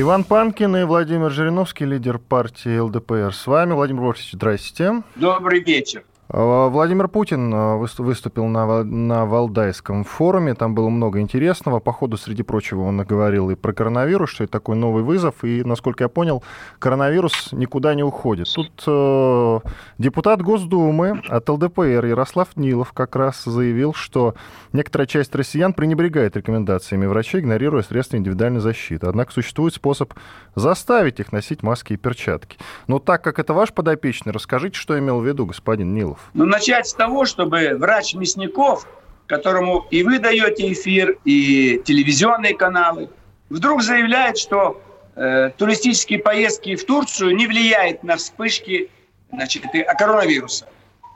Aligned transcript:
Иван 0.00 0.22
Панкин 0.22 0.76
и 0.76 0.84
Владимир 0.84 1.28
Жириновский, 1.28 1.84
лидер 1.84 2.20
партии 2.20 2.78
ЛДПР. 2.78 3.34
С 3.34 3.48
вами 3.48 3.72
Владимир 3.72 4.02
Вольфович, 4.02 4.30
здрасте. 4.30 5.02
Добрый 5.16 5.58
вечер. 5.58 6.04
А, 6.30 6.68
Владимир 6.68 7.08
Путин 7.08 7.52
выс- 7.52 8.02
выступил 8.02 8.46
на, 8.46 8.84
на 8.84 9.24
Валдайском 9.24 10.04
форуме, 10.04 10.54
там 10.54 10.74
было 10.74 10.88
много 10.90 11.20
интересного. 11.20 11.80
По 11.80 11.92
ходу, 11.92 12.16
среди 12.16 12.42
прочего, 12.42 12.82
он 12.82 12.98
говорил 13.02 13.50
и 13.50 13.54
про 13.54 13.72
коронавирус, 13.72 14.30
что 14.30 14.44
это 14.44 14.52
такой 14.52 14.76
новый 14.76 15.02
вызов, 15.02 15.42
и, 15.42 15.64
насколько 15.64 16.04
я 16.04 16.08
понял, 16.08 16.42
коронавирус 16.78 17.52
никуда 17.52 17.94
не 17.94 18.02
уходит. 18.02 18.46
Тут 18.54 18.82
э, 18.86 19.60
депутат 19.96 20.42
Госдумы 20.42 21.22
от 21.28 21.48
ЛДПР 21.48 22.04
Ярослав 22.04 22.48
Нилов 22.56 22.92
как 22.92 23.16
раз 23.16 23.44
заявил, 23.44 23.94
что 23.94 24.34
некоторая 24.72 25.06
часть 25.06 25.34
россиян 25.34 25.72
пренебрегает 25.72 26.36
рекомендациями 26.36 27.06
врачей, 27.06 27.40
игнорируя 27.40 27.82
средства 27.82 28.16
индивидуальной 28.16 28.60
защиты. 28.60 29.06
Однако 29.06 29.32
существует 29.32 29.74
способ 29.74 30.12
заставить 30.54 31.20
их 31.20 31.32
носить 31.32 31.62
маски 31.62 31.94
и 31.94 31.96
перчатки. 31.96 32.58
Но 32.86 32.98
так 32.98 33.24
как 33.24 33.38
это 33.38 33.54
ваш 33.54 33.72
подопечный, 33.72 34.32
расскажите, 34.32 34.78
что 34.78 34.98
имел 34.98 35.20
в 35.20 35.26
виду 35.26 35.46
господин 35.46 35.94
Нилов. 35.94 36.17
Ну, 36.34 36.44
начать 36.44 36.86
с 36.86 36.94
того, 36.94 37.24
чтобы 37.24 37.76
врач 37.78 38.14
Мясников, 38.14 38.86
которому 39.26 39.86
и 39.90 40.02
вы 40.02 40.18
даете 40.18 40.72
эфир, 40.72 41.18
и 41.24 41.80
телевизионные 41.84 42.54
каналы, 42.56 43.10
вдруг 43.50 43.82
заявляет, 43.82 44.38
что 44.38 44.80
э, 45.16 45.50
туристические 45.56 46.20
поездки 46.20 46.76
в 46.76 46.84
Турцию 46.86 47.34
не 47.34 47.46
влияют 47.46 48.04
на 48.04 48.16
вспышки 48.16 48.88
значит, 49.32 49.64
и- 49.74 49.80
а 49.80 49.94
коронавируса. 49.94 50.66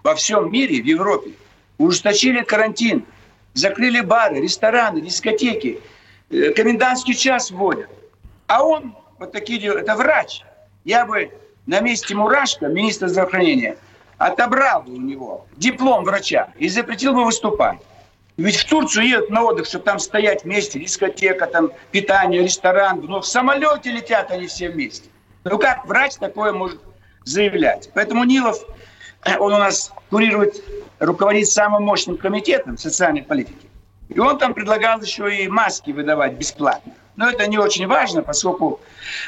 Во 0.03 0.15
всем 0.15 0.51
мире, 0.51 0.83
в 0.83 0.85
Европе, 0.85 1.31
ужесточили 1.79 2.43
карантин, 2.43 3.05
закрыли 3.55 4.01
бары, 4.01 4.41
рестораны, 4.41 5.01
дискотеки, 5.01 5.81
э, 6.31 6.51
комендантский 6.51 7.15
час 7.15 7.51
вводят. 7.51 7.89
А 8.49 8.65
он, 8.65 8.95
вот 9.19 9.33
такие 9.33 9.61
дела, 9.61 9.79
это 9.79 9.95
врач. 9.95 10.43
Я 10.85 11.07
бы 11.07 11.31
на 11.67 11.81
месте 11.81 12.15
Мурашко, 12.15 12.67
министра 12.67 13.09
здравоохранения, 13.09 13.77
отобрал 14.27 14.83
бы 14.83 14.93
у 14.93 15.01
него 15.01 15.47
диплом 15.57 16.05
врача 16.05 16.49
и 16.57 16.69
запретил 16.69 17.15
бы 17.15 17.25
выступать. 17.25 17.79
Ведь 18.37 18.57
в 18.57 18.69
Турцию 18.69 19.07
едут 19.07 19.31
на 19.31 19.43
отдых, 19.43 19.67
чтобы 19.67 19.85
там 19.85 19.99
стоять 19.99 20.45
вместе, 20.45 20.81
дискотека, 20.81 21.47
там 21.47 21.71
питание, 21.91 22.43
ресторан. 22.43 23.01
Но 23.01 23.21
в 23.21 23.27
самолете 23.27 23.91
летят 23.91 24.31
они 24.31 24.47
все 24.47 24.71
вместе. 24.71 25.11
Ну 25.45 25.59
как 25.59 25.87
врач 25.87 26.15
такое 26.15 26.53
может 26.53 26.81
заявлять? 27.25 27.91
Поэтому 27.95 28.25
Нилов, 28.25 28.59
э, 29.25 29.37
он 29.39 29.53
у 29.53 29.59
нас 29.59 29.93
курирует, 30.09 30.63
руководит 30.99 31.49
самым 31.49 31.85
мощным 31.85 32.17
комитетом 32.17 32.79
социальной 32.79 33.23
политики. 33.23 33.69
И 34.09 34.19
он 34.19 34.39
там 34.39 34.55
предлагал 34.55 35.01
еще 35.01 35.35
и 35.35 35.49
маски 35.49 35.91
выдавать 35.91 36.35
бесплатно. 36.35 36.95
Но 37.17 37.29
это 37.29 37.47
не 37.47 37.59
очень 37.59 37.87
важно, 37.87 38.23
поскольку 38.23 38.81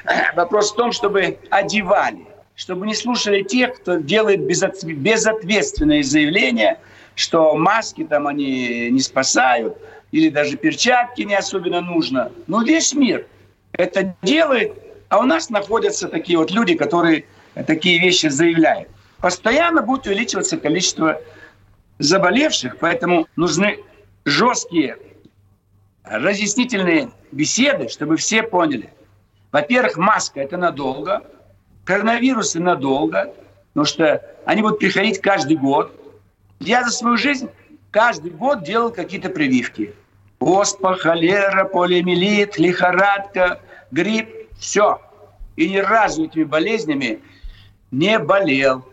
э, 0.05 0.34
вопрос 0.34 0.73
в 0.73 0.77
том, 0.77 0.92
чтобы 0.92 1.39
одевали, 1.51 2.27
чтобы 2.55 2.87
не 2.87 2.95
слушали 2.95 3.43
тех, 3.43 3.77
кто 3.77 3.97
делает 3.97 4.41
безот- 4.41 4.85
безответственные 4.85 6.05
заявления, 6.05 6.79
что 7.15 7.55
маски 7.57 8.05
там 8.05 8.27
они 8.27 8.91
не 8.91 9.01
спасают, 9.01 9.77
или 10.13 10.29
даже 10.29 10.57
перчатки 10.57 11.23
не 11.23 11.35
особенно 11.35 11.81
нужно. 11.81 12.31
Но 12.47 12.63
весь 12.63 12.95
мир 12.95 13.27
это 13.73 14.14
делает, 14.23 14.73
а 15.09 15.19
у 15.19 15.25
нас 15.25 15.51
находятся 15.51 16.09
такие 16.09 16.39
вот 16.39 16.51
люди, 16.51 16.75
которые 16.75 17.25
такие 17.67 18.01
вещи 18.01 18.29
заявляют. 18.29 18.89
Постоянно 19.19 19.83
будет 19.83 20.07
увеличиваться 20.07 20.57
количество 20.57 21.20
заболевших, 21.98 22.79
поэтому 22.79 23.27
нужны 23.37 23.79
жесткие 24.25 24.98
разъяснительные 26.05 27.11
беседы, 27.33 27.89
чтобы 27.89 28.17
все 28.17 28.43
поняли. 28.43 28.91
Во-первых, 29.51 29.97
маска– 29.97 30.41
это 30.43 30.57
надолго, 30.57 31.23
коронавирусы 31.84 32.61
надолго, 32.61 33.33
потому 33.68 33.84
что 33.84 34.22
они 34.45 34.62
будут 34.62 34.78
приходить 34.78 35.20
каждый 35.20 35.56
год. 35.56 35.92
Я 36.61 36.84
за 36.84 36.90
свою 36.90 37.17
жизнь 37.17 37.48
каждый 37.90 38.30
год 38.30 38.64
делал 38.64 38.90
какие-то 38.90 39.28
прививки. 39.28 39.95
Оспа, 40.40 40.96
холера, 40.96 41.64
полиомиелит, 41.64 42.58
лихорадка, 42.58 43.61
грипп– 43.90 44.28
все. 44.58 45.00
И 45.56 45.68
ни 45.68 45.78
разу 45.78 46.24
этими 46.24 46.45
болезнями 46.45 47.20
не 47.90 48.18
болел. 48.18 48.84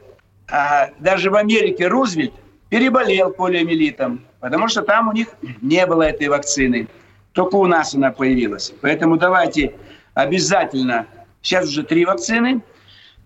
А 0.49 0.89
даже 0.99 1.31
в 1.31 1.35
Америке 1.35 1.87
Рузвельт 1.87 2.33
переболел 2.69 3.31
полиомиелитом, 3.31 4.25
потому 4.39 4.67
что 4.67 4.81
там 4.81 5.09
у 5.09 5.11
них 5.13 5.27
не 5.61 5.85
было 5.85 6.03
этой 6.03 6.27
вакцины. 6.27 6.87
Только 7.33 7.55
у 7.55 7.65
нас 7.65 7.95
она 7.95 8.11
появилась. 8.11 8.73
Поэтому 8.81 9.17
давайте 9.17 9.75
обязательно, 10.13 11.07
сейчас 11.41 11.67
уже 11.67 11.83
три 11.83 12.05
вакцины, 12.05 12.61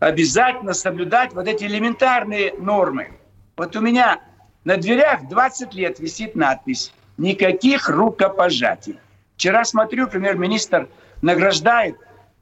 обязательно 0.06 0.74
соблюдать 0.74 1.34
вот 1.34 1.48
эти 1.48 1.64
элементарные 1.64 2.54
нормы. 2.60 3.14
Вот 3.58 3.76
у 3.76 3.82
меня 3.82 4.22
на 4.64 4.78
дверях 4.78 5.28
20 5.28 5.74
лет 5.74 6.00
висит 6.00 6.36
надпись 6.36 6.94
«Никаких 7.18 7.90
рукопожатий». 7.90 9.00
Вчера 9.36 9.64
смотрю, 9.64 10.08
премьер-министр 10.08 10.90
награждает 11.24 11.96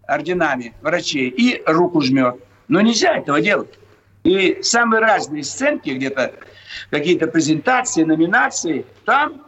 орденами 0.06 0.74
врачей 0.82 1.30
и 1.30 1.64
руку 1.66 2.02
жмет. 2.02 2.36
Но 2.68 2.82
нельзя 2.82 3.16
этого 3.16 3.40
делать. 3.40 3.74
И 4.26 4.60
самые 4.62 5.00
разные 5.00 5.46
сценки, 5.46 5.92
где-то 5.92 6.34
какие-то 6.90 7.28
презентации, 7.28 8.04
номинации, 8.04 8.86
там 9.06 9.42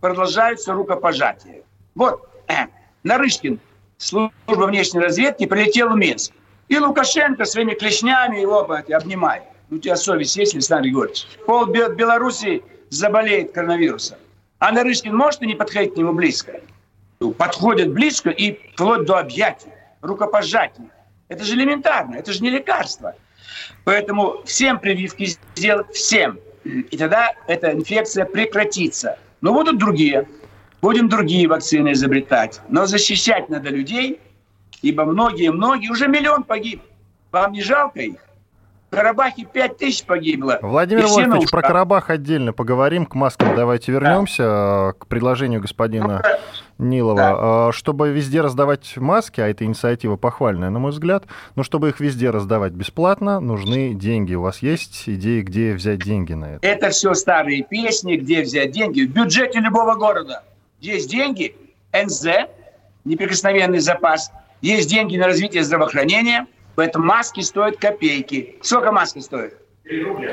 продолжаются 0.00 0.74
рукопожатия. 0.74 1.62
Вот, 1.96 2.30
э, 2.46 2.66
Нарышкин, 3.02 3.58
служба 3.96 4.32
внешней 4.46 5.00
разведки, 5.00 5.46
прилетел 5.46 5.90
в 5.90 5.96
Минск. 5.96 6.32
И 6.72 6.78
Лукашенко 6.78 7.44
своими 7.44 7.74
клешнями 7.74 8.40
его 8.40 8.60
обнимает. 8.60 9.42
У 9.70 9.76
тебя 9.76 9.94
совесть 9.94 10.34
есть, 10.36 10.54
Александр 10.54 10.84
Григорьевич? 10.84 11.26
Пол 11.44 11.66
Бе- 11.66 11.90
Беларуси 11.94 12.62
заболеет 12.88 13.52
коронавирусом. 13.52 14.16
А 14.58 14.72
Нарышкин 14.72 15.14
может 15.14 15.42
и 15.42 15.46
не 15.46 15.54
подходить 15.54 15.92
к 15.92 15.96
нему 15.98 16.14
близко? 16.14 16.62
Подходит 17.36 17.92
близко 17.92 18.30
и 18.30 18.58
вплоть 18.72 19.04
до 19.04 19.18
объятий, 19.18 19.68
рукопожатий. 20.00 20.84
Это 21.28 21.44
же 21.44 21.56
элементарно, 21.56 22.14
это 22.14 22.32
же 22.32 22.40
не 22.42 22.48
лекарство. 22.48 23.16
Поэтому 23.84 24.42
всем 24.46 24.78
прививки 24.78 25.36
сделать, 25.54 25.88
всем. 25.92 26.38
И 26.64 26.96
тогда 26.96 27.34
эта 27.48 27.72
инфекция 27.72 28.24
прекратится. 28.24 29.18
Но 29.42 29.52
будут 29.52 29.76
другие. 29.76 30.26
Будем 30.80 31.10
другие 31.10 31.48
вакцины 31.48 31.92
изобретать. 31.92 32.62
Но 32.70 32.86
защищать 32.86 33.50
надо 33.50 33.68
людей, 33.68 34.20
ибо 34.82 35.04
многие-многие, 35.04 35.90
уже 35.90 36.08
миллион 36.08 36.42
погиб. 36.42 36.82
Вам 37.30 37.52
не 37.52 37.62
жалко 37.62 38.00
их? 38.00 38.16
В 38.90 38.94
Карабахе 38.94 39.46
5 39.46 39.78
тысяч 39.78 40.04
погибло. 40.04 40.58
Владимир 40.60 41.06
Вольфович, 41.06 41.50
про. 41.50 41.62
Карабах 41.62 42.10
отдельно 42.10 42.52
поговорим. 42.52 43.06
К 43.06 43.14
маскам 43.14 43.56
давайте 43.56 43.90
вернемся, 43.90 44.42
э, 44.42 44.92
к 44.98 45.06
предложению 45.06 45.62
господина 45.62 46.22
Нилова. 46.76 47.68
Э, 47.70 47.72
Чтобы 47.72 48.10
везде 48.10 48.42
раздавать 48.42 48.98
маски, 48.98 49.40
а 49.40 49.48
эта 49.48 49.64
инициатива 49.64 50.16
похвальная, 50.16 50.68
на 50.68 50.78
мой 50.78 50.90
взгляд, 50.90 51.24
но 51.54 51.62
чтобы 51.62 51.88
их 51.88 52.00
везде 52.00 52.28
раздавать 52.28 52.74
бесплатно, 52.74 53.40
нужны 53.40 53.94
деньги. 53.94 54.34
У 54.34 54.42
вас 54.42 54.58
есть 54.58 55.04
идеи, 55.06 55.40
где 55.40 55.72
взять 55.72 56.00
деньги 56.00 56.34
на 56.34 56.56
это? 56.56 56.66
Это 56.66 56.90
все 56.90 57.14
старые 57.14 57.62
песни, 57.62 58.16
где 58.16 58.42
взять 58.42 58.72
деньги. 58.72 59.06
В 59.06 59.10
бюджете 59.10 59.60
любого 59.60 59.94
города 59.94 60.42
есть 60.80 61.08
деньги, 61.08 61.56
НЗ, 61.94 62.26
неприкосновенный 63.06 63.78
запас, 63.78 64.30
есть 64.62 64.88
деньги 64.88 65.16
на 65.16 65.26
развитие 65.26 65.62
здравоохранения, 65.64 66.46
поэтому 66.76 67.04
маски 67.04 67.40
стоят 67.40 67.76
копейки. 67.76 68.56
Сколько 68.62 68.92
маски 68.92 69.18
стоит? 69.18 69.58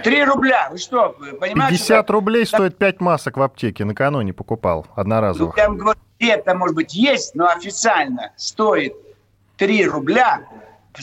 Три 0.04 0.24
рубля. 0.24 0.70
Вы 0.72 0.78
что, 0.78 1.16
понимаете? 1.40 1.78
50 1.78 2.10
рублей 2.12 2.46
стоит 2.46 2.78
5 2.78 3.02
масок 3.02 3.38
в 3.38 3.42
аптеке. 3.42 3.84
Накануне 3.84 4.32
покупал 4.32 4.86
Ну, 4.88 5.02
одноразовых. 5.02 5.58
я 5.58 5.68
вам 5.68 5.78
говорю, 5.78 6.00
это, 6.20 6.54
может 6.56 6.76
быть, 6.76 6.94
есть, 6.94 7.34
но 7.36 7.48
официально 7.50 8.32
стоит 8.38 8.94
3 9.58 9.86
рубля. 9.88 10.42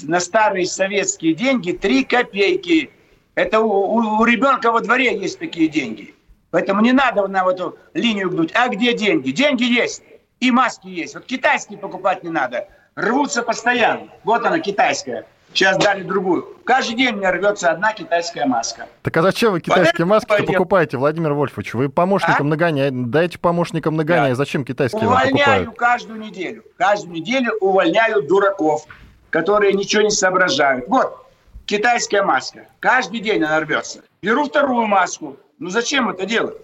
На 0.05 0.21
старые 0.21 0.67
советские 0.67 1.35
деньги 1.35 1.73
3 1.73 2.05
копейки. 2.05 2.91
Это 3.35 3.61
у, 3.61 3.69
у- 3.69 4.21
у 4.21 4.25
ребенка 4.25 4.71
во 4.71 4.81
дворе 4.81 5.19
есть 5.19 5.39
такие 5.39 5.69
деньги. 5.69 6.15
Поэтому 6.51 6.81
не 6.81 6.93
надо 6.93 7.27
на 7.27 7.45
эту 7.51 7.77
линию 7.95 8.31
гнуть. 8.31 8.53
А 8.55 8.69
где 8.69 8.95
деньги? 8.95 9.31
Деньги 9.33 9.65
есть. 9.65 10.03
И 10.41 10.51
маски 10.51 10.87
есть. 10.87 11.15
Вот 11.15 11.25
китайские 11.27 11.79
покупать 11.79 12.23
не 12.23 12.31
надо. 12.31 12.69
Рвутся 12.97 13.43
постоянно. 13.43 14.09
Вот 14.25 14.45
она, 14.45 14.59
китайская. 14.59 15.27
Сейчас 15.53 15.79
дали 15.79 16.03
другую. 16.03 16.57
Каждый 16.65 16.97
день 16.97 17.15
мне 17.15 17.31
рвется 17.31 17.71
одна 17.71 17.93
китайская 17.93 18.45
маска. 18.47 18.89
Так 19.03 19.17
а 19.17 19.23
зачем 19.23 19.53
вы 19.53 19.61
китайские 19.61 20.05
вот 20.05 20.27
маски 20.29 20.45
покупаете, 20.45 20.99
Владимир 20.99 21.33
Вольфович? 21.33 21.73
Вы 21.75 21.89
помощникам 21.89 22.49
а? 22.49 22.51
нагоняете, 22.51 22.95
дайте 22.95 23.39
помощникам 23.39 23.97
нагоняя. 23.97 24.31
Да. 24.31 24.35
Зачем 24.35 24.65
китайские 24.65 25.07
увольняю 25.07 25.31
покупают? 25.31 25.49
Увольняю 25.49 25.73
каждую 25.73 26.21
неделю. 26.21 26.65
Каждую 26.77 27.15
неделю 27.15 27.53
увольняю 27.61 28.23
дураков, 28.23 28.87
которые 29.31 29.73
ничего 29.73 30.03
не 30.03 30.11
соображают. 30.11 30.89
Вот, 30.89 31.27
китайская 31.65 32.23
маска. 32.23 32.67
Каждый 32.81 33.21
день 33.21 33.43
она 33.43 33.61
рвется. 33.61 34.03
Беру 34.21 34.45
вторую 34.45 34.87
маску. 34.87 35.39
Ну 35.59 35.71
зачем 35.71 36.11
это 36.11 36.27
делать? 36.27 36.57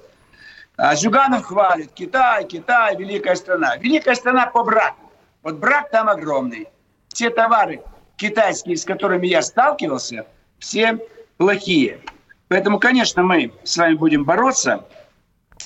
А 0.77 0.95
Зюганов 0.97 1.45
хвалит. 1.45 1.93
Китай, 1.93 2.45
Китай, 2.45 2.97
великая 2.97 3.37
страна. 3.37 3.77
Великая 3.77 4.17
страна 4.17 4.47
по 4.47 4.65
браку. 4.65 5.02
Вот 5.43 5.57
брак 5.57 5.91
там 5.91 6.09
огромный. 6.09 6.69
Все 7.09 7.31
товары 7.31 7.83
китайские, 8.17 8.77
с 8.77 8.85
которыми 8.85 9.27
я 9.27 9.43
сталкивался, 9.43 10.27
все 10.59 10.99
плохие. 11.37 12.01
Поэтому, 12.49 12.79
конечно, 12.79 13.23
мы 13.23 13.53
с 13.65 13.77
вами 13.77 13.95
будем 13.95 14.25
бороться. 14.25 14.85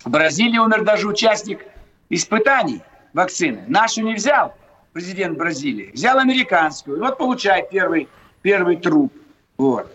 В 0.04 0.10
Бразилии 0.10 0.58
умер 0.58 0.84
даже 0.84 1.06
участник 1.06 1.66
испытаний 2.08 2.80
вакцины. 3.12 3.64
Нашу 3.66 4.02
не 4.02 4.14
взял 4.14 4.54
президент 4.92 5.36
Бразилии, 5.36 5.90
взял 5.92 6.18
американскую. 6.18 6.98
Вот 6.98 7.18
получает 7.18 7.68
первый, 7.70 8.08
первый 8.40 8.76
труп. 8.76 9.12
Вот. 9.58 9.92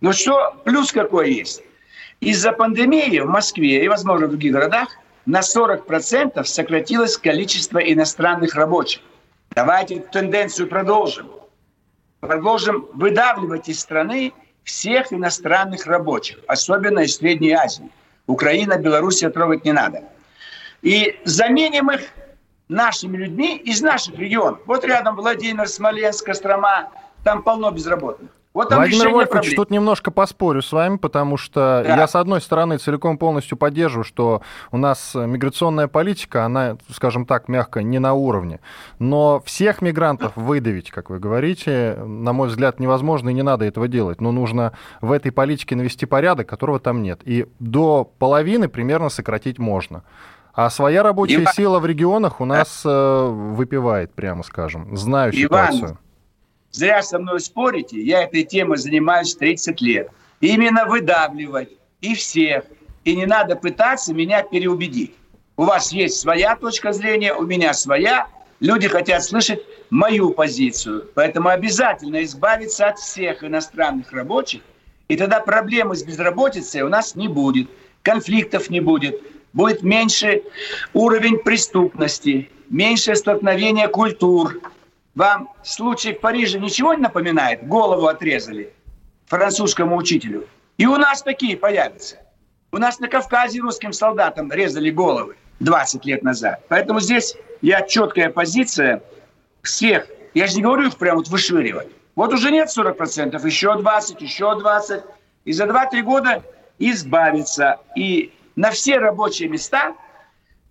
Но 0.00 0.12
что, 0.12 0.54
плюс 0.64 0.92
какой 0.92 1.32
есть? 1.32 1.62
Из-за 2.20 2.52
пандемии 2.52 3.18
в 3.18 3.26
Москве 3.26 3.84
и, 3.84 3.88
возможно, 3.88 4.26
в 4.26 4.30
других 4.30 4.52
городах 4.52 4.88
на 5.26 5.40
40% 5.40 6.44
сократилось 6.44 7.16
количество 7.16 7.78
иностранных 7.78 8.54
рабочих. 8.54 9.02
Давайте 9.50 9.96
эту 9.96 10.10
тенденцию 10.10 10.68
продолжим. 10.68 11.30
Продолжим 12.20 12.88
выдавливать 12.94 13.68
из 13.68 13.80
страны 13.80 14.32
всех 14.64 15.12
иностранных 15.12 15.86
рабочих, 15.86 16.38
особенно 16.48 17.00
из 17.00 17.16
Средней 17.16 17.52
Азии. 17.52 17.90
Украина, 18.26 18.78
Белоруссия 18.78 19.30
трогать 19.30 19.64
не 19.64 19.72
надо. 19.72 20.02
И 20.82 21.20
заменим 21.24 21.90
их 21.90 22.00
нашими 22.68 23.16
людьми 23.16 23.56
из 23.56 23.82
наших 23.82 24.18
регионов. 24.18 24.60
Вот 24.66 24.84
рядом 24.84 25.16
Владимир, 25.16 25.68
Смоленск, 25.68 26.24
Кострома, 26.24 26.90
там 27.22 27.42
полно 27.42 27.70
безработных. 27.70 28.30
Вот 28.54 28.72
Владимир 28.72 29.08
Вольфович, 29.08 29.56
тут 29.56 29.70
немножко 29.70 30.12
поспорю 30.12 30.62
с 30.62 30.70
вами, 30.70 30.96
потому 30.96 31.36
что 31.36 31.82
да. 31.84 31.96
я, 31.96 32.06
с 32.06 32.14
одной 32.14 32.40
стороны, 32.40 32.78
целиком 32.78 33.18
полностью 33.18 33.58
поддерживаю, 33.58 34.04
что 34.04 34.42
у 34.70 34.76
нас 34.76 35.12
миграционная 35.16 35.88
политика, 35.88 36.44
она, 36.44 36.76
скажем 36.88 37.26
так, 37.26 37.48
мягко, 37.48 37.82
не 37.82 37.98
на 37.98 38.14
уровне. 38.14 38.60
Но 39.00 39.42
всех 39.44 39.82
мигрантов 39.82 40.36
выдавить, 40.36 40.92
как 40.92 41.10
вы 41.10 41.18
говорите, 41.18 41.96
на 41.96 42.32
мой 42.32 42.46
взгляд, 42.46 42.78
невозможно 42.78 43.30
и 43.30 43.34
не 43.34 43.42
надо 43.42 43.64
этого 43.64 43.88
делать. 43.88 44.20
Но 44.20 44.30
нужно 44.30 44.72
в 45.00 45.10
этой 45.10 45.32
политике 45.32 45.74
навести 45.74 46.06
порядок, 46.06 46.48
которого 46.48 46.78
там 46.78 47.02
нет. 47.02 47.22
И 47.24 47.46
до 47.58 48.04
половины 48.04 48.68
примерно 48.68 49.08
сократить 49.08 49.58
можно. 49.58 50.04
А 50.52 50.70
своя 50.70 51.02
рабочая 51.02 51.42
Иван... 51.42 51.54
сила 51.54 51.80
в 51.80 51.86
регионах 51.86 52.40
у 52.40 52.44
нас 52.44 52.82
э, 52.84 53.28
выпивает, 53.28 54.14
прямо 54.14 54.44
скажем. 54.44 54.96
Знаю 54.96 55.32
Иван, 55.34 55.72
ситуацию. 55.72 55.98
Зря 56.74 57.02
со 57.02 57.20
мной 57.20 57.38
спорите, 57.38 58.02
я 58.02 58.24
этой 58.24 58.42
темой 58.42 58.78
занимаюсь 58.78 59.36
30 59.36 59.80
лет. 59.80 60.10
Именно 60.40 60.86
выдавливать 60.86 61.68
и 62.00 62.16
всех. 62.16 62.64
И 63.04 63.14
не 63.14 63.26
надо 63.26 63.54
пытаться 63.54 64.12
меня 64.12 64.42
переубедить. 64.42 65.14
У 65.56 65.62
вас 65.62 65.92
есть 65.92 66.18
своя 66.18 66.56
точка 66.56 66.92
зрения, 66.92 67.32
у 67.32 67.42
меня 67.46 67.74
своя. 67.74 68.26
Люди 68.58 68.88
хотят 68.88 69.22
слышать 69.22 69.60
мою 69.88 70.30
позицию. 70.30 71.08
Поэтому 71.14 71.50
обязательно 71.50 72.24
избавиться 72.24 72.88
от 72.88 72.98
всех 72.98 73.44
иностранных 73.44 74.10
рабочих. 74.10 74.62
И 75.06 75.16
тогда 75.16 75.38
проблемы 75.38 75.94
с 75.94 76.02
безработицей 76.02 76.82
у 76.82 76.88
нас 76.88 77.14
не 77.14 77.28
будет. 77.28 77.70
Конфликтов 78.02 78.68
не 78.68 78.80
будет. 78.80 79.22
Будет 79.52 79.84
меньше 79.84 80.42
уровень 80.92 81.38
преступности, 81.38 82.50
меньше 82.68 83.14
столкновения 83.14 83.86
культур, 83.86 84.58
вам 85.14 85.50
случай 85.62 86.12
в 86.12 86.20
Париже 86.20 86.58
ничего 86.58 86.94
не 86.94 87.02
напоминает? 87.02 87.66
Голову 87.66 88.06
отрезали 88.06 88.72
французскому 89.26 89.96
учителю. 89.96 90.46
И 90.76 90.86
у 90.86 90.96
нас 90.96 91.22
такие 91.22 91.56
появятся. 91.56 92.16
У 92.72 92.78
нас 92.78 92.98
на 92.98 93.08
Кавказе 93.08 93.60
русским 93.60 93.92
солдатам 93.92 94.50
резали 94.50 94.90
головы 94.90 95.36
20 95.60 96.04
лет 96.04 96.22
назад. 96.22 96.60
Поэтому 96.68 97.00
здесь 97.00 97.36
я 97.62 97.82
четкая 97.82 98.30
позиция 98.30 99.02
всех. 99.62 100.08
Я 100.34 100.48
же 100.48 100.56
не 100.56 100.62
говорю 100.62 100.88
их 100.88 100.96
прямо 100.96 101.18
вот 101.18 101.28
вышвыривать. 101.28 101.88
Вот 102.16 102.32
уже 102.32 102.50
нет 102.50 102.68
40%, 102.76 103.46
еще 103.46 103.76
20, 103.76 104.20
еще 104.20 104.58
20. 104.58 105.02
И 105.44 105.52
за 105.52 105.64
2-3 105.64 106.02
года 106.02 106.42
избавиться. 106.78 107.78
И 107.94 108.32
на 108.56 108.72
все 108.72 108.98
рабочие 108.98 109.48
места, 109.48 109.94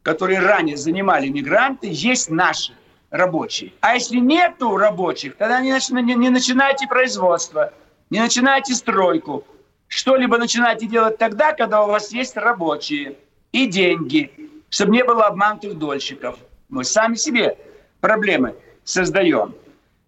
которые 0.02 0.40
ранее 0.40 0.76
занимали 0.76 1.30
мигранты, 1.30 1.88
есть 1.90 2.30
наши 2.30 2.74
рабочие. 3.14 3.72
А 3.80 3.94
если 3.94 4.18
нету 4.18 4.76
рабочих, 4.76 5.38
тогда 5.38 5.62
не, 5.62 5.70
не, 6.02 6.16
не 6.16 6.30
начинайте 6.30 6.88
производство, 6.88 7.72
не 8.10 8.20
начинайте 8.20 8.74
стройку. 8.74 9.46
Что-либо 9.88 10.40
начинайте 10.40 10.88
делать 10.88 11.20
тогда, 11.20 11.54
когда 11.54 11.84
у 11.84 11.88
вас 11.90 12.12
есть 12.12 12.36
рабочие 12.36 13.16
и 13.52 13.68
деньги, 13.68 14.34
чтобы 14.72 14.94
не 14.94 15.04
было 15.04 15.28
обманутых 15.28 15.78
дольщиков. 15.78 16.38
Мы 16.70 16.84
сами 16.84 17.14
себе 17.14 17.56
проблемы 18.02 18.56
создаем. 18.84 19.54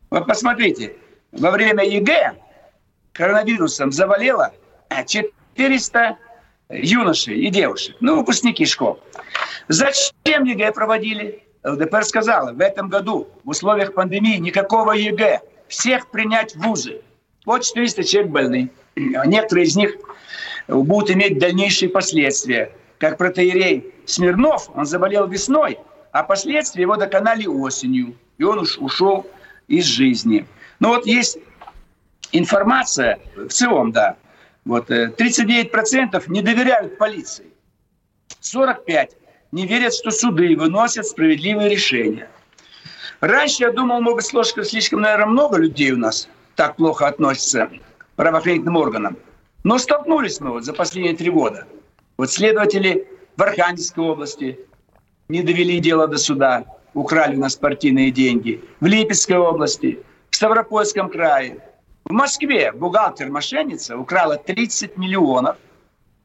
Вот 0.09 0.25
посмотрите, 0.25 0.95
во 1.31 1.51
время 1.51 1.85
ЕГЭ 1.85 2.33
коронавирусом 3.13 3.91
заболело 3.91 4.51
400 4.89 6.17
юношей 6.69 7.39
и 7.39 7.51
девушек, 7.51 7.97
ну, 7.99 8.17
выпускники 8.17 8.65
школ. 8.65 8.99
Зачем 9.67 10.45
ЕГЭ 10.45 10.71
проводили? 10.71 11.44
ЛДПР 11.65 12.05
сказала, 12.05 12.53
в 12.53 12.61
этом 12.61 12.89
году 12.89 13.27
в 13.43 13.49
условиях 13.49 13.93
пандемии 13.93 14.37
никакого 14.37 14.91
ЕГЭ, 14.91 15.41
всех 15.67 16.11
принять 16.11 16.55
в 16.55 16.61
вузы. 16.61 17.01
Вот 17.45 17.63
400 17.63 18.03
человек 18.03 18.31
больны. 18.31 18.69
Некоторые 18.95 19.65
из 19.65 19.75
них 19.75 19.95
будут 20.67 21.11
иметь 21.11 21.39
дальнейшие 21.39 21.89
последствия. 21.89 22.71
Как 22.99 23.17
протоиерей 23.17 23.93
Смирнов, 24.05 24.69
он 24.75 24.85
заболел 24.85 25.27
весной, 25.27 25.79
а 26.11 26.23
последствия 26.23 26.83
его 26.83 26.95
доконали 26.95 27.45
осенью. 27.47 28.15
И 28.37 28.43
он 28.43 28.59
уж 28.59 28.77
ушел 28.77 29.25
из 29.67 29.85
жизни. 29.85 30.45
Но 30.79 30.89
вот 30.89 31.05
есть 31.05 31.39
информация, 32.31 33.19
в 33.35 33.47
целом, 33.49 33.91
да, 33.91 34.17
вот 34.65 34.89
39% 34.89 35.71
э, 35.71 36.21
не 36.27 36.41
доверяют 36.41 36.97
полиции. 36.97 37.45
45 38.39 39.17
не 39.51 39.65
верят, 39.65 39.93
что 39.93 40.11
суды 40.11 40.55
выносят 40.55 41.05
справедливые 41.05 41.69
решения. 41.69 42.29
Раньше 43.21 43.63
я 43.63 43.71
думал, 43.71 44.01
может 44.01 44.33
быть, 44.33 44.67
слишком, 44.67 45.01
наверное, 45.01 45.27
много 45.27 45.57
людей 45.57 45.91
у 45.91 45.97
нас 45.97 46.27
так 46.55 46.75
плохо 46.75 47.07
относятся 47.07 47.69
к 47.97 48.07
правоохранительным 48.15 48.77
органам. 48.77 49.17
Но 49.63 49.77
столкнулись 49.77 50.39
мы 50.39 50.51
вот 50.51 50.63
за 50.63 50.73
последние 50.73 51.15
три 51.15 51.29
года. 51.29 51.65
Вот 52.17 52.31
следователи 52.31 53.07
в 53.35 53.41
Архангельской 53.41 54.03
области 54.03 54.59
не 55.27 55.41
довели 55.41 55.79
дело 55.79 56.07
до 56.07 56.17
суда, 56.17 56.65
украли 56.93 57.35
у 57.35 57.39
нас 57.39 57.55
партийные 57.55 58.11
деньги. 58.11 58.63
В 58.79 58.85
Липецкой 58.85 59.37
области, 59.37 59.99
в 60.29 60.35
Ставропольском 60.35 61.09
крае. 61.09 61.59
В 62.05 62.11
Москве 62.11 62.71
бухгалтер-мошенница 62.71 63.97
украла 63.97 64.37
30 64.37 64.97
миллионов. 64.97 65.57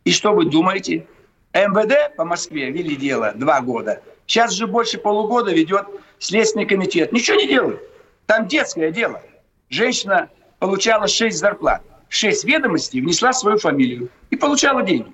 И 0.05 0.13
что 0.13 0.33
вы 0.33 0.45
думаете? 0.45 1.07
МВД 1.53 2.15
по 2.17 2.25
Москве 2.25 2.71
вели 2.71 2.97
дело 2.97 3.33
два 3.35 3.61
года. 3.61 4.03
Сейчас 4.27 4.53
же 4.53 4.67
больше 4.67 4.99
полугода 4.99 5.53
ведет 5.53 5.87
Следственный 6.21 6.67
комитет. 6.67 7.13
Ничего 7.13 7.37
не 7.39 7.49
делают. 7.49 7.81
Там 8.27 8.47
детское 8.47 8.91
дело. 8.93 9.23
Женщина 9.71 10.29
получала 10.59 11.09
6 11.09 11.37
зарплат. 11.37 11.83
6 12.11 12.45
ведомостей 12.45 13.01
внесла 13.01 13.33
свою 13.33 13.59
фамилию 13.59 14.11
и 14.29 14.37
получала 14.37 14.83
деньги. 14.83 15.13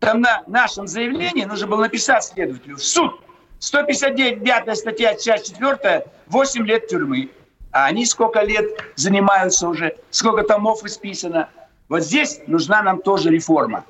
Там 0.00 0.20
на 0.20 0.42
нашем 0.46 0.88
заявлении 0.88 1.44
нужно 1.44 1.68
было 1.68 1.82
написать 1.82 2.24
следователю 2.24 2.76
в 2.76 2.84
суд. 2.84 3.20
159 3.60 4.76
статья, 4.76 5.14
часть 5.14 5.54
4, 5.54 6.04
8 6.26 6.66
лет 6.66 6.88
тюрьмы. 6.88 7.30
А 7.70 7.86
они 7.86 8.04
сколько 8.04 8.42
лет 8.42 8.64
занимаются 8.96 9.68
уже, 9.68 9.96
сколько 10.10 10.42
томов 10.42 10.84
исписано. 10.84 11.48
Вот 11.88 12.02
здесь 12.02 12.40
нужна 12.46 12.82
нам 12.82 13.00
тоже 13.00 13.30
реформа. 13.30 13.84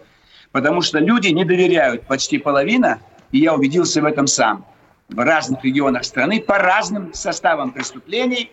Потому 0.57 0.81
что 0.81 1.01
люди 1.01 1.29
не 1.29 1.45
доверяют, 1.45 2.07
почти 2.07 2.39
половина, 2.39 2.99
и 3.31 3.41
я 3.41 3.53
убедился 3.53 4.01
в 4.01 4.07
этом 4.07 4.27
сам, 4.27 4.65
в 5.11 5.19
разных 5.19 5.63
регионах 5.63 6.05
страны, 6.07 6.41
по 6.41 6.57
разным 6.57 7.13
составам 7.13 7.73
преступлений, 7.73 8.51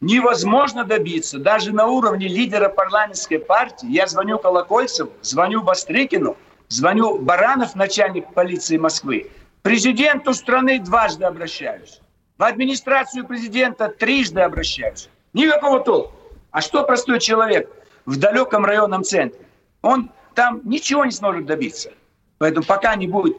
невозможно 0.00 0.84
добиться, 0.84 1.40
даже 1.40 1.72
на 1.72 1.86
уровне 1.86 2.28
лидера 2.28 2.68
парламентской 2.68 3.38
партии, 3.38 3.88
я 3.90 4.06
звоню 4.06 4.38
Колокольцеву, 4.38 5.10
звоню 5.22 5.64
Бастрыкину, 5.64 6.36
звоню 6.68 7.18
Баранов, 7.18 7.74
начальник 7.74 8.32
полиции 8.32 8.76
Москвы, 8.76 9.28
президенту 9.62 10.34
страны 10.34 10.78
дважды 10.78 11.24
обращаюсь. 11.24 12.00
В 12.38 12.44
администрацию 12.44 13.26
президента 13.26 13.88
трижды 13.88 14.40
обращаюсь. 14.40 15.08
Никакого 15.32 15.80
толку. 15.80 16.12
А 16.52 16.60
что 16.60 16.84
простой 16.84 17.18
человек 17.18 17.68
в 18.06 18.20
далеком 18.20 18.64
районном 18.64 19.02
центре? 19.02 19.40
Он 19.82 20.12
там 20.34 20.60
ничего 20.64 21.04
не 21.04 21.10
сможет 21.10 21.46
добиться. 21.46 21.92
Поэтому 22.38 22.66
пока 22.66 22.94
не 22.96 23.06
будет 23.06 23.36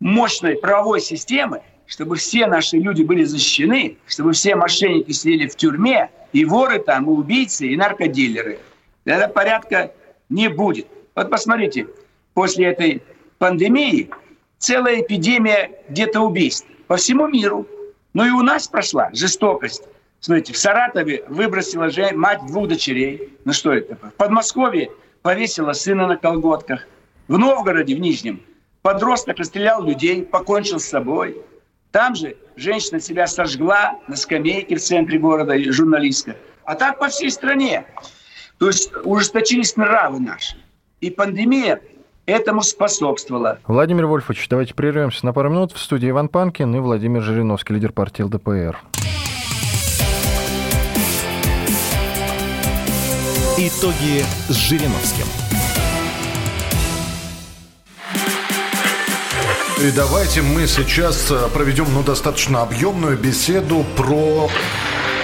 мощной 0.00 0.56
правовой 0.56 1.00
системы, 1.00 1.62
чтобы 1.86 2.16
все 2.16 2.46
наши 2.46 2.76
люди 2.76 3.02
были 3.02 3.24
защищены, 3.24 3.96
чтобы 4.06 4.32
все 4.32 4.56
мошенники 4.56 5.12
сидели 5.12 5.48
в 5.48 5.56
тюрьме, 5.56 6.10
и 6.32 6.44
воры 6.44 6.78
там, 6.80 7.06
и 7.06 7.08
убийцы, 7.08 7.68
и 7.68 7.76
наркодилеры. 7.76 8.58
Этого 9.04 9.32
порядка 9.32 9.92
не 10.28 10.48
будет. 10.48 10.86
Вот 11.14 11.30
посмотрите, 11.30 11.86
после 12.34 12.66
этой 12.66 13.02
пандемии 13.38 14.10
целая 14.58 15.00
эпидемия 15.00 15.70
где-то 15.88 16.20
убийств 16.20 16.66
по 16.88 16.96
всему 16.96 17.28
миру. 17.28 17.66
Ну 18.12 18.26
и 18.26 18.30
у 18.30 18.42
нас 18.42 18.68
прошла 18.68 19.10
жестокость. 19.12 19.82
Смотрите, 20.20 20.52
в 20.52 20.58
Саратове 20.58 21.24
выбросила 21.28 21.90
же 21.90 22.10
мать 22.12 22.44
двух 22.46 22.68
дочерей. 22.68 23.32
Ну 23.44 23.52
что 23.52 23.72
это? 23.72 23.94
В 23.94 24.12
Подмосковье 24.14 24.90
повесила 25.26 25.72
сына 25.72 26.06
на 26.06 26.16
колготках. 26.16 26.86
В 27.26 27.36
Новгороде, 27.36 27.96
в 27.96 27.98
Нижнем, 27.98 28.40
подросток 28.82 29.38
расстрелял 29.38 29.82
людей, 29.82 30.22
покончил 30.22 30.78
с 30.78 30.84
собой. 30.84 31.36
Там 31.90 32.14
же 32.14 32.36
женщина 32.54 33.00
себя 33.00 33.26
сожгла 33.26 33.98
на 34.06 34.14
скамейке 34.14 34.76
в 34.76 34.80
центре 34.80 35.18
города, 35.18 35.58
журналистка. 35.72 36.36
А 36.62 36.76
так 36.76 37.00
по 37.00 37.08
всей 37.08 37.32
стране. 37.32 37.86
То 38.58 38.68
есть 38.68 38.92
ужесточились 39.02 39.74
нравы 39.74 40.20
наши. 40.20 40.56
И 41.00 41.10
пандемия 41.10 41.80
этому 42.26 42.62
способствовала. 42.62 43.58
Владимир 43.66 44.06
Вольфович, 44.06 44.48
давайте 44.48 44.74
прервемся 44.74 45.26
на 45.26 45.32
пару 45.32 45.50
минут. 45.50 45.72
В 45.72 45.78
студии 45.80 46.08
Иван 46.08 46.28
Панкин 46.28 46.72
и 46.76 46.78
Владимир 46.78 47.22
Жириновский, 47.22 47.74
лидер 47.74 47.90
партии 47.90 48.22
ЛДПР. 48.22 48.78
Итоги 53.58 54.22
с 54.50 54.54
Жириновским. 54.54 55.24
И 59.80 59.90
давайте 59.92 60.42
мы 60.42 60.66
сейчас 60.66 61.30
э, 61.30 61.48
проведем 61.54 61.86
ну, 61.94 62.02
достаточно 62.02 62.60
объемную 62.60 63.16
беседу 63.16 63.86
про... 63.96 64.50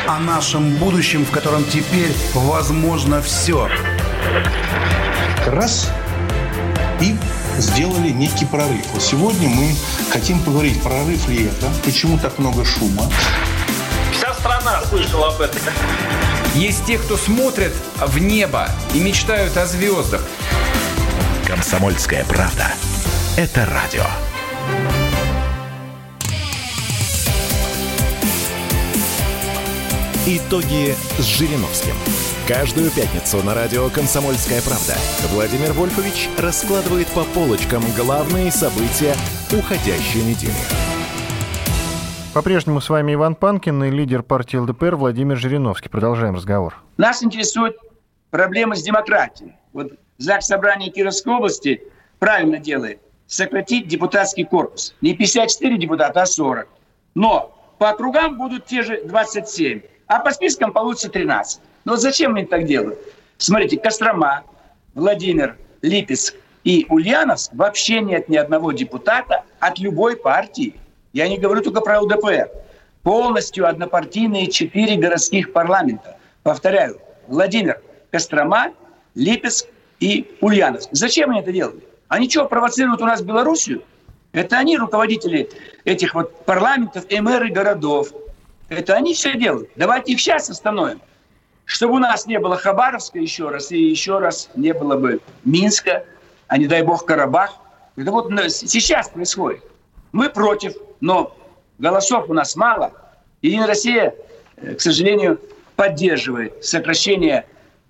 О 0.06 0.18
нашем 0.18 0.76
будущем, 0.76 1.26
в 1.26 1.30
котором 1.30 1.62
теперь 1.64 2.10
возможно 2.32 3.20
все. 3.20 3.68
Раз 5.46 5.90
и 7.02 7.14
сделали 7.58 8.08
некий 8.08 8.46
прорыв. 8.46 8.84
Вот 8.94 9.02
сегодня 9.02 9.50
мы 9.50 9.76
хотим 10.10 10.40
поговорить, 10.40 10.82
прорыв 10.82 11.28
ли 11.28 11.44
это, 11.48 11.70
почему 11.84 12.18
так 12.18 12.38
много 12.38 12.64
шума. 12.64 13.10
Вся 14.12 14.32
страна 14.32 14.82
слышала 14.88 15.28
об 15.28 15.40
этом. 15.42 15.60
Есть 16.54 16.84
те, 16.84 16.98
кто 16.98 17.16
смотрят 17.16 17.72
в 17.96 18.18
небо 18.18 18.68
и 18.94 19.00
мечтают 19.00 19.56
о 19.56 19.64
звездах. 19.64 20.22
Комсомольская 21.46 22.24
правда. 22.24 22.66
Это 23.38 23.64
радио. 23.64 24.04
Итоги 30.26 30.94
с 31.18 31.24
Жириновским. 31.24 31.94
Каждую 32.46 32.90
пятницу 32.90 33.42
на 33.42 33.54
радио 33.54 33.88
«Комсомольская 33.88 34.60
правда» 34.60 34.96
Владимир 35.30 35.72
Вольфович 35.72 36.28
раскладывает 36.36 37.08
по 37.08 37.24
полочкам 37.24 37.82
главные 37.96 38.52
события 38.52 39.16
уходящей 39.52 40.22
недели. 40.22 40.91
По-прежнему 42.34 42.80
с 42.80 42.88
вами 42.88 43.12
Иван 43.12 43.34
Панкин 43.34 43.84
и 43.84 43.90
лидер 43.90 44.22
партии 44.22 44.56
ЛДПР 44.56 44.96
Владимир 44.96 45.36
Жириновский. 45.36 45.90
Продолжаем 45.90 46.34
разговор. 46.34 46.82
Нас 46.96 47.22
интересует 47.22 47.76
проблема 48.30 48.74
с 48.74 48.82
демократией. 48.82 49.52
Вот 49.74 49.92
ЗАГС 50.16 50.46
Собрания 50.46 50.90
Кировской 50.90 51.34
области 51.34 51.82
правильно 52.18 52.58
делает. 52.58 53.00
Сократить 53.26 53.86
депутатский 53.86 54.44
корпус. 54.44 54.94
Не 55.02 55.14
54 55.14 55.76
депутата, 55.76 56.22
а 56.22 56.26
40. 56.26 56.68
Но 57.14 57.54
по 57.78 57.90
округам 57.90 58.38
будут 58.38 58.64
те 58.64 58.82
же 58.82 59.02
27 59.04 59.82
а 60.12 60.18
по 60.20 60.30
спискам 60.30 60.72
получится 60.72 61.08
13. 61.08 61.60
Но 61.84 61.96
зачем 61.96 62.34
они 62.34 62.44
так 62.44 62.64
делают? 62.64 62.98
Смотрите, 63.38 63.78
Кострома, 63.78 64.42
Владимир, 64.94 65.56
Липецк 65.80 66.34
и 66.64 66.86
Ульяновск 66.90 67.50
вообще 67.54 68.00
нет 68.00 68.28
ни 68.28 68.36
одного 68.36 68.72
депутата 68.72 69.42
от 69.58 69.78
любой 69.78 70.16
партии. 70.16 70.74
Я 71.12 71.28
не 71.28 71.38
говорю 71.38 71.62
только 71.62 71.80
про 71.80 72.00
ЛДПР. 72.00 72.50
Полностью 73.02 73.68
однопартийные 73.68 74.48
четыре 74.50 74.96
городских 74.96 75.52
парламента. 75.52 76.16
Повторяю, 76.42 77.00
Владимир, 77.26 77.80
Кострома, 78.10 78.72
Липецк 79.14 79.66
и 80.00 80.36
Ульяновск. 80.40 80.88
Зачем 80.92 81.30
они 81.30 81.40
это 81.40 81.52
делают? 81.52 81.84
Они 82.08 82.28
что, 82.28 82.46
провоцируют 82.46 83.00
у 83.02 83.06
нас 83.06 83.22
Белоруссию? 83.22 83.82
Это 84.32 84.58
они 84.58 84.78
руководители 84.78 85.50
этих 85.84 86.14
вот 86.14 86.44
парламентов 86.44 87.04
и 87.08 87.20
мэры 87.20 87.50
городов. 87.50 88.08
Это 88.68 88.94
они 88.94 89.12
все 89.14 89.36
делают. 89.36 89.68
Давайте 89.76 90.12
их 90.12 90.20
сейчас 90.20 90.48
остановим. 90.48 91.00
Чтобы 91.64 91.94
у 91.94 91.98
нас 91.98 92.26
не 92.26 92.38
было 92.38 92.56
Хабаровска 92.56 93.18
еще 93.18 93.50
раз, 93.50 93.70
и 93.70 93.78
еще 93.78 94.18
раз 94.18 94.48
не 94.54 94.72
было 94.72 94.96
бы 94.96 95.20
Минска, 95.44 96.04
а 96.48 96.56
не 96.58 96.66
дай 96.66 96.82
бог 96.82 97.04
Карабах. 97.04 97.56
Это 97.96 98.10
вот 98.10 98.30
сейчас 98.50 99.10
происходит. 99.10 99.62
Мы 100.12 100.30
против, 100.30 100.74
но 101.02 101.36
голосов 101.78 102.30
у 102.30 102.32
нас 102.32 102.56
мало. 102.56 102.92
Единая 103.42 103.66
Россия, 103.66 104.14
э, 104.56 104.74
к 104.74 104.80
сожалению, 104.80 105.38
поддерживает 105.76 106.64
сокращение 106.64 107.44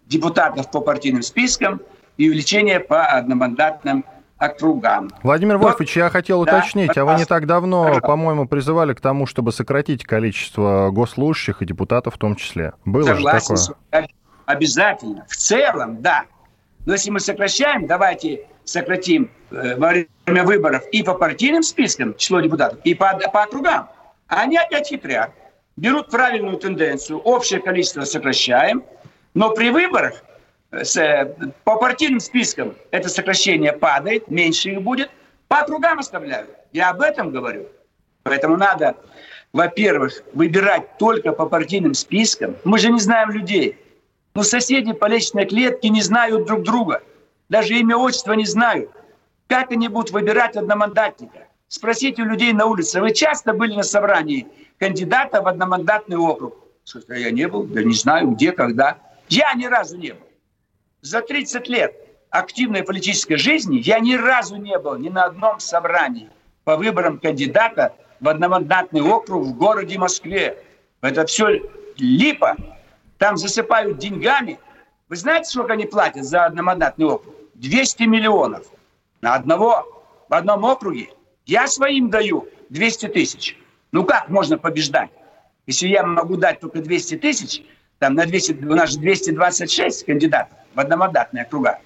депутатов 0.07 0.71
по 0.71 0.81
партийным 0.81 1.23
спискам 1.23 1.81
и 2.16 2.28
увеличение 2.28 2.81
по 2.81 3.04
одномандатным 3.04 4.04
округам. 4.38 5.11
Владимир 5.23 5.59
вот, 5.59 5.66
Вольфович, 5.66 5.97
я 5.99 6.09
хотел 6.09 6.45
да, 6.45 6.57
уточнить, 6.57 6.97
а 6.97 7.04
вы 7.04 7.14
не 7.14 7.26
так 7.26 7.47
давно, 7.47 8.00
по-моему, 8.00 8.49
призывали 8.49 8.95
к 8.95 9.00
тому, 9.00 9.26
чтобы 9.26 9.52
сократить 9.52 10.04
количество 10.04 10.90
госслужащих 10.90 11.62
и 11.62 11.66
депутатов 11.66 12.14
в 12.14 12.19
том 12.19 12.35
числе. 12.35 12.73
Было 12.85 13.04
Согласен, 13.04 13.57
же 13.57 13.66
такое? 13.90 14.09
Обязательно. 14.47 15.25
В 15.28 15.37
целом, 15.37 16.02
да. 16.02 16.25
Но 16.87 16.95
если 16.95 17.11
мы 17.11 17.21
сокращаем, 17.21 17.87
давайте 17.87 18.47
сократим 18.64 19.31
э, 19.50 19.76
во 19.76 19.88
время 19.88 20.45
выборов 20.45 20.85
и 20.92 21.02
по 21.02 21.14
партийным 21.14 21.62
спискам 21.62 22.14
число 22.16 22.40
депутатов, 22.40 22.78
и 22.85 22.95
по, 22.95 23.19
по 23.33 23.42
округам. 23.42 23.88
А 24.28 24.42
они 24.42 24.57
опять 24.57 24.88
хитрят. 24.88 25.31
Берут 25.76 26.11
правильную 26.11 26.57
тенденцию, 26.59 27.19
общее 27.21 27.61
количество 27.61 28.02
сокращаем, 28.04 28.85
но 29.35 29.50
при 29.50 29.71
выборах 29.71 30.23
с, 30.71 30.97
э, 30.97 31.35
по 31.64 31.76
партийным 31.76 32.21
спискам 32.21 32.75
это 32.90 33.09
сокращение 33.09 33.73
падает, 33.73 34.28
меньше 34.28 34.71
их 34.71 34.83
будет, 34.83 35.11
по 35.49 35.59
округам 35.61 35.99
оставляют. 35.99 36.50
Я 36.73 36.90
об 36.90 37.02
этом 37.02 37.31
говорю. 37.31 37.66
Поэтому 38.23 38.57
надо, 38.57 38.97
во-первых, 39.52 40.23
выбирать 40.33 40.97
только 40.99 41.33
по 41.33 41.47
партийным 41.47 41.95
спискам. 41.95 42.57
Мы 42.64 42.78
же 42.78 42.90
не 42.90 43.00
знаем 43.00 43.31
людей. 43.31 43.78
Ну, 44.35 44.42
соседи 44.42 44.92
по 44.92 45.07
лестничной 45.07 45.47
клетке 45.47 45.90
не 45.90 46.00
знают 46.00 46.47
друг 46.47 46.62
друга. 46.62 47.02
Даже 47.52 47.75
имя, 47.75 47.99
отчество 47.99 48.32
не 48.32 48.47
знают. 48.47 48.90
Как 49.47 49.71
они 49.73 49.88
будут 49.88 50.11
выбирать 50.11 50.56
одномандатника? 50.56 51.49
Спросите 51.68 52.23
у 52.23 52.25
людей 52.25 52.54
на 52.54 52.64
улице, 52.64 53.02
вы 53.02 53.12
часто 53.12 53.52
были 53.52 53.75
на 53.75 53.82
собрании 53.82 54.47
кандидата 54.78 55.42
в 55.42 55.47
одномандатный 55.47 56.16
округ? 56.16 56.56
Что 56.87 57.12
я 57.12 57.30
не 57.30 57.47
был, 57.47 57.64
да 57.64 57.85
не 57.85 57.92
знаю, 57.92 58.30
где, 58.30 58.52
когда. 58.52 58.97
Я 59.28 59.52
ни 59.52 59.66
разу 59.66 59.99
не 59.99 60.12
был 60.12 60.26
за 61.02 61.21
30 61.21 61.68
лет 61.68 61.94
активной 62.30 62.85
политической 62.85 63.37
жизни 63.37 63.76
я 63.85 63.99
ни 63.99 64.14
разу 64.14 64.56
не 64.56 64.78
был 64.78 64.97
ни 64.97 65.11
на 65.11 65.25
одном 65.25 65.61
собрании 65.61 66.30
по 66.64 66.78
выборам 66.78 67.18
кандидата 67.18 67.94
в 68.21 68.28
одномандатный 68.28 69.02
округ 69.02 69.44
в 69.44 69.54
городе 69.59 69.99
Москве. 69.99 70.56
Это 71.02 71.26
все 71.26 71.61
липа. 71.99 72.56
Там 73.18 73.37
засыпают 73.37 73.99
деньгами. 73.99 74.59
Вы 75.11 75.16
знаете, 75.16 75.50
сколько 75.50 75.75
они 75.75 75.85
платят 75.85 76.25
за 76.25 76.47
одномандатный 76.47 77.04
округ? 77.04 77.41
200 77.62 78.02
миллионов 78.02 78.66
на 79.21 79.37
одного 79.37 80.04
в 80.28 80.35
одном 80.35 80.64
округе. 80.64 81.11
Я 81.47 81.69
своим 81.69 82.11
даю 82.11 82.49
200 82.71 83.07
тысяч. 83.09 83.57
Ну 83.92 84.04
как 84.04 84.28
можно 84.28 84.59
побеждать? 84.59 85.11
Если 85.66 85.87
я 85.87 86.02
могу 86.04 86.37
дать 86.37 86.59
только 86.59 86.81
200 86.81 87.19
тысяч, 87.19 87.62
там 88.00 88.14
на 88.14 88.26
200, 88.26 88.64
у 88.64 88.75
нас 88.75 88.90
же 88.90 88.99
226 88.99 90.07
кандидатов 90.07 90.59
в 90.75 90.81
одномандатные 90.81 91.45
округа. 91.45 91.78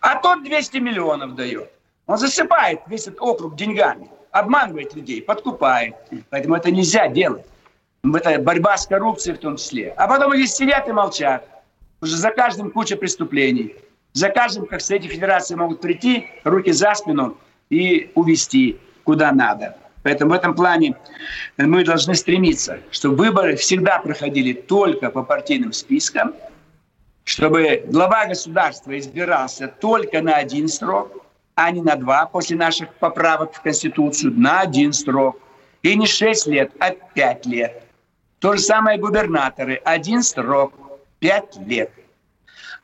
А 0.00 0.18
тот 0.18 0.42
200 0.42 0.78
миллионов 0.78 1.34
дает. 1.34 1.70
Он 2.06 2.16
засыпает 2.16 2.80
весь 2.86 3.06
этот 3.06 3.20
округ 3.20 3.54
деньгами, 3.54 4.08
обманывает 4.30 4.94
людей, 4.94 5.20
подкупает. 5.20 5.94
Поэтому 6.30 6.54
это 6.54 6.70
нельзя 6.70 7.08
делать. 7.08 7.44
Это 8.02 8.38
борьба 8.40 8.78
с 8.78 8.86
коррупцией 8.86 9.36
в 9.36 9.40
том 9.40 9.56
числе. 9.56 9.92
А 9.98 10.08
потом 10.08 10.32
они 10.32 10.46
сидят 10.46 10.88
и 10.88 10.92
молчат. 10.92 11.46
Уже 12.00 12.16
за 12.16 12.30
каждым 12.30 12.70
куча 12.70 12.96
преступлений. 12.96 13.76
За 14.16 14.30
каждым, 14.30 14.64
как 14.64 14.80
Совете 14.80 15.08
Федерации 15.08 15.54
могут 15.56 15.82
прийти, 15.82 16.26
руки 16.42 16.72
за 16.72 16.94
спину 16.94 17.36
и 17.68 18.10
увести 18.14 18.80
куда 19.04 19.30
надо. 19.30 19.76
Поэтому 20.04 20.30
в 20.30 20.34
этом 20.34 20.54
плане 20.54 20.96
мы 21.58 21.84
должны 21.84 22.14
стремиться, 22.14 22.80
чтобы 22.90 23.16
выборы 23.16 23.56
всегда 23.56 23.98
проходили 23.98 24.54
только 24.54 25.10
по 25.10 25.22
партийным 25.22 25.74
спискам, 25.74 26.34
чтобы 27.24 27.84
глава 27.88 28.24
государства 28.24 28.98
избирался 28.98 29.68
только 29.68 30.22
на 30.22 30.36
один 30.36 30.68
срок, 30.68 31.12
а 31.54 31.70
не 31.70 31.82
на 31.82 31.96
два 31.96 32.24
после 32.24 32.56
наших 32.56 32.94
поправок 32.94 33.52
в 33.52 33.60
Конституцию, 33.60 34.32
на 34.32 34.60
один 34.60 34.94
срок. 34.94 35.38
И 35.82 35.94
не 35.94 36.06
шесть 36.06 36.46
лет, 36.46 36.72
а 36.80 36.92
пять 36.92 37.44
лет. 37.44 37.82
То 38.38 38.54
же 38.54 38.60
самое 38.60 38.98
губернаторы. 38.98 39.74
Один 39.84 40.22
срок, 40.22 40.72
пять 41.18 41.54
лет. 41.66 41.90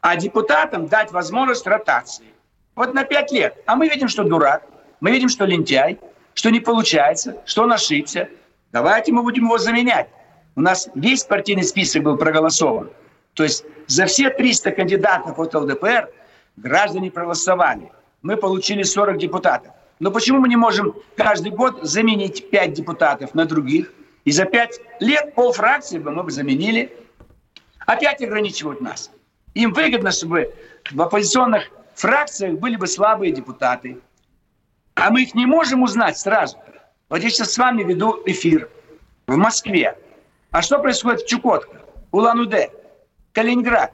А 0.02 0.16
депутатам 0.16 0.88
дать 0.88 1.12
возможность 1.12 1.64
ротации. 1.66 2.26
Вот 2.74 2.92
на 2.92 3.04
пять 3.04 3.30
лет. 3.30 3.56
А 3.66 3.76
мы 3.76 3.88
видим, 3.88 4.08
что 4.08 4.24
дурак. 4.24 4.66
Мы 5.00 5.12
видим, 5.12 5.28
что 5.28 5.44
лентяй, 5.44 6.00
что 6.34 6.50
не 6.50 6.58
получается, 6.58 7.40
что 7.46 7.62
он 7.62 7.72
ошибся. 7.72 8.28
Давайте 8.72 9.12
мы 9.12 9.22
будем 9.22 9.44
его 9.44 9.58
заменять. 9.58 10.08
У 10.56 10.60
нас 10.60 10.88
весь 10.96 11.22
партийный 11.22 11.62
список 11.62 12.02
был 12.02 12.16
проголосован. 12.16 12.90
То 13.34 13.44
есть 13.44 13.64
за 13.86 14.06
все 14.06 14.30
300 14.30 14.72
кандидатов 14.72 15.38
от 15.38 15.54
ЛДПР 15.54 16.10
граждане 16.56 17.12
проголосовали. 17.12 17.92
Мы 18.22 18.36
получили 18.36 18.82
40 18.82 19.18
депутатов. 19.18 19.72
Но 20.00 20.10
почему 20.10 20.40
мы 20.40 20.48
не 20.48 20.56
можем 20.56 20.96
каждый 21.16 21.52
год 21.52 21.78
заменить 21.82 22.50
5 22.50 22.72
депутатов 22.72 23.34
на 23.34 23.44
других? 23.44 23.92
И 24.24 24.32
за 24.32 24.46
5 24.46 24.80
лет 24.98 25.34
полфракции 25.36 25.98
бы 25.98 26.10
мы 26.10 26.24
бы 26.24 26.32
заменили. 26.32 26.92
Опять 27.86 28.20
ограничивают 28.20 28.80
нас. 28.80 29.12
Им 29.54 29.72
выгодно, 29.72 30.10
чтобы 30.10 30.54
в 30.90 31.00
оппозиционных 31.00 31.68
фракциях 31.94 32.58
были 32.58 32.76
бы 32.76 32.86
слабые 32.86 33.32
депутаты. 33.32 33.98
А 34.94 35.10
мы 35.10 35.22
их 35.22 35.34
не 35.34 35.46
можем 35.46 35.82
узнать 35.82 36.18
сразу. 36.18 36.58
Вот 37.08 37.22
я 37.22 37.30
сейчас 37.30 37.52
с 37.52 37.58
вами 37.58 37.82
веду 37.82 38.22
эфир 38.26 38.68
в 39.26 39.36
Москве. 39.36 39.96
А 40.50 40.62
что 40.62 40.78
происходит 40.78 41.22
в 41.22 41.28
Чукотке, 41.28 41.76
Улан-Удэ, 42.10 42.70
Калининград, 43.32 43.92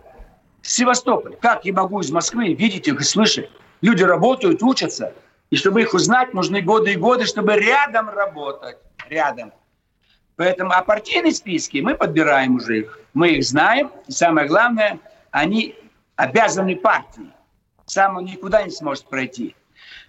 Севастополь? 0.63 1.37
Как 1.37 1.65
я 1.65 1.73
могу 1.73 2.01
из 2.01 2.11
Москвы 2.11 2.55
видеть 2.55 2.89
их 2.89 3.01
и 3.01 3.05
слышать? 3.05 3.51
Люди 3.81 4.03
работают, 4.03 4.63
учатся. 4.63 5.15
И 5.51 5.57
чтобы 5.57 5.83
их 5.83 5.95
узнать, 5.95 6.35
нужны 6.35 6.61
годы 6.61 6.93
и 6.93 6.97
годы, 6.97 7.25
чтобы 7.25 7.55
рядом 7.55 8.09
работать. 8.11 8.77
Рядом. 9.09 9.53
Поэтому, 10.37 10.73
а 10.73 10.83
партийные 10.83 11.33
списки 11.33 11.79
мы 11.79 11.97
подбираем 11.97 12.57
уже 12.57 12.81
их. 12.81 13.01
Мы 13.15 13.31
их 13.31 13.45
знаем. 13.45 13.91
И 14.07 14.13
самое 14.13 14.47
главное, 14.47 14.99
они 15.31 15.75
обязаны 16.17 16.77
партии. 16.77 17.31
Сам 17.87 18.17
он 18.17 18.25
никуда 18.25 18.63
не 18.63 18.71
сможет 18.71 19.07
пройти. 19.07 19.55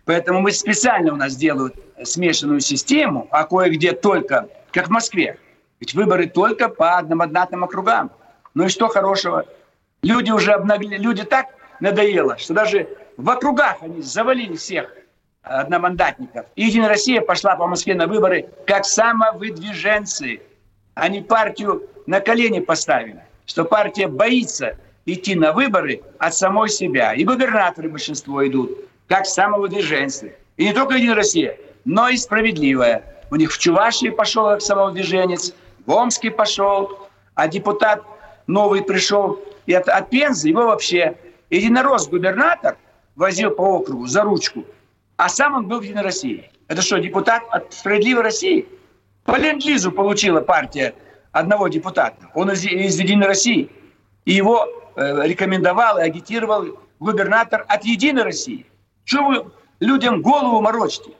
Поэтому 0.05 0.41
мы 0.41 0.51
специально 0.51 1.13
у 1.13 1.15
нас 1.15 1.35
делают 1.35 1.75
смешанную 2.03 2.59
систему, 2.59 3.27
а 3.31 3.45
кое-где 3.45 3.91
только, 3.91 4.49
как 4.71 4.87
в 4.87 4.89
Москве. 4.91 5.37
Ведь 5.79 5.93
выборы 5.93 6.27
только 6.27 6.67
по 6.67 6.97
одномандатным 6.97 7.63
округам. 7.63 8.11
Ну 8.53 8.65
и 8.65 8.69
что 8.69 8.87
хорошего? 8.87 9.45
Люди 10.01 10.31
уже 10.31 10.53
обнаглели, 10.53 10.97
люди 10.97 11.23
так 11.23 11.47
надоело, 11.79 12.37
что 12.37 12.53
даже 12.53 12.89
в 13.17 13.29
округах 13.29 13.77
они 13.81 14.01
завалили 14.01 14.55
всех 14.55 14.93
одномандатников. 15.43 16.45
И 16.55 16.65
Единая 16.65 16.89
Россия 16.89 17.21
пошла 17.21 17.55
по 17.55 17.67
Москве 17.67 17.95
на 17.95 18.07
выборы 18.07 18.49
как 18.65 18.85
самовыдвиженцы. 18.85 20.41
Они 20.95 21.21
партию 21.21 21.87
на 22.07 22.19
колени 22.19 22.59
поставили, 22.59 23.23
что 23.45 23.63
партия 23.63 24.07
боится 24.07 24.77
идти 25.13 25.35
на 25.35 25.53
выборы 25.53 26.01
от 26.17 26.33
самой 26.33 26.69
себя. 26.69 27.13
И 27.13 27.23
губернаторы 27.23 27.89
большинство 27.89 28.45
идут, 28.47 28.71
как 29.07 29.25
самовыдвиженцы. 29.25 30.35
И 30.57 30.65
не 30.65 30.73
только 30.73 30.95
Единая 30.95 31.15
Россия, 31.15 31.57
но 31.85 32.09
и 32.09 32.17
справедливая. 32.17 33.03
У 33.31 33.35
них 33.35 33.51
в 33.51 33.57
Чувашии 33.57 34.09
пошел 34.09 34.45
как 34.45 34.61
самовыдвиженец, 34.61 35.53
в 35.85 35.91
Омске 35.91 36.31
пошел, 36.31 37.07
а 37.35 37.47
депутат 37.47 38.03
новый 38.47 38.83
пришел. 38.83 39.39
И 39.65 39.73
от, 39.73 39.87
от 39.87 40.09
Пензы 40.09 40.49
его 40.49 40.65
вообще 40.65 41.15
единорос 41.49 42.07
губернатор 42.07 42.77
возил 43.15 43.51
по 43.51 43.61
округу 43.61 44.07
за 44.07 44.23
ручку, 44.23 44.65
а 45.17 45.29
сам 45.29 45.55
он 45.55 45.67
был 45.67 45.79
в 45.79 45.83
Единой 45.83 46.03
России. 46.03 46.49
Это 46.67 46.81
что, 46.81 46.97
депутат 46.99 47.43
от 47.49 47.73
Справедливой 47.73 48.23
России? 48.23 48.67
По 49.25 49.37
ленд 49.37 49.63
получила 49.95 50.41
партия 50.41 50.93
одного 51.31 51.67
депутата. 51.67 52.29
Он 52.33 52.51
из, 52.51 52.63
из 52.65 52.99
Единой 52.99 53.27
России. 53.27 53.69
И 54.25 54.33
его 54.33 54.67
рекомендовал 54.99 55.97
и 55.97 56.01
агитировал 56.01 56.79
губернатор 56.99 57.65
от 57.67 57.85
«Единой 57.85 58.23
России». 58.23 58.65
Что 59.05 59.23
вы 59.23 59.51
людям 59.79 60.21
голову 60.21 60.61
морочите? 60.61 61.11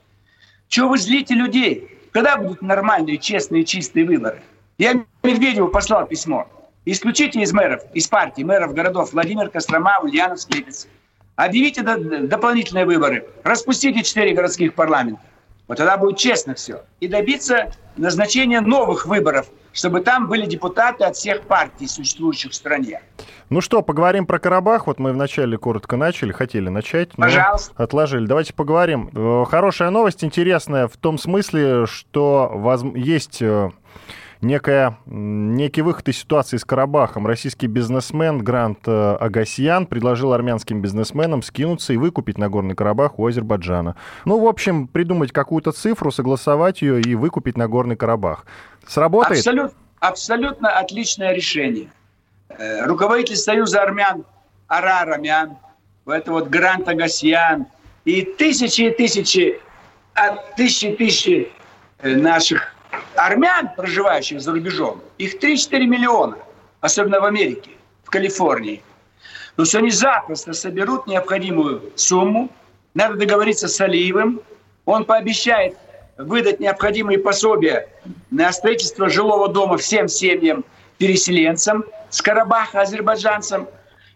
Чего 0.68 0.90
вы 0.90 0.98
злите 0.98 1.34
людей? 1.34 1.98
Когда 2.12 2.38
будут 2.38 2.62
нормальные, 2.62 3.18
честные, 3.18 3.64
чистые 3.64 4.06
выборы? 4.06 4.42
Я 4.78 4.94
Медведеву 5.24 5.70
послал 5.70 6.06
письмо. 6.06 6.48
Исключите 6.86 7.42
из 7.42 7.54
мэров, 7.54 7.82
из 7.94 8.08
партии 8.08 8.44
мэров 8.44 8.74
городов 8.74 9.14
Владимир 9.14 9.50
Кострома, 9.50 10.00
Ульяновск, 10.02 10.54
Липец. 10.54 10.88
Объявите 11.36 11.84
дополнительные 11.84 12.86
выборы. 12.86 13.26
Распустите 13.44 14.04
четыре 14.04 14.34
городских 14.34 14.74
парламента. 14.74 15.22
Вот 15.70 15.78
тогда 15.78 15.98
будет 15.98 16.18
честно 16.18 16.56
все. 16.56 16.82
И 17.00 17.08
добиться 17.08 17.72
назначения 17.96 18.60
новых 18.60 19.06
выборов, 19.06 19.46
чтобы 19.72 20.02
там 20.02 20.28
были 20.28 20.48
депутаты 20.48 21.04
от 21.04 21.16
всех 21.16 21.44
партий, 21.44 21.88
существующих 21.88 22.52
в 22.52 22.56
стране. 22.56 23.02
Ну 23.52 23.62
что, 23.62 23.84
поговорим 23.84 24.26
про 24.26 24.40
Карабах. 24.40 24.88
Вот 24.88 24.98
мы 24.98 25.14
вначале 25.14 25.60
коротко 25.60 25.96
начали, 25.96 26.32
хотели 26.32 26.70
начать, 26.70 27.16
но 27.20 27.26
Пожалуйста. 27.26 27.72
отложили. 27.78 28.26
Давайте 28.26 28.54
поговорим. 28.54 29.12
Э, 29.14 29.46
хорошая 29.48 29.92
новость, 29.92 30.24
интересная 30.24 30.88
в 30.88 30.98
том 30.98 31.20
смысле, 31.20 31.86
что 31.86 32.52
воз... 32.52 32.84
есть 32.96 33.40
э, 33.44 33.70
некая, 34.42 34.98
некий 35.06 35.82
выход 35.82 36.08
из 36.10 36.20
ситуации 36.20 36.58
с 36.58 36.66
Карабахом. 36.66 37.28
Российский 37.28 37.68
бизнесмен 37.68 38.40
Грант 38.40 38.80
э, 38.88 39.18
Агасьян 39.20 39.86
предложил 39.86 40.34
армянским 40.34 40.82
бизнесменам 40.82 41.42
скинуться 41.42 41.94
и 41.94 41.98
выкупить 41.98 42.38
Нагорный 42.38 42.76
Карабах 42.76 43.20
у 43.20 43.28
Азербайджана. 43.28 43.96
Ну, 44.26 44.40
в 44.40 44.48
общем, 44.48 44.88
придумать 44.88 45.32
какую-то 45.32 45.72
цифру, 45.72 46.12
согласовать 46.12 46.82
ее 46.82 47.02
и 47.02 47.16
выкупить 47.16 47.58
Нагорный 47.58 47.96
Карабах. 47.96 48.46
Сработает? 48.88 49.40
Абсолют, 49.40 49.74
абсолютно 50.00 50.70
отличное 50.70 51.34
решение. 51.34 51.92
Э, 52.50 52.86
руководитель 52.86 53.36
Союза 53.36 53.82
армян 53.82 54.26
Арар 54.68 55.10
Армян, 55.10 55.58
это 56.06 56.32
вот 56.32 56.48
Грант 56.50 56.88
Агасьян 56.88 57.68
и 58.06 58.22
тысячи 58.22 58.82
и 58.82 58.92
тысячи, 58.92 59.60
а 60.16 60.36
тысячи 60.56 60.86
и 60.86 60.96
тысячи 60.96 61.52
э, 62.00 62.16
наших 62.16 62.74
армян, 63.26 63.70
проживающих 63.76 64.42
за 64.42 64.52
рубежом, 64.52 65.02
их 65.18 65.36
3-4 65.36 65.86
миллиона, 65.86 66.38
особенно 66.82 67.20
в 67.20 67.26
Америке, 67.26 67.72
в 68.04 68.10
Калифорнии. 68.10 68.82
То 69.56 69.64
есть 69.64 69.76
они 69.76 69.92
запросто 69.92 70.54
соберут 70.54 71.08
необходимую 71.08 71.92
сумму, 71.96 72.50
надо 72.94 73.16
договориться 73.16 73.68
с 73.68 73.80
Алиевым, 73.82 74.42
он 74.86 75.06
пообещает 75.06 75.78
выдать 76.18 76.60
необходимые 76.60 77.20
пособия 77.20 77.88
на 78.32 78.52
строительство 78.52 79.10
жилого 79.10 79.48
дома 79.48 79.78
всем 79.78 80.08
семьям– 80.08 80.66
переселенцам 81.00 81.86
с 82.12 82.22
Карабаха, 82.22 82.82
азербайджанцам, 82.82 83.68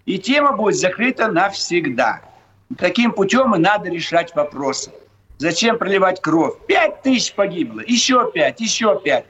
и 0.05 0.19
тема 0.19 0.51
будет 0.51 0.75
закрыта 0.75 1.31
навсегда. 1.31 2.21
Таким 2.77 3.11
путем 3.11 3.55
и 3.55 3.57
надо 3.57 3.89
решать 3.89 4.35
вопросы. 4.35 4.91
Зачем 5.37 5.77
проливать 5.77 6.21
кровь? 6.21 6.55
Пять 6.67 7.01
тысяч 7.01 7.33
погибло, 7.33 7.81
еще 7.85 8.31
пять, 8.31 8.59
еще 8.59 8.99
пять. 9.03 9.25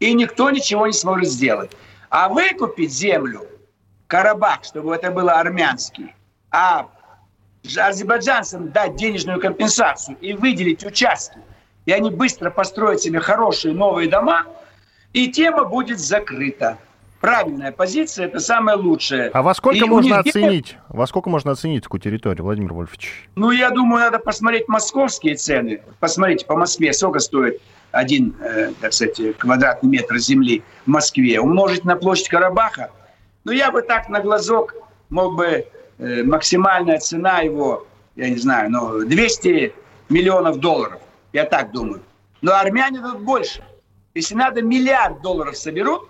И 0.00 0.12
никто 0.12 0.50
ничего 0.50 0.86
не 0.86 0.92
сможет 0.92 1.28
сделать. 1.28 1.72
А 2.08 2.28
выкупить 2.28 2.92
землю, 2.92 3.46
Карабах, 4.06 4.64
чтобы 4.64 4.94
это 4.94 5.10
было 5.10 5.32
армянский, 5.32 6.14
а 6.50 6.88
азербайджанцам 7.76 8.70
дать 8.70 8.96
денежную 8.96 9.38
компенсацию 9.38 10.16
и 10.20 10.32
выделить 10.32 10.84
участки, 10.84 11.38
и 11.84 11.92
они 11.92 12.10
быстро 12.10 12.50
построят 12.50 13.00
себе 13.00 13.20
хорошие 13.20 13.74
новые 13.74 14.08
дома, 14.08 14.46
и 15.12 15.30
тема 15.30 15.64
будет 15.64 15.98
закрыта 15.98 16.78
правильная 17.20 17.72
позиция, 17.72 18.26
это 18.26 18.40
самое 18.40 18.76
лучшее. 18.76 19.30
А 19.32 19.42
во 19.42 19.54
сколько 19.54 19.84
и 19.84 19.88
можно 19.88 20.18
оценить? 20.18 20.76
Во 20.88 21.06
сколько 21.06 21.30
можно 21.30 21.52
оценить 21.52 21.84
такую 21.84 22.00
территорию, 22.00 22.44
Владимир 22.44 22.72
Вольфович? 22.72 23.28
Ну, 23.34 23.50
я 23.50 23.70
думаю, 23.70 24.04
надо 24.04 24.18
посмотреть 24.18 24.68
московские 24.68 25.34
цены. 25.34 25.80
Посмотрите, 26.00 26.46
по 26.46 26.56
Москве 26.56 26.92
сколько 26.92 27.18
стоит 27.18 27.60
один, 27.90 28.36
э, 28.40 28.72
так 28.80 28.92
сказать, 28.92 29.36
квадратный 29.38 29.90
метр 29.90 30.18
земли 30.18 30.62
в 30.86 30.88
Москве. 30.90 31.40
Умножить 31.40 31.84
на 31.84 31.96
площадь 31.96 32.28
Карабаха. 32.28 32.90
Ну, 33.44 33.52
я 33.52 33.70
бы 33.70 33.82
так 33.82 34.08
на 34.08 34.20
глазок 34.20 34.74
мог 35.08 35.36
бы 35.36 35.66
э, 35.98 36.22
максимальная 36.22 36.98
цена 36.98 37.40
его, 37.40 37.86
я 38.16 38.28
не 38.28 38.36
знаю, 38.36 38.70
ну, 38.70 39.04
200 39.04 39.72
миллионов 40.08 40.58
долларов. 40.58 41.00
Я 41.32 41.44
так 41.44 41.72
думаю. 41.72 42.02
Но 42.40 42.54
армяне 42.54 43.00
тут 43.00 43.20
больше. 43.20 43.64
Если 44.14 44.34
надо 44.34 44.62
миллиард 44.62 45.22
долларов 45.22 45.56
соберут, 45.56 46.08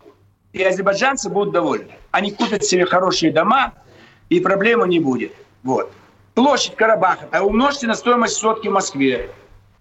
и 0.59 0.65
азербайджанцы 0.65 1.29
будут 1.29 1.53
довольны. 1.53 1.93
Они 2.11 2.33
купят 2.33 2.65
себе 2.65 2.85
хорошие 2.85 3.33
дома, 3.33 3.73
и 4.29 4.41
проблемы 4.41 4.89
не 4.89 5.01
будет. 5.01 5.33
Вот. 5.63 5.91
Площадь 6.35 6.77
Карабаха. 6.77 7.29
А 7.33 7.43
умножьте 7.43 7.87
на 7.87 7.95
стоимость 7.95 8.37
сотки 8.37 8.69
в 8.69 8.73
Москве. 8.73 9.31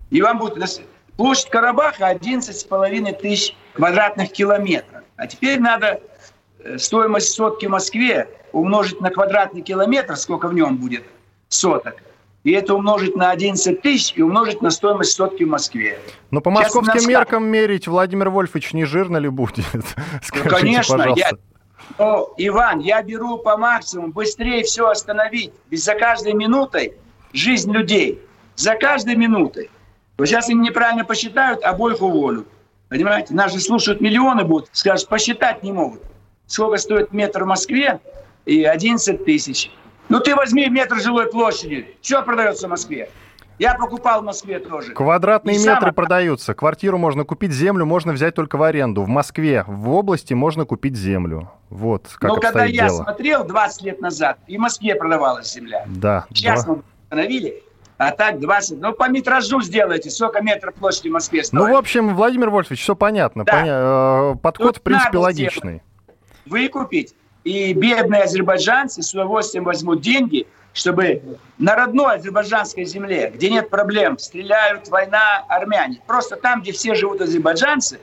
И 0.09 0.21
вам 0.21 0.39
будет 0.39 0.57
Площадь 1.17 1.49
Карабаха 1.49 2.11
11,5 2.11 3.19
тысяч 3.19 3.55
квадратных 3.73 4.31
километров. 4.31 5.03
А 5.15 5.25
теперь 5.25 5.59
надо 5.59 5.99
э, 6.59 6.77
стоимость 6.77 7.33
сотки 7.33 7.65
в 7.65 7.69
Москве 7.69 8.29
умножить 8.51 9.01
на 9.01 9.09
квадратный 9.09 9.61
километр, 9.61 10.15
сколько 10.15 10.47
в 10.47 10.53
нем 10.53 10.77
будет 10.77 11.03
соток, 11.49 11.95
и 12.43 12.51
это 12.51 12.73
умножить 12.75 13.15
на 13.15 13.31
11 13.31 13.81
тысяч 13.81 14.13
и 14.15 14.21
умножить 14.21 14.61
на 14.61 14.69
стоимость 14.71 15.13
сотки 15.13 15.43
в 15.43 15.47
Москве. 15.49 15.99
Но 16.31 16.39
по 16.41 16.49
Сейчас 16.51 16.63
московским 16.63 16.95
нас- 16.95 17.07
меркам 17.07 17.45
мерить, 17.45 17.87
Владимир 17.87 18.29
Вольфович, 18.29 18.73
не 18.73 18.85
жирно 18.85 19.17
ли 19.17 19.29
будет? 19.29 19.65
Скажите, 20.23 20.49
Ну, 20.49 20.49
конечно, 20.49 20.97
пожалуйста. 20.97 21.27
я, 21.29 21.37
но, 21.99 22.33
Иван, 22.37 22.79
я 22.79 23.01
беру 23.01 23.37
по 23.37 23.57
максимуму, 23.57 24.11
быстрее 24.13 24.63
все 24.63 24.87
остановить. 24.87 25.51
Ведь 25.69 25.83
за 25.83 25.95
каждой 25.95 26.33
минутой 26.33 26.93
жизнь 27.33 27.71
людей. 27.71 28.19
За 28.55 28.75
каждой 28.75 29.15
минутой. 29.15 29.69
Вот 30.17 30.27
сейчас 30.27 30.49
они 30.49 30.59
неправильно 30.61 31.05
посчитают, 31.05 31.63
обоих 31.63 32.01
уволю. 32.01 32.45
Понимаете? 32.89 33.33
Нас 33.33 33.53
же 33.53 33.59
слушают 33.59 33.99
миллионы 34.01 34.43
будут, 34.45 34.69
скажут, 34.71 35.09
посчитать 35.09 35.61
не 35.63 35.71
могут. 35.73 36.01
Сколько 36.47 36.77
стоит 36.77 37.11
метр 37.11 37.43
в 37.43 37.47
Москве 37.47 37.99
и 38.45 38.63
11 38.63 39.25
тысяч. 39.25 39.69
Ну 40.09 40.19
ты 40.19 40.35
возьми 40.35 40.67
метр 40.69 40.97
жилой 40.99 41.27
площади. 41.29 41.95
Что 42.01 42.21
продается 42.21 42.67
в 42.67 42.69
Москве? 42.69 43.09
Я 43.59 43.73
покупал 43.73 44.21
в 44.21 44.23
Москве 44.25 44.59
тоже. 44.59 44.93
Квадратные 44.93 45.55
И 45.55 45.59
метры 45.59 45.73
самое- 45.75 45.93
продаются. 45.93 46.53
Квартиру 46.53 46.97
можно 46.99 47.23
купить, 47.23 47.51
землю 47.51 47.85
можно 47.85 48.13
взять 48.13 48.35
только 48.35 48.55
в 48.55 48.61
аренду. 48.63 49.01
В 49.01 49.07
Москве, 49.07 49.63
в 49.67 49.89
области 49.89 50.33
можно 50.35 50.63
купить 50.65 50.95
землю. 50.95 51.51
Вот 51.69 52.07
как 52.19 52.29
Но 52.29 52.35
когда 52.39 52.65
я 52.65 52.85
дело. 52.87 53.03
смотрел 53.03 53.43
20 53.45 53.81
лет 53.81 53.99
назад, 53.99 54.37
и 54.45 54.57
в 54.57 54.59
Москве 54.61 54.93
продавалась 54.95 55.51
земля. 55.51 55.85
Да. 55.87 56.25
Сейчас 56.29 56.65
два- 56.65 56.75
мы 56.75 56.81
установили, 57.05 57.63
а 57.97 58.11
так 58.11 58.39
20. 58.39 58.79
Ну, 58.79 58.93
по 58.93 59.09
метражу 59.09 59.59
сделайте, 59.61 60.11
сколько 60.11 60.39
метров 60.41 60.75
площади 60.75 61.07
в 61.09 61.13
Москве 61.13 61.43
стоит. 61.43 61.59
Ну, 61.59 61.73
в 61.73 61.75
общем, 61.75 62.15
Владимир 62.15 62.51
Вольфович, 62.51 62.79
все 62.83 62.95
понятно. 62.95 63.43
Да. 63.43 63.51
Поня- 63.53 64.33
э, 64.33 64.35
Подход, 64.37 64.67
Тут 64.67 64.77
в 64.77 64.81
принципе, 64.81 65.17
логичный. 65.17 65.81
Выкупить, 66.45 67.15
и 67.47 67.73
бедные 67.73 68.23
азербайджанцы 68.23 69.01
с 69.01 69.13
удовольствием 69.13 69.63
возьмут 69.63 70.01
деньги, 70.01 70.45
чтобы 70.73 71.39
на 71.57 71.75
родной 71.75 72.15
азербайджанской 72.15 72.83
земле, 72.83 73.31
где 73.33 73.49
нет 73.49 73.69
проблем, 73.69 74.19
стреляют, 74.19 74.89
война, 74.89 75.45
армяне. 75.47 76.01
Просто 76.05 76.35
там, 76.35 76.61
где 76.61 76.73
все 76.73 76.93
живут 76.93 77.21
азербайджанцы, 77.21 77.99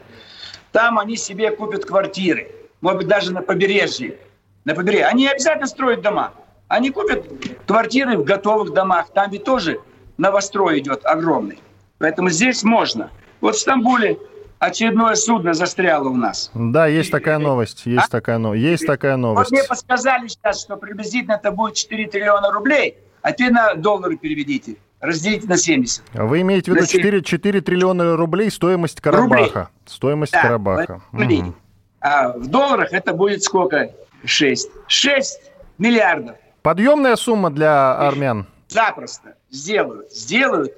там 0.73 0.99
они 0.99 1.17
себе 1.17 1.51
купят 1.51 1.85
квартиры. 1.85 2.51
Может 2.81 3.01
быть, 3.01 3.09
даже 3.09 3.33
на 3.33 3.43
побережье. 3.43 4.17
На 4.65 4.75
побережье. 4.75 5.07
Они 5.07 5.29
обязательно 5.29 5.67
строят 5.67 6.01
дома. 6.01 6.33
Они 6.69 6.91
купят 6.91 7.27
квартиры 7.67 8.17
в 8.17 8.25
готовых 8.25 8.73
домах. 8.73 9.11
Там 9.13 9.31
ведь 9.31 9.45
тоже 9.45 9.79
новострой 10.17 10.79
идет 10.79 11.05
огромный. 11.05 11.59
Поэтому 11.99 12.31
здесь 12.31 12.65
можно. 12.65 13.11
Вот 13.43 13.57
в 13.57 13.61
Стамбуле 13.61 14.19
очередное 14.59 15.15
судно 15.15 15.55
застряло 15.55 16.09
у 16.09 16.17
нас. 16.17 16.51
Да, 16.55 16.87
есть 16.87 17.11
такая 17.11 17.39
новость. 17.39 17.87
Есть 17.87 18.09
такая, 18.11 18.39
но... 18.39 18.55
есть 18.55 18.87
такая 18.87 19.15
Вот 19.17 19.21
новость. 19.23 19.51
мне 19.51 19.63
подсказали 19.65 20.29
сейчас, 20.29 20.61
что 20.61 20.77
приблизительно 20.77 21.35
это 21.35 21.51
будет 21.51 21.75
4 21.75 22.07
триллиона 22.09 22.51
рублей, 22.51 22.99
а 23.23 23.33
теперь 23.33 23.53
на 23.53 23.75
доллары 23.75 24.17
переведите. 24.17 24.77
Разделите 25.01 25.47
на 25.49 25.59
70. 25.59 26.03
Вы 26.15 26.41
имеете 26.41 26.71
в 26.71 26.75
виду 26.75 26.83
на 26.83 26.87
семь- 26.87 27.01
4, 27.03 27.23
4 27.23 27.61
триллиона 27.61 28.17
рублей 28.17 28.51
стоимость 28.51 29.01
Карабаха. 29.03 29.69
Стоимость 29.85 30.33
Да, 30.33 30.43
Карабаха. 30.43 31.03
вот 31.13 31.21
рублей. 31.21 31.43
Мгм. 31.43 31.55
А 32.01 32.33
в 32.33 32.47
долларах 32.47 32.93
это 32.93 33.13
будет 33.13 33.43
сколько? 33.43 33.91
6. 34.25 34.71
6 34.87 35.41
миллиардов. 35.77 36.37
Подъемная 36.63 37.17
сумма 37.17 37.51
для 37.51 37.95
армян. 37.99 38.47
Запросто. 38.69 39.35
Сделают. 39.51 40.11
Сделают. 40.13 40.73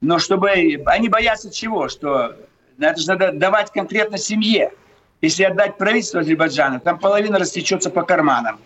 Но 0.00 0.18
чтобы... 0.18 0.50
Они 0.86 1.08
боятся 1.08 1.48
чего? 1.52 1.88
Что 1.88 2.34
это 2.86 3.00
же 3.00 3.08
надо 3.08 3.32
давать 3.32 3.72
конкретно 3.72 4.18
семье. 4.18 4.72
Если 5.20 5.42
отдать 5.42 5.76
правительству 5.78 6.20
Азербайджана, 6.20 6.78
там 6.78 6.98
половина 6.98 7.38
растечется 7.38 7.90
по 7.90 8.02
карманам. 8.02 8.60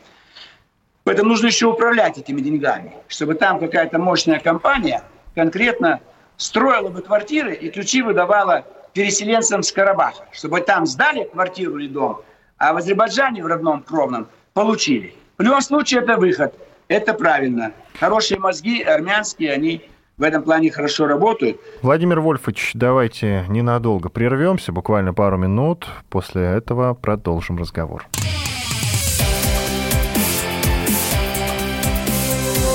Поэтому 1.05 1.31
нужно 1.31 1.47
еще 1.47 1.67
управлять 1.67 2.19
этими 2.19 2.41
деньгами, 2.41 2.93
чтобы 3.09 3.35
там 3.35 3.59
какая-то 3.59 3.99
мощная 3.99 4.39
компания 4.39 5.03
конкретно 5.35 6.01
строила 6.37 6.89
бы 6.89 7.03
квартиры 7.03 7.55
и 7.55 7.71
ключи 7.71 8.03
выдавала 8.03 8.65
переселенцам 8.93 9.63
с 9.63 9.73
Карабаха, 9.73 10.27
чтобы 10.33 10.61
там 10.61 10.87
сдали 10.87 11.25
квартиру 11.25 11.79
или 11.79 11.89
дом, 11.89 12.21
а 12.59 12.73
в 12.73 12.77
Азербайджане 12.77 13.43
в 13.43 13.47
родном 13.47 13.83
кровном 13.83 14.29
получили. 14.53 15.15
В 15.39 15.43
любом 15.43 15.63
случае 15.63 16.03
это 16.03 16.17
выход, 16.17 16.55
это 16.89 17.15
правильно. 17.15 17.73
Хорошие 17.99 18.39
мозги 18.39 18.83
армянские, 18.83 19.53
они 19.53 19.89
в 20.23 20.25
этом 20.25 20.45
плане 20.45 20.71
хорошо 20.71 21.07
работают. 21.09 21.61
Владимир 21.83 22.21
Вольфович, 22.21 22.71
давайте 22.75 23.45
ненадолго 23.49 24.09
прервемся, 24.09 24.71
буквально 24.71 25.13
пару 25.13 25.37
минут. 25.37 25.89
После 26.11 26.43
этого 26.43 26.95
продолжим 26.95 27.59
разговор. 27.59 28.07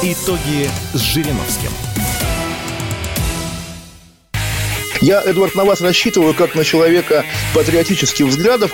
Итоги 0.04 0.68
с 0.94 1.00
Жириновским. 1.00 1.70
Я, 5.00 5.22
Эдвард, 5.22 5.56
на 5.56 5.64
вас 5.64 5.80
рассчитываю 5.80 6.34
как 6.34 6.54
на 6.54 6.66
человека 6.66 7.24
патриотических 7.56 8.26
взглядов. 8.26 8.74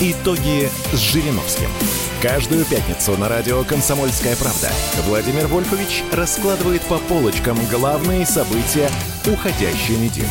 Итоги 0.00 0.68
с 0.92 0.98
Жириновским. 1.12 1.66
Каждую 2.22 2.64
пятницу 2.64 3.18
на 3.18 3.28
радио 3.28 3.64
«Комсомольская 3.64 4.36
правда» 4.36 4.68
Владимир 5.08 5.48
Вольфович 5.48 6.04
раскладывает 6.12 6.82
по 6.82 6.98
полочкам 6.98 7.56
главные 7.68 8.24
события 8.24 8.88
уходящей 9.26 9.96
недели. 9.96 10.28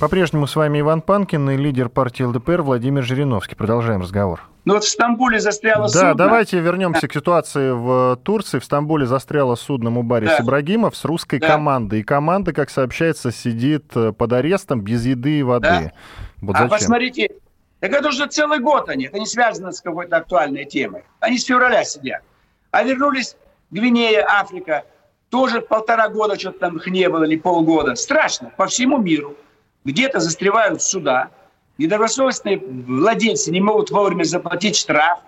По-прежнему 0.00 0.46
с 0.46 0.56
вами 0.56 0.80
Иван 0.80 1.02
Панкин 1.02 1.50
и 1.50 1.56
лидер 1.58 1.90
партии 1.90 2.22
ЛДПР 2.22 2.62
Владимир 2.62 3.02
Жириновский. 3.02 3.54
Продолжаем 3.54 4.00
разговор. 4.00 4.40
Ну 4.64 4.74
вот 4.74 4.84
в 4.84 4.88
Стамбуле 4.88 5.38
застряло 5.38 5.82
Да, 5.82 5.88
судно. 5.88 6.14
давайте 6.14 6.60
вернемся 6.60 7.06
к 7.06 7.12
ситуации 7.12 7.70
в 7.70 8.16
Турции. 8.22 8.60
В 8.60 8.64
Стамбуле 8.64 9.06
застряло 9.06 9.56
судно 9.56 9.90
Мубарис 9.90 10.30
Да. 10.38 10.42
Ибрагимов 10.44 10.96
с 10.96 11.04
русской 11.04 11.38
Да. 11.38 11.48
командой. 11.48 12.00
И 12.00 12.02
команда, 12.02 12.52
как 12.54 12.70
сообщается, 12.70 13.30
сидит 13.32 13.90
э, 13.94 14.12
под 14.12 14.32
арестом 14.32 14.80
без 14.80 15.04
еды 15.04 15.40
и 15.40 15.42
воды. 15.42 15.68
Да. 15.68 15.92
Вот 16.40 16.54
а 16.56 16.60
зачем? 16.60 16.70
посмотрите, 16.78 17.30
так 17.80 17.92
это 17.92 18.08
уже 18.08 18.26
целый 18.26 18.58
год 18.58 18.88
они, 18.88 19.06
это 19.06 19.18
не 19.18 19.26
связано 19.26 19.72
с 19.72 19.80
какой-то 19.80 20.16
актуальной 20.16 20.64
темой. 20.64 21.04
Они 21.20 21.38
с 21.38 21.44
февраля 21.44 21.84
сидят. 21.84 22.22
А 22.70 22.82
вернулись 22.82 23.36
Гвинея, 23.70 24.26
Африка, 24.28 24.84
тоже 25.30 25.60
полтора 25.60 26.08
года 26.08 26.38
что-то 26.38 26.58
там 26.58 26.76
их 26.76 26.86
не 26.86 27.08
было, 27.08 27.24
или 27.24 27.36
полгода. 27.36 27.94
Страшно, 27.94 28.50
по 28.56 28.66
всему 28.66 28.98
миру. 28.98 29.36
Где-то 29.84 30.20
застревают 30.20 30.82
суда, 30.82 31.30
недобросовестные 31.76 32.58
владельцы 32.58 33.50
не 33.50 33.60
могут 33.60 33.90
вовремя 33.90 34.24
заплатить 34.24 34.76
штраф, 34.76 35.20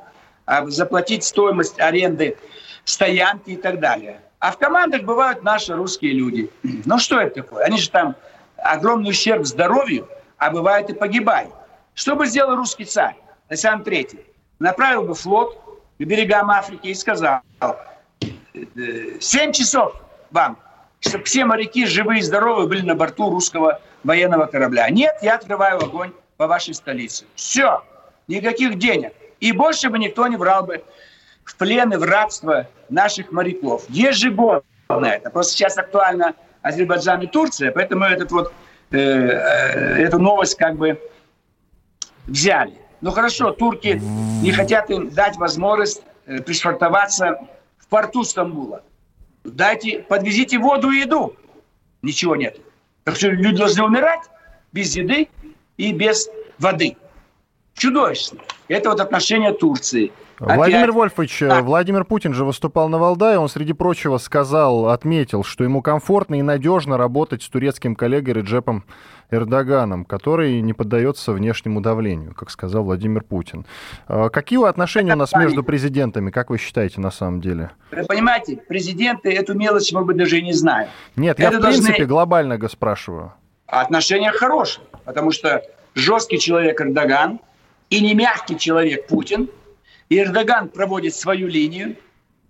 а 0.47 0.67
заплатить 0.69 1.25
стоимость 1.25 1.79
аренды 1.79 2.37
стоянки 2.85 3.51
и 3.51 3.57
так 3.57 3.79
далее. 3.79 4.21
А 4.41 4.53
в 4.53 4.59
командах 4.59 5.03
бывают 5.03 5.43
наши 5.43 5.75
русские 5.75 6.15
люди. 6.15 6.51
Ну 6.63 6.99
что 6.99 7.21
это 7.21 7.43
такое? 7.43 7.65
Они 7.65 7.79
же 7.79 7.91
там 7.91 8.17
огромный 8.57 9.11
ущерб 9.11 9.47
здоровью, 9.47 10.09
а 10.39 10.51
бывает 10.51 10.91
и 10.91 10.95
погибают. 10.95 11.53
Что 12.01 12.17
бы 12.17 12.27
сделал 12.27 12.57
русский 12.57 12.87
царь 12.87 13.15
Александр 13.51 13.93
III? 13.93 14.25
Направил 14.59 15.03
бы 15.03 15.15
флот 15.15 15.55
к 15.99 16.03
берегам 16.03 16.49
Африки 16.51 16.87
и 16.87 16.95
сказал, 16.95 17.43
«Э, 17.61 17.75
семь 19.21 19.53
часов 19.53 20.01
вам, 20.31 20.57
чтобы 21.01 21.25
все 21.25 21.45
моряки 21.45 21.85
живые 21.85 22.21
и 22.21 22.23
здоровые 22.23 22.69
были 22.69 22.81
на 22.81 22.95
борту 22.95 23.29
русского 23.29 23.83
военного 24.03 24.47
корабля. 24.47 24.89
Нет, 24.89 25.15
я 25.21 25.35
открываю 25.35 25.77
огонь 25.77 26.15
по 26.39 26.47
вашей 26.47 26.73
столице. 26.73 27.27
Все, 27.35 27.85
никаких 28.29 28.79
денег. 28.79 29.13
И 29.41 29.53
больше 29.53 29.91
бы 29.91 29.99
никто 29.99 30.27
не 30.27 30.39
брал 30.39 30.65
бы 30.65 30.83
в 31.45 31.55
плен 31.57 31.93
и 31.93 31.97
в 31.97 32.03
рабство 32.03 32.67
наших 32.89 33.31
моряков. 33.31 33.85
Ежегодно 33.91 34.65
это. 35.05 35.29
Просто 35.29 35.53
сейчас 35.53 35.77
актуально 35.77 36.33
Азербайджан 36.63 37.21
и 37.21 37.27
Турция, 37.27 37.73
поэтому 37.73 38.07
этот 38.07 38.33
вот, 38.33 38.55
э, 38.91 38.97
э, 38.97 40.03
эту 40.03 40.19
новость 40.19 40.57
как 40.57 40.77
бы 40.77 40.99
взяли. 42.31 42.79
Ну 43.01 43.11
хорошо, 43.11 43.53
турки 43.53 44.01
не 44.43 44.53
хотят 44.53 44.91
им 44.91 45.11
дать 45.11 45.37
возможность 45.37 46.03
э, 46.27 46.41
пришвартоваться 46.41 47.39
в 47.79 47.87
порту 47.89 48.25
Стамбула. 48.25 48.83
Дайте, 49.45 50.01
подвезите 50.09 50.59
воду 50.59 50.91
и 50.91 51.01
еду. 51.01 51.35
Ничего 52.03 52.37
нет. 52.37 52.59
Так 53.05 53.17
что 53.17 53.29
люди 53.29 53.57
должны 53.57 53.85
умирать 53.85 54.21
без 54.73 54.95
еды 54.95 55.29
и 55.77 55.93
без 55.93 56.29
воды. 56.59 56.97
Чудовищно. 57.75 58.41
Это 58.69 58.91
вот 58.91 59.01
отношение 59.01 59.53
Турции. 59.53 60.13
Владимир 60.41 60.85
Опять... 60.85 60.95
Вольфович, 60.95 61.41
да. 61.41 61.61
Владимир 61.61 62.05
Путин 62.07 62.33
же 62.33 62.47
выступал 62.47 62.89
на 62.89 62.97
Валдае, 62.97 63.39
он, 63.39 63.51
среди 63.51 63.75
прочего, 63.75 64.17
сказал, 64.17 64.89
отметил, 64.89 65.45
что 65.45 65.65
ему 65.65 65.83
комфортно 65.83 66.37
и 66.37 66.43
надежно 66.43 66.97
работать 66.97 67.43
с 67.43 67.49
турецким 67.49 67.95
коллегой 67.95 68.35
Реджепом 68.35 68.85
Эрдоганом, 69.31 70.07
который 70.07 70.63
не 70.63 70.73
поддается 70.73 71.33
внешнему 71.33 71.83
давлению, 71.83 72.35
как 72.35 72.51
сказал 72.51 72.85
Владимир 72.85 73.23
Путин. 73.23 73.67
А 74.09 74.31
какие 74.31 74.67
отношения 74.67 75.13
у 75.13 75.17
нас 75.17 75.35
между 75.35 75.63
президентами, 75.63 76.31
как 76.31 76.49
вы 76.49 76.57
считаете, 76.57 77.03
на 77.03 77.11
самом 77.11 77.43
деле? 77.43 77.73
Вы 77.93 78.05
понимаете, 78.05 78.57
президенты 78.57 79.31
эту 79.31 79.53
мелочь, 79.53 79.93
мы 79.93 80.07
бы 80.07 80.15
даже 80.15 80.39
и 80.39 80.43
не 80.43 80.55
знаем. 80.55 80.89
Нет, 81.17 81.39
Это 81.39 81.53
я 81.53 81.59
в 81.59 81.61
принципе 81.61 81.89
должны... 81.89 82.07
глобально 82.07 82.69
спрашиваю. 82.69 83.35
Отношения 83.67 84.33
хорошие, 84.33 84.85
потому 85.05 85.33
что 85.33 85.63
жесткий 85.95 86.39
человек 86.39 86.81
Эрдоган 86.81 87.41
и 87.91 88.01
не 88.01 88.15
мягкий 88.15 88.57
человек 88.59 89.07
Путин– 89.07 89.51
и 90.11 90.19
Эрдоган 90.19 90.69
проводит 90.69 91.15
свою 91.15 91.47
линию, 91.47 91.97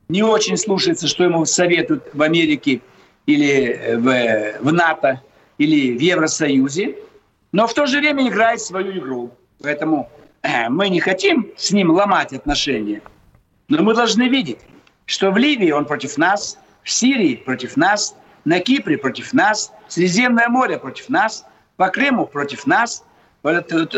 не 0.08 0.22
очень 0.24 0.56
слушается, 0.56 1.06
что 1.06 1.22
ему 1.22 1.44
советуют 1.44 2.08
в 2.12 2.22
Америке 2.22 2.80
или 3.26 3.96
в, 3.96 4.64
в 4.64 4.72
НАТО, 4.72 5.22
или 5.58 5.96
в 5.96 6.00
Евросоюзе, 6.00 6.96
но 7.52 7.66
в 7.66 7.74
то 7.74 7.86
же 7.86 7.98
время 7.98 8.26
играет 8.26 8.60
свою 8.60 8.98
игру. 8.98 9.30
Поэтому 9.62 10.10
э, 10.42 10.68
мы 10.70 10.88
не 10.88 11.00
хотим 11.00 11.52
с 11.56 11.70
ним 11.70 11.90
ломать 11.90 12.32
отношения, 12.32 13.02
но 13.68 13.82
мы 13.82 13.94
должны 13.94 14.28
видеть, 14.28 14.58
что 15.04 15.30
в 15.30 15.36
Ливии 15.36 15.70
он 15.70 15.84
против 15.84 16.16
нас, 16.16 16.58
в 16.82 16.90
Сирии 16.90 17.36
против 17.36 17.76
нас, 17.76 18.16
на 18.46 18.58
Кипре 18.60 18.96
против 18.96 19.34
нас, 19.34 19.70
Средиземное 19.86 20.48
море 20.48 20.78
против 20.78 21.10
нас, 21.10 21.44
по 21.76 21.88
Крыму 21.88 22.26
против 22.26 22.66
нас– 22.66 23.04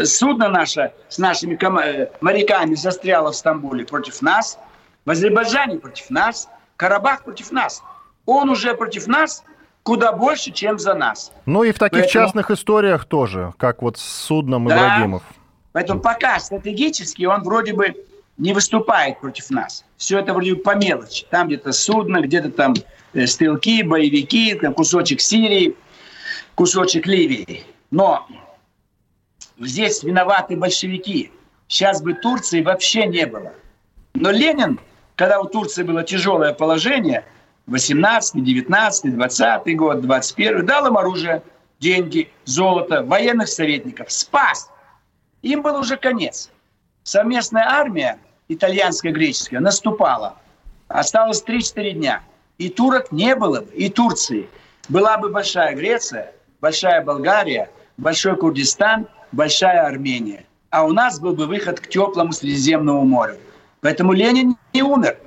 судно 0.05 0.49
наше 0.49 0.93
с 1.09 1.19
нашими 1.19 1.55
э, 1.55 2.09
моряками 2.21 2.75
застряло 2.75 3.33
в 3.33 3.37
Стамбуле 3.37 3.85
против 3.85 4.23
нас, 4.23 4.59
в 5.05 5.11
Азербайджане 5.11 5.79
против 5.79 6.11
нас, 6.11 6.49
Карабах 6.77 7.25
против 7.25 7.51
нас. 7.53 7.83
Он 8.27 8.51
уже 8.51 8.75
против 8.75 9.07
нас 9.07 9.45
куда 9.83 10.13
больше, 10.13 10.53
чем 10.53 10.79
за 10.79 10.95
нас. 10.95 11.33
Ну 11.47 11.65
и 11.65 11.73
в 11.73 11.79
таких 11.79 12.03
Поэтому... 12.03 12.25
частных 12.25 12.51
историях 12.51 13.05
тоже, 13.05 13.53
как 13.59 13.83
вот 13.83 13.99
с 13.99 14.03
судном 14.03 14.67
да. 14.69 14.77
Ибрагимов. 14.77 15.23
Поэтому 15.73 16.01
пока 16.01 16.39
стратегически 16.39 17.25
он 17.25 17.43
вроде 17.43 17.73
бы 17.73 17.95
не 18.39 18.53
выступает 18.53 19.21
против 19.21 19.51
нас. 19.51 19.85
Все 19.97 20.19
это 20.19 20.33
вроде 20.33 20.55
бы 20.55 20.63
по 20.63 20.75
мелочи. 20.75 21.27
Там 21.31 21.49
где-то 21.49 21.73
судно, 21.73 22.21
где-то 22.21 22.51
там 22.51 22.75
э, 23.15 23.27
стрелки, 23.27 23.83
боевики, 23.83 24.55
там 24.55 24.75
кусочек 24.75 25.21
Сирии, 25.21 25.77
кусочек 26.55 27.07
Ливии. 27.07 27.65
Но 27.91 28.27
здесь 29.67 30.03
виноваты 30.03 30.57
большевики. 30.57 31.33
Сейчас 31.69 32.03
бы 32.03 32.15
Турции 32.15 32.63
вообще 32.63 33.07
не 33.07 33.27
было. 33.27 33.53
Но 34.15 34.31
Ленин, 34.31 34.79
когда 35.17 35.41
у 35.41 35.47
Турции 35.47 35.83
было 35.83 36.03
тяжелое 36.03 36.53
положение, 36.53 37.25
18, 37.67 38.43
19, 38.43 39.15
20 39.15 39.77
год, 39.77 40.01
21, 40.01 40.67
дал 40.67 40.87
им 40.87 40.99
оружие, 40.99 41.43
деньги, 41.81 42.31
золото, 42.45 43.03
военных 43.03 43.49
советников. 43.49 44.11
Спас! 44.13 44.71
Им 45.43 45.63
был 45.63 45.79
уже 45.79 45.97
конец. 45.97 46.51
Совместная 47.05 47.65
армия, 47.65 48.19
итальянская, 48.49 49.13
греческая, 49.13 49.61
наступала. 49.61 50.37
Осталось 50.89 51.43
3-4 51.43 51.93
дня. 51.93 52.23
И 52.59 52.69
турок 52.69 53.11
не 53.11 53.35
было 53.35 53.61
бы, 53.61 53.73
и 53.73 53.89
Турции. 53.89 54.49
Была 54.89 55.17
бы 55.17 55.31
большая 55.31 55.75
Греция, 55.75 56.33
большая 56.61 57.03
Болгария, 57.03 57.71
большой 57.97 58.37
Курдистан– 58.37 59.07
большая 59.33 59.87
Армения. 59.87 60.45
А 60.71 60.85
у 60.85 60.93
нас 60.93 61.21
был 61.21 61.35
бы 61.35 61.47
выход 61.47 61.81
к 61.81 61.89
теплому 61.89 62.33
Средиземному 62.33 63.05
морю. 63.05 63.37
Поэтому 63.81 64.13
Ленин 64.13 64.57
не 64.73 64.83
умер. 64.83 65.19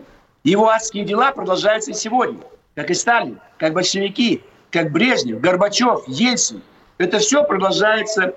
Его 0.43 0.69
адские 0.69 1.05
дела 1.05 1.31
продолжаются 1.31 1.91
и 1.91 1.93
сегодня. 1.93 2.39
Как 2.75 2.89
и 2.89 2.93
Сталин, 2.93 3.39
как 3.57 3.73
большевики, 3.73 4.43
как 4.71 4.91
Брежнев, 4.91 5.39
Горбачев, 5.39 6.07
Ельцин. 6.07 6.61
Это 6.97 7.19
все 7.19 7.43
продолжается 7.43 8.35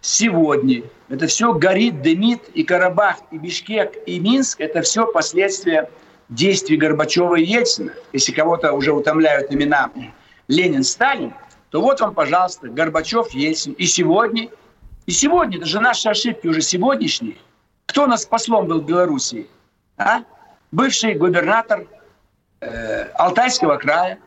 сегодня. 0.00 0.82
Это 1.08 1.26
все 1.26 1.52
горит, 1.52 2.02
дымит. 2.02 2.48
И 2.54 2.62
Карабах, 2.62 3.16
и 3.30 3.38
Бишкек, 3.38 3.96
и 4.06 4.18
Минск– 4.18 4.60
это 4.62 4.82
все 4.82 5.06
последствия 5.06 5.90
действий 6.28 6.76
Горбачева 6.76 7.36
и 7.36 7.44
Ельцина. 7.44 7.92
Если 8.12 8.32
кого-то 8.32 8.72
уже 8.72 8.92
утомляют 8.92 9.52
имена 9.52 9.90
Ленин, 10.48 10.84
Сталин, 10.84 11.34
то 11.70 11.80
вот 11.80 12.00
вам, 12.00 12.14
пожалуйста, 12.14 12.68
Горбачев, 12.68 13.30
Ельцин. 13.30 13.72
И 13.72 13.86
сегодня 13.86 14.48
и 15.06 15.12
сегодня, 15.12 15.58
это 15.58 15.66
же 15.66 15.80
наши 15.80 16.08
ошибки 16.08 16.46
уже 16.46 16.60
сегодняшние. 16.60 17.36
Кто 17.86 18.04
у 18.04 18.06
нас 18.06 18.24
послом 18.24 18.66
был 18.66 18.80
в 18.80 18.84
Белоруссии? 18.84 19.48
А? 19.96 20.22
Бывший 20.70 21.14
губернатор 21.14 21.86
э, 22.60 23.08
Алтайского 23.14 23.76
края. 23.76 24.18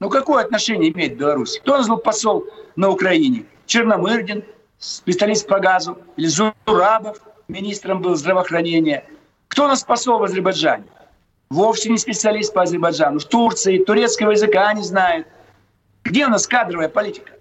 Ну, 0.00 0.08
какое 0.08 0.44
отношение 0.44 0.92
имеет 0.92 1.16
Беларусь? 1.16 1.58
Кто 1.60 1.74
у 1.74 1.76
нас 1.78 1.88
был 1.88 1.98
посол 1.98 2.46
на 2.76 2.88
Украине? 2.88 3.44
Черномырдин, 3.66 4.44
специалист 4.78 5.46
по 5.46 5.60
газу, 5.60 5.98
или 6.16 6.26
Зурабов, 6.26 7.18
министром 7.48 8.00
был 8.00 8.14
здравоохранения. 8.14 9.04
Кто 9.48 9.64
у 9.64 9.68
нас 9.68 9.84
посол 9.84 10.18
в 10.18 10.24
Азербайджане? 10.24 10.84
Вовсе 11.50 11.90
не 11.90 11.98
специалист 11.98 12.52
по 12.54 12.62
Азербайджану. 12.62 13.18
В 13.18 13.26
Турции 13.26 13.78
турецкого 13.78 14.30
языка 14.30 14.72
не 14.72 14.82
знает. 14.82 15.26
Где 16.02 16.26
у 16.26 16.30
нас 16.30 16.46
кадровая 16.46 16.88
политика? 16.88 17.32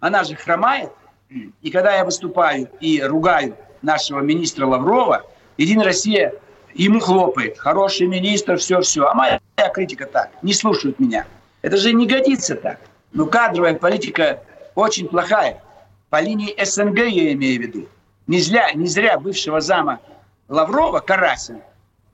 Она 0.00 0.24
же 0.24 0.34
хромает– 0.34 0.90
и 1.28 1.70
когда 1.70 1.96
я 1.96 2.04
выступаю 2.04 2.68
и 2.80 3.02
ругаю 3.02 3.56
нашего 3.82 4.20
министра 4.20 4.66
Лаврова, 4.66 5.24
Единая 5.56 5.86
Россия 5.86 6.34
ему 6.74 7.00
хлопает. 7.00 7.58
Хороший 7.58 8.06
министр, 8.06 8.56
все-все. 8.58 9.06
А 9.06 9.14
моя 9.14 9.40
критика 9.72 10.06
так. 10.06 10.30
Не 10.42 10.52
слушают 10.52 10.98
меня. 10.98 11.26
Это 11.62 11.76
же 11.76 11.92
не 11.92 12.06
годится 12.06 12.54
так. 12.54 12.78
Но 13.12 13.26
кадровая 13.26 13.74
политика 13.74 14.42
очень 14.74 15.08
плохая. 15.08 15.62
По 16.10 16.20
линии 16.20 16.54
СНГ 16.62 16.98
я 16.98 17.32
имею 17.32 17.58
в 17.58 17.62
виду. 17.62 17.88
Не 18.26 18.40
зря, 18.40 18.72
не 18.72 18.86
зря 18.86 19.18
бывшего 19.18 19.60
зама 19.60 20.00
Лаврова, 20.48 21.00
Карасина, 21.00 21.60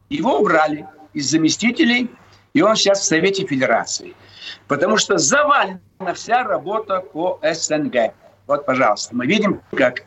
его 0.08 0.38
убрали 0.38 0.86
из 1.12 1.30
заместителей, 1.30 2.10
и 2.54 2.62
он 2.62 2.76
сейчас 2.76 3.00
в 3.00 3.04
Совете 3.04 3.46
Федерации. 3.46 4.14
Потому 4.68 4.96
что 4.98 5.18
завалена 5.18 5.80
вся 6.14 6.44
работа 6.44 7.00
по 7.00 7.40
СНГ. 7.42 8.14
Вот, 8.46 8.66
пожалуйста, 8.66 9.14
мы 9.14 9.26
видим, 9.26 9.60
как 9.76 10.02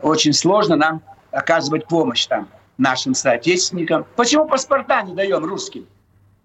очень 0.00 0.32
сложно 0.32 0.76
нам 0.76 1.02
оказывать 1.30 1.86
помощь 1.86 2.26
там 2.26 2.48
нашим 2.78 3.14
соотечественникам. 3.14 4.06
Почему 4.16 4.46
паспорта 4.48 5.02
не 5.02 5.14
даем 5.14 5.44
русским? 5.44 5.86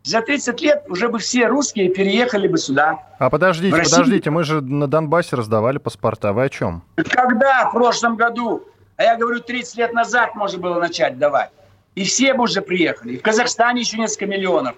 За 0.03 0.21
30 0.21 0.61
лет 0.61 0.83
уже 0.87 1.09
бы 1.09 1.17
все 1.17 1.47
русские 1.47 1.89
переехали 1.89 2.47
бы 2.47 2.59
сюда. 2.59 2.99
А 3.17 3.31
подождите, 3.31 3.75
подождите, 3.75 4.29
мы 4.29 4.43
же 4.43 4.61
на 4.61 4.87
Донбассе 4.87 5.35
раздавали 5.35 5.79
паспорта. 5.79 6.31
Вы 6.31 6.43
о 6.43 6.49
чем? 6.49 6.83
Когда? 6.95 7.69
В 7.69 7.73
прошлом 7.73 8.15
году. 8.15 8.63
А 8.97 9.03
я 9.03 9.17
говорю, 9.17 9.39
30 9.39 9.77
лет 9.77 9.93
назад 9.93 10.35
можно 10.35 10.59
было 10.59 10.79
начать 10.79 11.17
давать. 11.17 11.49
И 11.95 12.03
все 12.03 12.35
бы 12.35 12.43
уже 12.43 12.61
приехали. 12.61 13.13
И 13.13 13.17
в 13.17 13.23
Казахстане 13.23 13.81
еще 13.81 13.97
несколько 13.97 14.27
миллионов. 14.27 14.75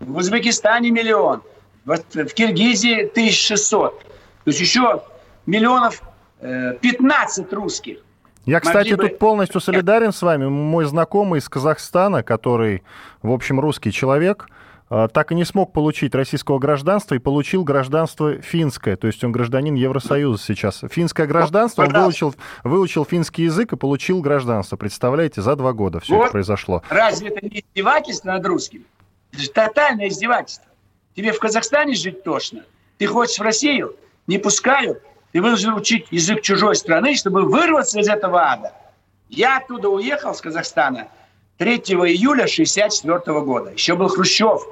В 0.00 0.16
Узбекистане 0.16 0.90
миллион. 0.90 1.42
В, 1.84 1.96
Киргизии 2.34 3.04
1600. 3.06 4.00
То 4.00 4.06
есть 4.46 4.60
еще 4.60 5.02
миллионов 5.46 6.02
15 6.40 7.52
э, 7.52 7.54
русских. 7.54 7.98
Я, 8.44 8.60
кстати, 8.60 8.94
бы... 8.94 9.08
тут 9.08 9.18
полностью 9.18 9.60
солидарен 9.60 10.12
с 10.12 10.20
вами. 10.20 10.46
Мой 10.46 10.84
знакомый 10.84 11.40
из 11.40 11.48
Казахстана, 11.48 12.22
который, 12.22 12.82
в 13.22 13.30
общем, 13.30 13.58
русский 13.58 13.90
человек, 13.90 14.48
э, 14.90 15.08
так 15.12 15.32
и 15.32 15.34
не 15.34 15.44
смог 15.44 15.72
получить 15.72 16.14
российского 16.14 16.58
гражданства 16.58 17.14
и 17.14 17.18
получил 17.18 17.64
гражданство 17.64 18.42
финское. 18.42 18.96
То 18.96 19.06
есть 19.06 19.24
он 19.24 19.32
гражданин 19.32 19.74
Евросоюза 19.74 20.42
сейчас. 20.42 20.82
Финское 20.90 21.26
гражданство, 21.26 21.84
он 21.84 21.92
выучил, 21.92 22.34
выучил 22.64 23.06
финский 23.06 23.44
язык 23.44 23.72
и 23.72 23.76
получил 23.76 24.20
гражданство. 24.20 24.76
Представляете, 24.76 25.40
за 25.40 25.56
два 25.56 25.72
года 25.72 26.00
все 26.00 26.14
вот. 26.14 26.24
это 26.24 26.32
произошло. 26.32 26.82
Разве 26.90 27.28
это 27.28 27.46
не 27.46 27.64
издевательство 27.64 28.32
над 28.32 28.44
русским? 28.44 28.84
Это 29.32 29.42
же 29.42 29.50
тотальное 29.50 30.08
издевательство. 30.08 30.66
Тебе 31.16 31.32
в 31.32 31.38
Казахстане 31.38 31.94
жить 31.94 32.24
тошно? 32.24 32.64
Ты 32.98 33.06
хочешь 33.06 33.38
в 33.38 33.42
Россию? 33.42 33.96
Не 34.26 34.38
пускают? 34.38 35.02
Ты 35.34 35.42
вынужден 35.42 35.74
учить 35.74 36.06
язык 36.12 36.42
чужой 36.42 36.76
страны, 36.76 37.16
чтобы 37.16 37.42
вырваться 37.42 37.98
из 37.98 38.08
этого 38.08 38.40
ада. 38.40 38.72
Я 39.28 39.56
оттуда 39.56 39.88
уехал, 39.88 40.32
с 40.32 40.40
Казахстана, 40.40 41.08
3 41.58 41.70
июля 41.78 42.44
1964 42.44 43.40
года. 43.40 43.72
Еще 43.72 43.96
был 43.96 44.06
Хрущев. 44.06 44.62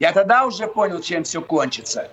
Я 0.00 0.12
тогда 0.12 0.46
уже 0.46 0.66
понял, 0.66 1.02
чем 1.02 1.24
все 1.24 1.42
кончится. 1.42 2.10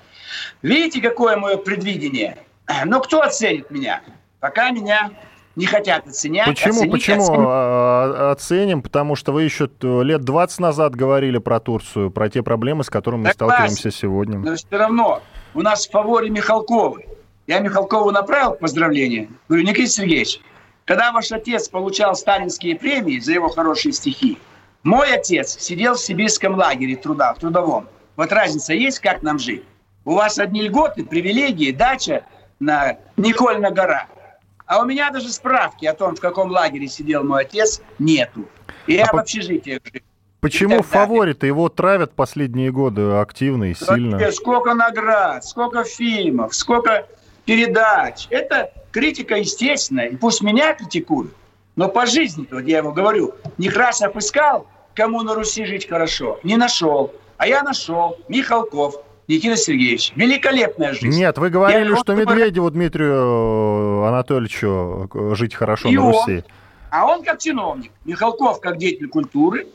Видите, 0.62 1.00
какое 1.00 1.38
мое 1.38 1.56
предвидение? 1.56 2.38
Но 2.86 3.00
кто 3.00 3.22
оценит 3.22 3.72
меня? 3.72 4.02
Пока 4.42 4.72
меня 4.72 5.12
не 5.56 5.66
хотят 5.66 6.06
оценять. 6.06 6.48
Почему? 6.48 6.74
оценить, 6.74 6.92
Почему 6.92 7.22
оценить. 7.22 7.48
а, 7.48 8.32
оценим? 8.34 8.82
Потому 8.82 9.16
что 9.16 9.32
вы 9.32 9.44
еще 9.44 9.70
лет 9.82 10.22
20 10.26 10.60
назад 10.60 10.96
говорили 10.98 11.38
про 11.38 11.62
Турцию, 11.62 12.12
про 12.12 12.28
те 12.28 12.44
проблемы, 12.44 12.84
с 12.84 12.90
которыми 12.90 13.22
мы 13.22 13.32
Согласен. 13.32 13.56
сталкиваемся 13.70 13.92
сегодня. 13.98 14.40
Но 14.40 14.56
все 14.56 14.68
равно 14.72 15.22
у 15.54 15.62
нас 15.62 15.88
в 15.88 15.92
фаворе 15.92 16.30
Михалковы. 16.30 17.06
Я 17.48 17.60
Михалкову 17.60 18.12
направил 18.12 18.54
поздравления. 18.54 19.30
Говорю, 19.48 19.66
Никита 19.66 19.88
Сергеевич, 19.90 20.40
когда 20.86 21.12
ваш 21.12 21.32
отец 21.32 21.70
получал 21.70 22.16
сталинские 22.16 22.76
премии 22.76 23.20
за 23.20 23.34
его 23.34 23.50
хорошие 23.50 23.94
стихи, 23.94 24.38
мой 24.84 25.14
отец 25.14 25.58
сидел 25.60 25.96
в 25.96 26.00
сибирском 26.00 26.56
лагере 26.56 26.96
труда, 26.96 27.34
в 27.34 27.40
трудовом. 27.40 27.88
Вот 28.16 28.32
разница 28.32 28.74
есть, 28.74 29.00
как 29.00 29.22
нам 29.24 29.40
жить? 29.40 29.64
У 30.06 30.14
вас 30.14 30.40
одни 30.40 30.62
льготы, 30.62 31.04
привилегии, 31.04 31.72
дача 31.72 32.26
на 32.60 32.98
Никольна 33.18 33.72
гора. 33.72 34.08
А 34.68 34.82
у 34.82 34.86
меня 34.86 35.12
даже 35.12 35.30
справки 35.32 35.86
о 35.86 35.94
том, 35.94 36.16
в 36.16 36.20
каком 36.20 36.50
лагере 36.50 36.88
сидел 36.88 37.24
мой 37.24 37.42
отец, 37.44 37.82
нету. 38.00 38.48
И 38.88 38.94
я 38.94 39.04
А 39.06 39.08
в 39.08 39.12
по- 39.12 39.22
общежитии 39.22 39.80
жил. 39.84 40.02
Почему 40.40 40.84
в 40.84 40.88
фаворе-то 40.88 41.48
его 41.48 41.70
травят 41.70 42.14
последние 42.14 42.72
годы 42.72 43.02
активно 43.14 43.66
и 43.66 43.74
сильно? 43.74 44.32
Сколько 44.32 44.76
наград, 44.76 45.44
сколько 45.44 45.84
фильмов, 45.84 46.54
сколько 46.54 47.08
передач. 47.46 48.28
Это 48.30 48.72
критика 48.92 49.36
естественная. 49.36 50.08
И 50.08 50.16
пусть 50.16 50.42
меня 50.42 50.74
критикуют. 50.74 51.34
Но 51.76 51.90
по 51.90 52.06
жизни, 52.06 52.48
вот 52.52 52.62
я 52.66 52.78
ему 52.78 52.92
говорю, 52.94 53.34
Некрасов 53.58 54.16
искал, 54.16 54.68
кому 54.94 55.22
на 55.24 55.36
Руси 55.36 55.66
жить 55.66 55.88
хорошо. 55.88 56.40
Не 56.44 56.58
нашел. 56.58 57.14
А 57.38 57.48
я 57.48 57.64
нашел. 57.64 58.18
Михалков, 58.30 58.96
Никита 59.28 59.58
Сергеевич. 59.58 60.14
Великолепная 60.16 60.94
жизнь. 60.94 61.10
Нет, 61.18 61.38
вы 61.38 61.50
говорили, 61.50 61.90
Я- 61.90 61.98
что 61.98 62.14
он- 62.14 62.20
Медведеву 62.20 62.70
Дмитрию 62.72 64.04
Анатольевичу 64.06 65.10
жить 65.36 65.54
хорошо 65.56 65.90
И 65.90 65.96
на 65.96 66.06
он. 66.08 66.14
Руси. 66.14 66.44
А 66.92 67.06
он 67.08 67.24
как 67.24 67.40
чиновник. 67.40 67.92
Михалков 68.06 68.62
как 68.62 68.78
деятель 68.78 69.10
культуры, 69.10 69.68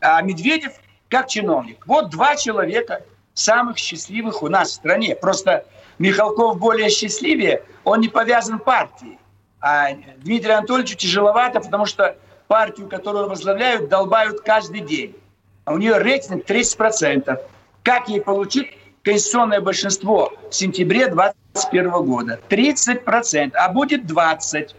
а 0.00 0.22
Медведев 0.22 0.72
как 1.10 1.28
чиновник. 1.28 1.84
Вот 1.86 2.08
два 2.10 2.36
человека 2.36 3.02
самых 3.34 3.76
счастливых 3.76 4.42
у 4.42 4.48
нас 4.48 4.70
в 4.70 4.72
стране. 4.74 5.14
Просто 5.14 5.66
Михалков 5.98 6.58
более 6.58 6.90
счастливее, 6.90 7.62
он 7.84 8.00
не 8.00 8.08
повязан 8.08 8.58
партией. 8.58 9.18
А 9.60 9.88
Дмитрию 10.18 10.58
Анатольевичу 10.58 10.96
тяжеловато, 10.96 11.60
потому 11.60 11.86
что 11.86 12.16
партию, 12.48 12.88
которую 12.88 13.28
возглавляют, 13.28 13.88
долбают 13.88 14.40
каждый 14.40 14.80
день. 14.80 15.16
А 15.64 15.72
у 15.72 15.78
нее 15.78 15.98
рейтинг 15.98 16.44
30%. 16.44 17.40
Как 17.82 18.08
ей 18.08 18.20
получить 18.20 18.76
конституционное 19.02 19.60
большинство 19.60 20.32
в 20.50 20.54
сентябре 20.54 21.08
2021 21.08 21.90
года? 22.04 22.40
30%, 22.48 23.52
а 23.54 23.68
будет 23.70 24.04
20%. 24.04 24.74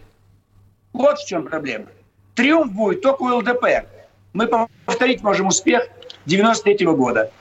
Вот 0.94 1.20
в 1.20 1.28
чем 1.28 1.48
проблема. 1.48 1.88
Триумф 2.36 2.72
будет 2.72 3.02
только 3.02 3.24
у 3.24 3.38
ЛДПР. 3.38 3.86
Мы 4.34 4.48
повторить 4.86 5.24
можем 5.24 5.48
успех 5.48 5.88
93 6.26 6.86
года. 6.88 7.32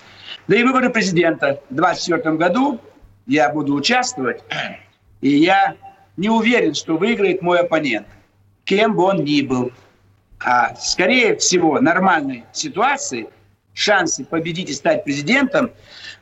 Да 0.46 0.56
и 0.56 0.62
выборы 0.62 0.90
президента 0.90 1.60
в 1.70 1.74
2024 1.74 2.36
году 2.36 2.80
я 3.26 3.48
буду 3.50 3.74
участвовать. 3.74 4.42
И 5.20 5.30
я 5.30 5.76
не 6.16 6.28
уверен, 6.28 6.74
что 6.74 6.96
выиграет 6.96 7.42
мой 7.42 7.60
оппонент, 7.60 8.06
кем 8.64 8.94
бы 8.94 9.04
он 9.04 9.24
ни 9.24 9.40
был. 9.42 9.72
А 10.44 10.74
скорее 10.76 11.36
всего, 11.36 11.80
нормальной 11.80 12.44
ситуации 12.52 13.28
шансы 13.72 14.24
победить 14.24 14.70
и 14.70 14.74
стать 14.74 15.04
президентом 15.04 15.70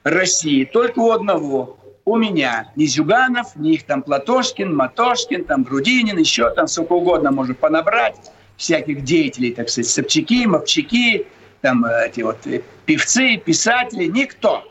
России 0.04 0.64
только 0.64 1.00
у 1.00 1.10
одного. 1.10 1.78
У 2.04 2.16
меня. 2.16 2.70
Ни 2.74 2.86
Зюганов, 2.86 3.54
ни 3.54 3.74
их 3.74 3.84
там 3.84 4.02
Платошкин, 4.02 4.74
Матошкин, 4.74 5.44
там 5.44 5.62
Грудинин, 5.62 6.18
еще 6.18 6.50
там 6.50 6.66
сколько 6.66 6.94
угодно 6.94 7.30
можно 7.30 7.54
понабрать. 7.54 8.16
Всяких 8.56 9.02
деятелей, 9.02 9.52
так 9.52 9.68
сказать, 9.68 9.90
Собчаки, 9.90 10.46
Мовчаки, 10.46 11.26
там 11.62 11.84
э, 11.84 12.06
эти 12.06 12.20
вот 12.22 12.46
э, 12.46 12.62
певцы, 12.86 13.36
писатели. 13.36 14.06
Никто 14.06 14.64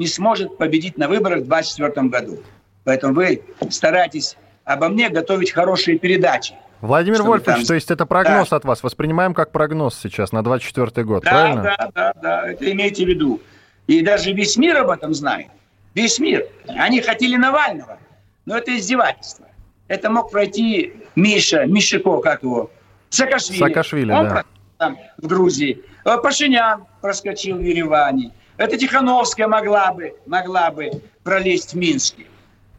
не 0.00 0.06
сможет 0.06 0.56
победить 0.56 0.96
на 0.96 1.08
выборах 1.08 1.40
в 1.42 1.46
2024 1.46 2.08
году. 2.08 2.42
Поэтому 2.84 3.12
вы 3.12 3.42
старайтесь 3.68 4.36
обо 4.64 4.88
мне 4.88 5.10
готовить 5.10 5.50
хорошие 5.52 5.98
передачи. 5.98 6.54
Владимир 6.80 7.22
Вольфович, 7.22 7.56
там- 7.58 7.64
то 7.66 7.74
есть 7.74 7.90
это 7.90 8.06
прогноз 8.06 8.50
от 8.54 8.64
вас. 8.64 8.82
Воспринимаем 8.82 9.34
как 9.34 9.52
прогноз 9.52 9.98
сейчас 10.00 10.32
на 10.32 10.42
24 10.42 11.04
год, 11.04 11.22
Да, 11.24 11.30
правильно? 11.30 11.62
да, 11.62 11.90
да, 11.94 12.12
да, 12.22 12.50
это 12.50 12.72
имейте 12.72 13.04
в 13.04 13.08
виду. 13.08 13.40
И 13.86 14.00
даже 14.00 14.32
весь 14.32 14.56
мир 14.56 14.78
об 14.78 14.88
этом 14.88 15.12
знает. 15.12 15.48
Весь 15.94 16.18
мир. 16.18 16.46
Они 16.66 17.02
хотели 17.02 17.36
Навального, 17.36 17.98
но 18.46 18.56
это 18.56 18.74
издевательство. 18.74 19.46
Это 19.88 20.08
мог 20.08 20.30
пройти 20.30 20.94
Миша, 21.14 21.66
Мишико, 21.66 22.20
как 22.22 22.42
его, 22.42 22.70
Саакашвили. 23.10 23.58
Саакашвили, 23.58 24.12
Он 24.12 24.28
да. 24.28 24.44
там, 24.78 24.96
в 25.18 25.26
Грузии. 25.26 25.82
Пашинян 26.04 26.86
проскочил 27.02 27.58
в 27.58 27.60
Ереване. 27.60 28.30
Это 28.60 28.76
Тихановская 28.76 29.48
могла 29.48 29.90
бы, 29.94 30.14
могла 30.26 30.70
бы 30.70 30.90
пролезть 31.22 31.72
в 31.72 31.76
Минске. 31.78 32.26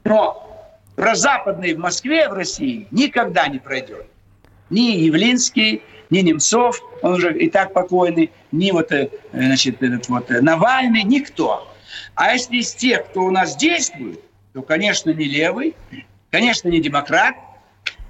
Но 0.03 0.69
про 0.95 1.15
западные 1.15 1.73
в 1.73 1.79
Москве, 1.79 2.29
в 2.29 2.33
России 2.33 2.87
никогда 2.91 3.47
не 3.47 3.57
пройдет. 3.57 4.05
Ни 4.69 4.91
Явлинский, 4.91 5.81
ни 6.11 6.19
Немцов, 6.19 6.79
он 7.01 7.13
уже 7.13 7.35
и 7.35 7.49
так 7.49 7.73
покойный, 7.73 8.29
ни 8.51 8.69
вот, 8.69 8.91
э, 8.91 9.09
значит, 9.33 9.81
этот 9.81 10.07
вот 10.07 10.29
э, 10.29 10.39
Навальный, 10.41 11.01
никто. 11.01 11.67
А 12.13 12.33
если 12.33 12.57
из 12.57 12.75
тех, 12.75 13.07
кто 13.07 13.21
у 13.21 13.31
нас 13.31 13.55
действует, 13.55 14.19
то, 14.53 14.61
конечно, 14.61 15.09
не 15.09 15.25
левый, 15.25 15.75
конечно, 16.29 16.69
не 16.69 16.79
демократ. 16.79 17.33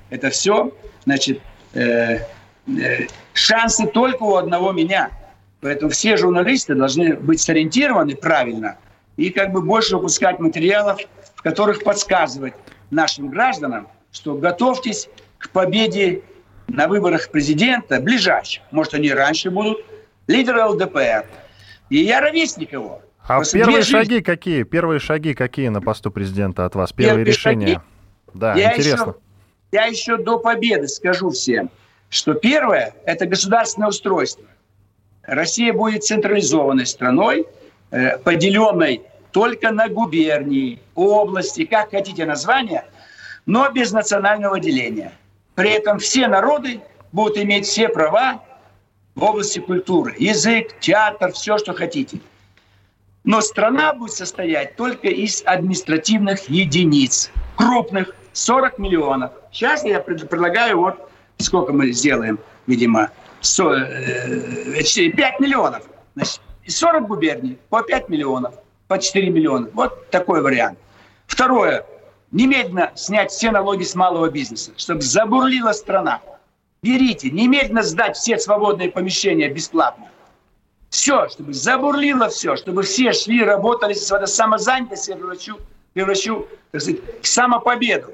Это 0.09 0.29
все, 0.29 0.75
значит, 1.05 1.39
э, 1.73 2.17
э, 2.67 3.07
шансы 3.33 3.87
только 3.87 4.23
у 4.23 4.35
одного 4.35 4.73
меня. 4.73 5.09
Поэтому 5.61 5.91
все 5.91 6.17
журналисты 6.17 6.75
должны 6.75 7.15
быть 7.15 7.39
сориентированы 7.39 8.15
правильно 8.15 8.77
и 9.15 9.29
как 9.29 9.51
бы 9.51 9.61
больше 9.61 9.95
выпускать 9.95 10.39
материалов, 10.39 10.99
в 11.35 11.41
которых 11.43 11.83
подсказывать 11.83 12.53
нашим 12.89 13.29
гражданам, 13.29 13.87
что 14.11 14.35
готовьтесь 14.35 15.07
к 15.37 15.49
победе 15.49 16.23
на 16.67 16.87
выборах 16.87 17.29
президента 17.29 17.99
ближайших. 17.99 18.63
Может, 18.71 18.95
они 18.95 19.11
раньше 19.13 19.51
будут. 19.51 19.79
Лидера 20.27 20.65
ЛДПР. 20.67 21.25
И 21.89 21.97
я 21.97 22.21
ровесник 22.21 22.71
его. 22.71 23.01
А 23.23 23.35
Просто 23.37 23.57
первые 23.59 23.81
жизни. 23.81 23.91
шаги 23.91 24.21
какие? 24.21 24.63
Первые 24.63 24.99
шаги 24.99 25.33
какие 25.33 25.67
на 25.69 25.81
посту 25.81 26.09
президента 26.09 26.65
от 26.65 26.75
вас? 26.75 26.91
Первые 26.91 27.17
Первые 27.17 27.25
решения? 27.25 27.67
шаги? 27.67 27.79
Да, 28.33 28.55
я 28.55 28.71
интересно. 28.71 29.09
Еще, 29.09 29.15
я 29.71 29.85
еще 29.85 30.17
до 30.17 30.39
победы 30.39 30.87
скажу 30.87 31.29
всем, 31.31 31.69
что 32.09 32.33
первое– 32.33 32.95
это 33.05 33.25
государственное 33.25 33.89
устройство. 33.89 34.45
Россия 35.23 35.73
будет 35.73 36.03
централизованной 36.03 36.85
страной, 36.85 37.45
э, 37.91 38.17
поделенной 38.19 39.01
только 39.31 39.71
на 39.71 39.87
губернии, 39.87 40.79
области, 40.95 41.65
как 41.65 41.91
хотите 41.91 42.25
названия, 42.25 42.85
но 43.45 43.69
без 43.71 43.91
национального 43.91 44.59
деления. 44.59 45.13
При 45.55 45.71
этом 45.71 45.99
все 45.99 46.27
народы 46.27 46.81
будут 47.11 47.37
иметь 47.37 47.65
все 47.65 47.89
права 47.89 48.43
в 49.15 49.23
области 49.23 49.59
культуры. 49.59 50.15
Язык, 50.17 50.79
театр, 50.79 51.31
все, 51.33 51.57
что 51.57 51.73
хотите. 51.73 52.19
Но 53.23 53.41
страна 53.41 53.93
будет 53.93 54.13
состоять 54.13 54.75
только 54.75 55.07
из 55.07 55.43
административных 55.45 56.49
единиц. 56.49 57.31
Крупных 57.55 58.15
40 58.33 58.79
миллионов. 58.79 59.31
Сейчас 59.51 59.83
я 59.83 59.99
пред- 59.99 60.27
предлагаю, 60.29 60.77
вот 60.77 61.09
сколько 61.37 61.71
мы 61.73 61.91
сделаем, 61.91 62.39
видимо, 62.65 63.11
5 65.11 65.39
миллионов. 65.39 65.83
Значит, 66.15 66.41
и 66.63 66.69
40 66.69 67.07
губерний 67.07 67.57
по 67.69 67.81
5 67.81 68.09
миллионов, 68.09 68.53
по 68.87 68.99
4 68.99 69.29
миллиона. 69.29 69.69
Вот 69.73 70.09
такой 70.09 70.41
вариант. 70.41 70.77
Второе. 71.27 71.85
Немедленно 72.31 72.91
снять 72.95 73.31
все 73.31 73.51
налоги 73.51 73.83
с 73.83 73.95
малого 73.95 74.29
бизнеса, 74.29 74.71
чтобы 74.77 75.01
забурлила 75.01 75.73
страна. 75.73 76.21
Берите, 76.81 77.29
немедленно 77.29 77.83
сдать 77.83 78.15
все 78.15 78.37
свободные 78.39 78.89
помещения 78.89 79.49
бесплатно. 79.49 80.07
Все, 80.89 81.29
чтобы 81.29 81.53
забурлило 81.53 82.29
все, 82.29 82.55
чтобы 82.55 82.83
все 82.83 83.13
шли, 83.13 83.43
работали, 83.43 83.93
самозанятость 83.93 85.07
я 85.07 85.15
превращу, 85.15 85.57
превращу 85.93 86.47
так 86.71 86.81
сказать, 86.81 87.01
в 87.21 87.27
самопобеду 87.27 88.13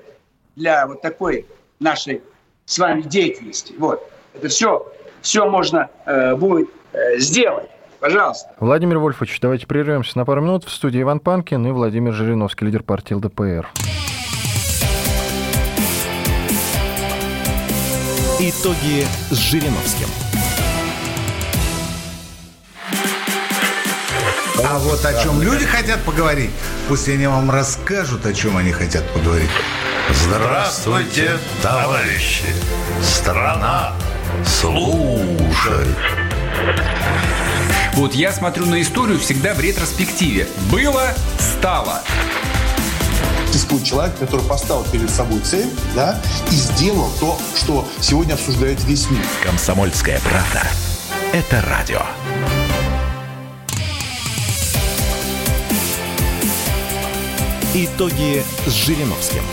для 0.56 0.86
вот 0.88 1.02
такой 1.02 1.46
нашей 1.80 2.22
с 2.66 2.78
вами 2.78 3.02
деятельности. 3.02 3.74
Вот. 3.78 4.08
Это 4.34 4.50
все, 4.50 4.92
все 5.22 5.50
можно 5.50 5.90
э, 6.06 6.36
будет 6.36 6.70
э, 6.94 7.18
сделать. 7.18 7.70
Пожалуйста. 8.00 8.52
Владимир 8.60 9.00
Вольфович, 9.00 9.40
давайте 9.42 9.66
прервемся 9.66 10.18
на 10.18 10.26
пару 10.26 10.42
минут. 10.42 10.66
В 10.66 10.70
студии 10.70 11.02
Иван 11.02 11.20
Панкин 11.20 11.66
и 11.66 11.72
Владимир 11.72 12.14
Жириновский, 12.14 12.66
лидер 12.66 12.84
партии 12.84 13.14
ЛДПР. 13.16 13.68
Итоги 18.40 19.04
с 19.32 19.38
Жириновским. 19.38 20.08
А 24.64 24.78
вот 24.80 25.04
о 25.06 25.24
чем 25.24 25.42
люди 25.42 25.66
хотят 25.66 26.00
поговорить, 26.04 26.52
пусть 26.88 27.08
они 27.10 27.26
вам 27.26 27.50
расскажут, 27.50 28.26
о 28.26 28.34
чем 28.34 28.58
они 28.58 28.72
хотят 28.72 29.04
поговорить. 29.12 29.50
Здравствуйте, 30.12 31.32
товарищи! 31.62 32.46
Страна 33.02 33.94
служит! 34.46 35.88
Вот 37.94 38.14
я 38.14 38.32
смотрю 38.32 38.68
на 38.68 38.82
историю 38.82 39.20
всегда 39.20 39.54
в 39.54 39.60
ретроспективе. 39.60 40.48
Было, 40.72 41.14
стало. 41.40 42.04
Существует 43.48 43.84
человек, 43.84 44.18
который 44.20 44.46
поставил 44.46 44.84
перед 44.84 45.10
собой 45.10 45.40
цель, 45.40 45.68
да, 45.96 46.22
и 46.52 46.56
сделал 46.56 47.10
то, 47.20 47.38
что 47.56 47.88
сегодня 48.00 48.36
обсуждает 48.36 48.84
весь 48.84 49.10
мир. 49.10 49.26
Комсомольская 49.44 50.20
правда. 50.20 50.62
Это 51.34 51.62
радио. 51.68 52.02
Итоги 57.74 58.44
с 58.66 58.72
Жириновским. 58.72 59.44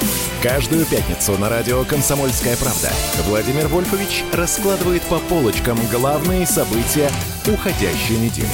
Каждую 0.44 0.84
пятницу 0.84 1.38
на 1.38 1.48
радио 1.48 1.84
«Комсомольская 1.84 2.54
правда» 2.58 2.90
Владимир 3.26 3.66
Вольфович 3.66 4.24
раскладывает 4.30 5.00
по 5.04 5.18
полочкам 5.18 5.78
главные 5.90 6.44
события 6.44 7.08
уходящей 7.50 8.18
недели. 8.18 8.52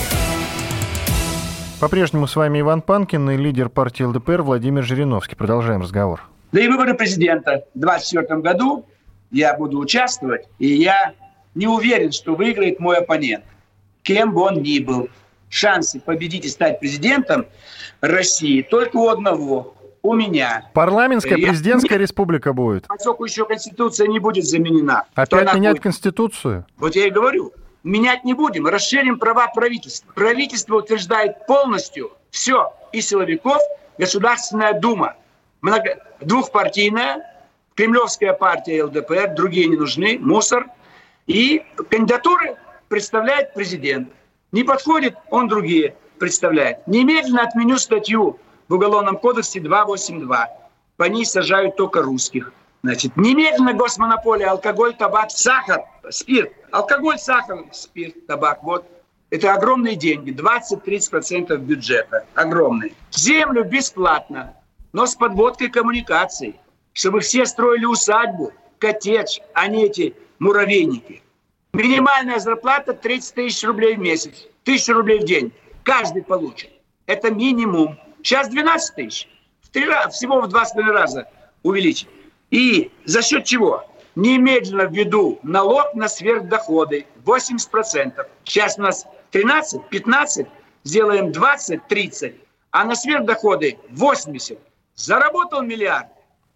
По-прежнему 1.80 2.28
с 2.28 2.36
вами 2.36 2.61
Иван 2.61 2.82
Панкин 2.82 3.30
и 3.30 3.36
лидер 3.36 3.70
партии 3.70 4.05
ЛДПР 4.05 4.43
Владимир 4.43 4.84
Жириновский. 4.84 5.34
Продолжаем 5.34 5.82
разговор. 5.82 6.22
Да 6.53 6.61
и 6.61 6.68
выборы 6.68 6.95
президента 6.95 7.64
в 7.74 7.80
2024 7.80 8.41
году 8.41 8.86
я 9.32 9.57
буду 9.57 9.80
участвовать, 9.80 10.47
и 10.61 10.68
я 10.68 11.14
не 11.57 11.66
уверен, 11.66 12.12
что 12.12 12.36
выиграет 12.36 12.78
мой 12.78 12.99
оппонент, 12.99 13.43
кем 14.05 14.32
бы 14.32 14.43
он 14.43 14.62
ни 14.62 14.78
был. 14.78 15.09
Шансы 15.49 15.99
победить 15.99 16.45
и 16.45 16.49
стать 16.51 16.78
президентом 16.78 17.47
России 18.01 18.62
только 18.62 18.97
у 18.97 19.09
одного, 19.09 19.74
у 20.03 20.14
меня. 20.14 20.70
Парламентская, 20.74 21.36
Я- 21.36 21.48
президентская 21.48 21.98
республика 21.98 22.53
будет. 22.53 22.86
Поскольку 22.86 23.24
еще 23.24 23.44
Конституция 23.44 24.07
не 24.09 24.18
будет 24.18 24.44
заменена. 24.44 25.05
Опять 25.14 25.55
менять 25.55 25.74
будет. 25.74 25.82
Конституцию? 25.82 26.66
Вот 26.78 26.96
я 26.96 27.07
и 27.07 27.11
говорю, 27.11 27.53
менять 27.82 28.24
не 28.24 28.34
будем, 28.34 28.66
расширим 28.66 29.18
права 29.18 29.48
правительства. 29.48 30.12
Правительство 30.14 30.76
утверждает 30.76 31.46
полностью 31.46 32.12
все, 32.30 32.72
и 32.92 33.01
силовиков, 33.01 33.59
Государственная 33.98 34.78
Дума, 34.80 35.16
много... 35.61 35.98
двухпартийная, 36.20 37.26
Кремлевская 37.74 38.32
партия 38.32 38.84
ЛДПР, 38.84 39.34
другие 39.34 39.66
не 39.68 39.76
нужны, 39.76 40.18
мусор. 40.18 40.66
И 41.26 41.62
кандидатуры 41.90 42.57
представляет 42.88 43.55
президент. 43.55 44.11
Не 44.53 44.64
подходит, 44.64 45.14
он 45.30 45.48
другие 45.48 45.94
представляет. 46.18 46.86
Немедленно 46.86 47.42
отменю 47.42 47.78
статью 47.78 48.38
в 48.71 48.75
Уголовном 48.75 49.18
кодексе 49.18 49.59
282. 49.61 50.49
По 50.97 51.05
ней 51.05 51.27
сажают 51.27 51.77
только 51.77 52.03
русских. 52.03 52.53
Значит, 52.85 53.16
немедленно 53.16 53.75
госмонополия, 53.75 54.47
алкоголь, 54.47 54.95
табак, 54.95 55.33
сахар, 55.33 55.83
спирт. 56.09 56.53
Алкоголь, 56.71 57.18
сахар, 57.18 57.64
спирт, 57.73 58.27
табак. 58.27 58.62
Вот. 58.62 58.87
Это 59.31 59.53
огромные 59.53 59.97
деньги. 59.97 60.31
20-30% 60.31 61.57
бюджета. 61.57 62.25
Огромные. 62.35 62.95
Землю 63.11 63.64
бесплатно, 63.64 64.55
но 64.93 65.07
с 65.07 65.16
подводкой 65.16 65.68
коммуникаций. 65.68 66.55
Чтобы 66.93 67.21
все 67.21 67.47
строили 67.47 67.87
усадьбу, 67.87 68.53
коттедж, 68.79 69.41
а 69.53 69.66
не 69.66 69.87
эти 69.87 70.14
муравейники. 70.39 71.23
Минимальная 71.73 72.39
зарплата 72.39 72.93
30 72.93 73.35
тысяч 73.35 73.64
рублей 73.64 73.97
в 73.97 73.99
месяц. 73.99 74.47
Тысячу 74.62 74.95
рублей 74.95 75.18
в 75.18 75.25
день. 75.25 75.53
Каждый 75.83 76.23
получит. 76.23 76.71
Это 77.07 77.33
минимум. 77.33 77.99
Сейчас 78.23 78.49
12 78.49 78.95
тысяч. 78.95 79.29
В 79.62 79.68
три 79.68 79.85
раза, 79.87 80.11
всего 80.11 80.41
в 80.41 80.49
два 80.49 80.64
с 80.64 80.73
половиной 80.73 80.95
раза 80.95 81.29
увеличить. 81.62 82.09
И 82.51 82.91
за 83.05 83.23
счет 83.23 83.45
чего? 83.45 83.85
Немедленно 84.16 84.83
введу 84.83 85.39
налог 85.43 85.95
на 85.95 86.09
сверхдоходы 86.09 87.07
80%. 87.25 88.27
Сейчас 88.45 88.79
у 88.79 88.83
нас 88.83 89.07
13, 89.31 89.89
15, 89.89 90.47
сделаем 90.85 91.33
20, 91.33 91.87
30, 91.87 92.35
а 92.73 92.85
на 92.85 92.95
сверхдоходы 92.95 93.79
80. 93.91 94.59
Заработал 94.97 95.62
миллиард, 95.62 96.09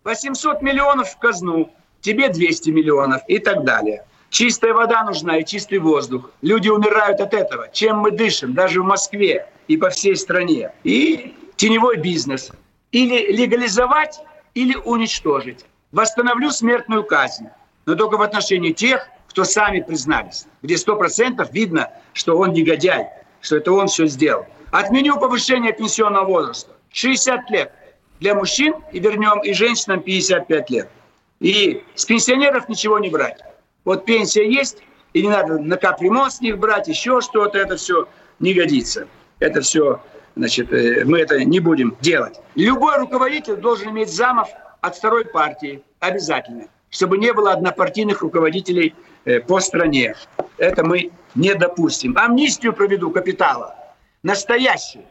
800 0.03 0.61
миллионов 0.63 1.11
в 1.11 1.19
казну, 1.19 1.73
тебе 2.01 2.29
200 2.29 2.71
миллионов 2.71 3.23
и 3.29 3.39
так 3.39 3.65
далее. 3.65 4.05
Чистая 4.31 4.75
вода 4.75 5.05
нужна 5.05 5.39
и 5.39 5.45
чистый 5.45 5.79
воздух. 5.79 6.33
Люди 6.43 6.69
умирают 6.69 7.21
от 7.21 7.33
этого. 7.33 7.69
Чем 7.73 7.99
мы 7.99 8.11
дышим, 8.11 8.53
даже 8.53 8.83
в 8.83 8.85
Москве 8.85 9.47
и 9.69 9.77
по 9.77 9.91
всей 9.91 10.17
стране. 10.17 10.73
И 10.83 11.37
теневой 11.57 11.97
бизнес. 11.97 12.51
Или 12.93 13.33
легализовать, 13.33 14.21
или 14.55 14.75
уничтожить. 14.77 15.65
Восстановлю 15.93 16.51
смертную 16.51 17.05
казнь. 17.05 17.49
Но 17.87 17.95
только 17.95 18.17
в 18.17 18.23
отношении 18.23 18.73
тех, 18.73 19.09
кто 19.29 19.45
сами 19.45 19.81
признались. 19.81 20.47
Где 20.63 20.75
100% 20.75 21.47
видно, 21.53 21.91
что 22.13 22.39
он 22.39 22.53
негодяй, 22.53 23.09
что 23.41 23.57
это 23.57 23.73
он 23.73 23.89
все 23.89 24.07
сделал. 24.07 24.47
Отменю 24.71 25.19
повышение 25.19 25.73
пенсионного 25.73 26.25
возраста. 26.25 26.73
60 26.93 27.51
лет 27.51 27.73
для 28.21 28.35
мужчин 28.35 28.75
и 28.93 29.01
вернем 29.01 29.43
и 29.43 29.53
женщинам 29.53 30.01
55 30.01 30.71
лет. 30.71 30.89
И 31.41 31.83
с 31.95 32.05
пенсионеров 32.05 32.69
ничего 32.69 32.99
не 32.99 33.11
брать. 33.11 33.41
Вот 33.85 34.05
пенсия 34.05 34.49
есть, 34.49 34.79
и 35.13 35.23
не 35.23 35.29
надо 35.29 35.59
на 35.59 35.77
капремонт 35.77 36.33
с 36.33 36.41
них 36.41 36.59
брать, 36.59 36.89
еще 36.89 37.21
что-то, 37.21 37.59
это 37.59 37.77
все 37.77 38.09
не 38.39 38.55
годится. 38.55 39.07
Это 39.41 39.61
все, 39.61 40.01
значит, 40.37 40.73
э, 40.73 41.05
мы 41.05 41.21
это 41.21 41.45
не 41.45 41.61
будем 41.61 41.97
делать. 42.01 42.41
Любой 42.55 42.99
руководитель 42.99 43.57
должен 43.57 43.91
иметь 43.91 44.11
замов 44.11 44.49
от 44.81 44.97
второй 44.97 45.25
партии, 45.25 45.83
обязательно, 46.01 46.67
чтобы 46.91 47.19
не 47.19 47.33
было 47.33 47.53
однопартийных 47.53 48.23
руководителей 48.23 48.95
э, 49.25 49.41
по 49.41 49.61
стране. 49.61 50.15
Это 50.59 50.85
мы 50.85 51.11
не 51.35 51.55
допустим. 51.55 52.17
Амнистию 52.17 52.73
проведу 52.73 53.11
капитала, 53.11 53.75
настоящую. 54.23 55.05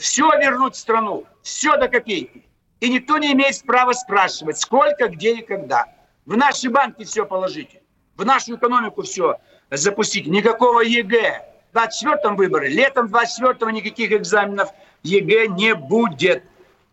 Все 0.00 0.28
вернуть 0.38 0.74
в 0.74 0.78
страну, 0.78 1.24
все 1.42 1.76
до 1.76 1.88
копейки. 1.88 2.44
И 2.80 2.90
никто 2.90 3.18
не 3.18 3.32
имеет 3.32 3.62
права 3.62 3.92
спрашивать, 3.92 4.58
сколько, 4.58 5.08
где 5.08 5.36
и 5.36 5.42
когда. 5.42 5.86
В 6.26 6.36
наши 6.36 6.68
банки 6.68 7.04
все 7.04 7.24
положите. 7.24 7.82
В 8.16 8.24
нашу 8.24 8.56
экономику 8.56 9.02
все 9.02 9.36
запустите. 9.70 10.28
Никакого 10.28 10.80
ЕГЭ. 10.80 11.55
В 11.76 11.78
24-м 11.78 12.36
выборы. 12.36 12.68
Летом 12.68 13.08
24-го 13.08 13.68
никаких 13.68 14.10
экзаменов 14.10 14.70
ЕГЭ 15.02 15.48
не 15.48 15.74
будет. 15.74 16.42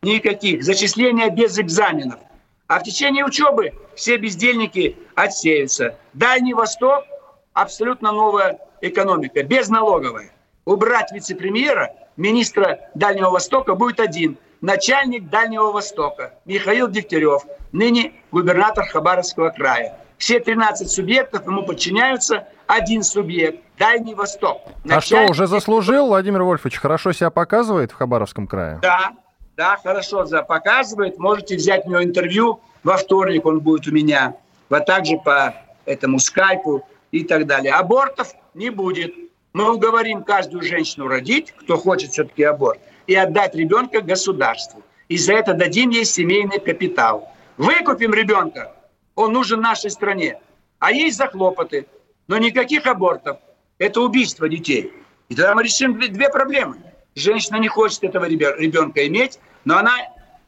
Никаких. 0.02 0.62
Зачисления 0.62 1.30
без 1.30 1.58
экзаменов. 1.58 2.20
А 2.68 2.80
в 2.80 2.84
течение 2.84 3.24
учебы 3.24 3.72
все 3.96 4.18
бездельники 4.18 4.98
отсеются. 5.16 5.98
Дальний 6.12 6.54
Восток– 6.54 7.06
абсолютно 7.54 8.12
новая 8.12 8.60
экономика, 8.82 9.44
безналоговая. 9.44 10.34
Убрать 10.66 11.14
вице-премьера, 11.14 11.96
министра 12.18 12.82
Дальнего 12.94 13.30
Востока 13.30 13.76
будет 13.76 14.02
один– 14.02 14.38
начальник 14.62 15.30
Дальнего 15.30 15.72
Востока 15.72 16.34
Михаил 16.44 16.90
Дегтярев, 16.90 17.44
ныне 17.72 18.12
губернатор 18.32 18.86
Хабаровского 18.86 19.52
края. 19.52 19.98
Все 20.18 20.42
13 20.42 20.92
субъектов 20.92 21.46
ему 21.46 21.64
подчиняются, 21.64 22.50
один 22.68 23.04
субъект– 23.04 23.62
Дальний 23.84 24.16
Восток. 24.16 24.62
А 24.90 25.02
что, 25.02 25.26
уже 25.26 25.46
заслужил 25.46 26.08
Владимир 26.08 26.44
Вольфович? 26.44 26.78
Хорошо 26.78 27.12
себя 27.12 27.30
показывает 27.30 27.92
в 27.92 27.96
Хабаровском 27.96 28.48
крае? 28.48 28.80
Да, 28.82 29.12
да, 29.58 29.78
хорошо 29.84 30.24
за- 30.26 30.42
показывает. 30.42 31.20
Можете 31.20 31.58
взять 31.58 31.86
у 31.86 31.90
него 31.90 32.02
интервью. 32.04 32.62
Во 32.84 32.96
вторник 32.96 33.46
он 33.46 33.60
будет 33.60 33.86
у 33.88 33.92
меня. 33.92 34.36
А 34.70 34.80
также 34.80 35.18
по 35.18 35.54
этому 35.86 36.20
скайпу 36.20 36.88
и 37.12 37.26
так 37.26 37.46
далее. 37.46 37.74
Абортов 37.74 38.34
не 38.54 38.70
будет. 38.70 39.14
Мы 39.52 39.70
уговорим 39.76 40.24
каждую 40.24 40.64
женщину 40.64 41.08
родить, 41.08 41.52
кто 41.52 41.78
хочет 41.78 42.12
все-таки 42.12 42.44
аборт, 42.44 42.80
и 43.06 43.14
отдать 43.16 43.54
ребенка 43.54 44.00
государству. 44.02 44.82
И 45.10 45.18
за 45.18 45.34
это 45.34 45.54
дадим 45.54 45.90
ей 45.90 46.06
семейный 46.06 46.60
капитал. 46.60 47.30
Выкупим 47.58 48.14
ребенка, 48.14 48.72
он 49.16 49.34
нужен 49.34 49.60
нашей 49.60 49.92
стране. 49.92 50.40
А 50.80 50.92
есть 50.92 51.18
захлопоты, 51.18 51.86
но 52.28 52.38
никаких 52.38 52.88
абортов. 52.88 53.38
Это 53.78 54.02
убийство 54.02 54.48
детей. 54.48 54.94
И 55.30 55.36
тогда 55.36 55.56
мы 55.56 55.64
решим 55.64 56.00
две, 56.00 56.30
проблемы. 56.30 56.78
Женщина 57.16 57.58
не 57.58 57.68
хочет 57.68 58.04
этого 58.04 58.26
ребенка 58.26 59.06
иметь, 59.08 59.40
но 59.66 59.78
она 59.78 59.94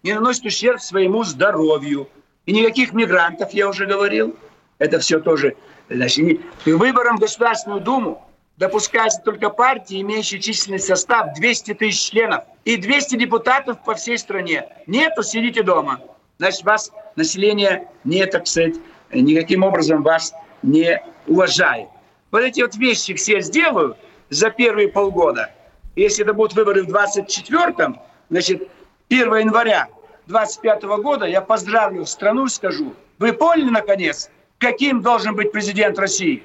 не 0.04 0.14
наносит 0.14 0.46
ущерб 0.46 0.80
своему 0.82 1.24
здоровью. 1.24 2.08
И 2.46 2.54
никаких 2.54 2.94
мигрантов, 2.94 3.54
я 3.54 3.68
уже 3.68 3.86
говорил. 3.86 4.36
Это 4.78 5.00
все 5.00 5.20
тоже. 5.20 5.56
Значит, 5.90 6.40
и- 6.66 6.72
выбором 6.72 7.18
в 7.18 7.22
Государственную 7.22 7.82
Думу 7.82 8.28
допускается 8.58 9.22
только 9.24 9.50
партии, 9.50 10.02
имеющие 10.02 10.40
численный 10.40 10.80
состав 10.80 11.34
200 11.36 11.74
тысяч 11.74 12.10
членов 12.10 12.44
и 12.64 12.78
200 12.78 13.16
депутатов 13.16 13.84
по 13.84 13.96
всей 13.96 14.18
стране. 14.18 14.68
Нету, 14.88 15.24
сидите 15.24 15.64
дома. 15.64 16.00
Значит, 16.38 16.64
вас 16.64 16.92
население 17.16 17.88
не, 18.04 18.26
так 18.26 18.48
сказать, 18.48 18.76
никаким 19.12 19.64
образом 19.64 20.04
вас 20.04 20.34
не 20.62 21.02
уважает. 21.28 21.88
Вот 22.36 22.42
эти 22.42 22.60
вот 22.60 22.76
вещи 22.76 23.14
все 23.14 23.40
сделаю 23.40 23.96
за 24.30 24.50
первые 24.50 24.90
полгода. 24.90 25.54
Если 25.96 26.22
это 26.26 26.34
будут 26.34 26.54
выборы 26.54 26.84
в 26.84 26.90
24-м, 26.90 27.98
значит, 28.30 28.70
1 29.10 29.36
января 29.38 29.88
25 30.28 30.84
года 30.84 31.26
я 31.28 31.40
поздравлю 31.40 32.06
страну 32.06 32.48
и 32.48 32.50
скажу, 32.50 32.94
вы 33.20 33.32
поняли, 33.32 33.70
наконец, 33.70 34.30
каким 34.58 35.02
должен 35.02 35.34
быть 35.34 35.54
президент 35.54 35.98
России? 35.98 36.44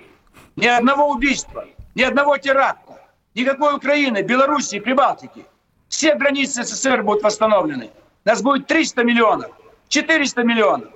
Ни 0.55 0.69
одного 0.69 1.11
убийства, 1.11 1.67
ни 1.97 2.03
одного 2.03 2.39
теракта, 2.39 3.03
никакой 3.35 3.75
Украины, 3.75 4.23
Белоруссии, 4.23 4.79
Прибалтики. 4.79 5.45
Все 5.89 6.15
границы 6.15 6.63
СССР 6.63 7.03
будут 7.03 7.25
восстановлены. 7.25 7.91
Нас 8.25 8.43
будет 8.43 8.69
300 8.69 9.03
миллионов, 9.03 9.51
400 9.89 10.45
миллионов. 10.45 10.91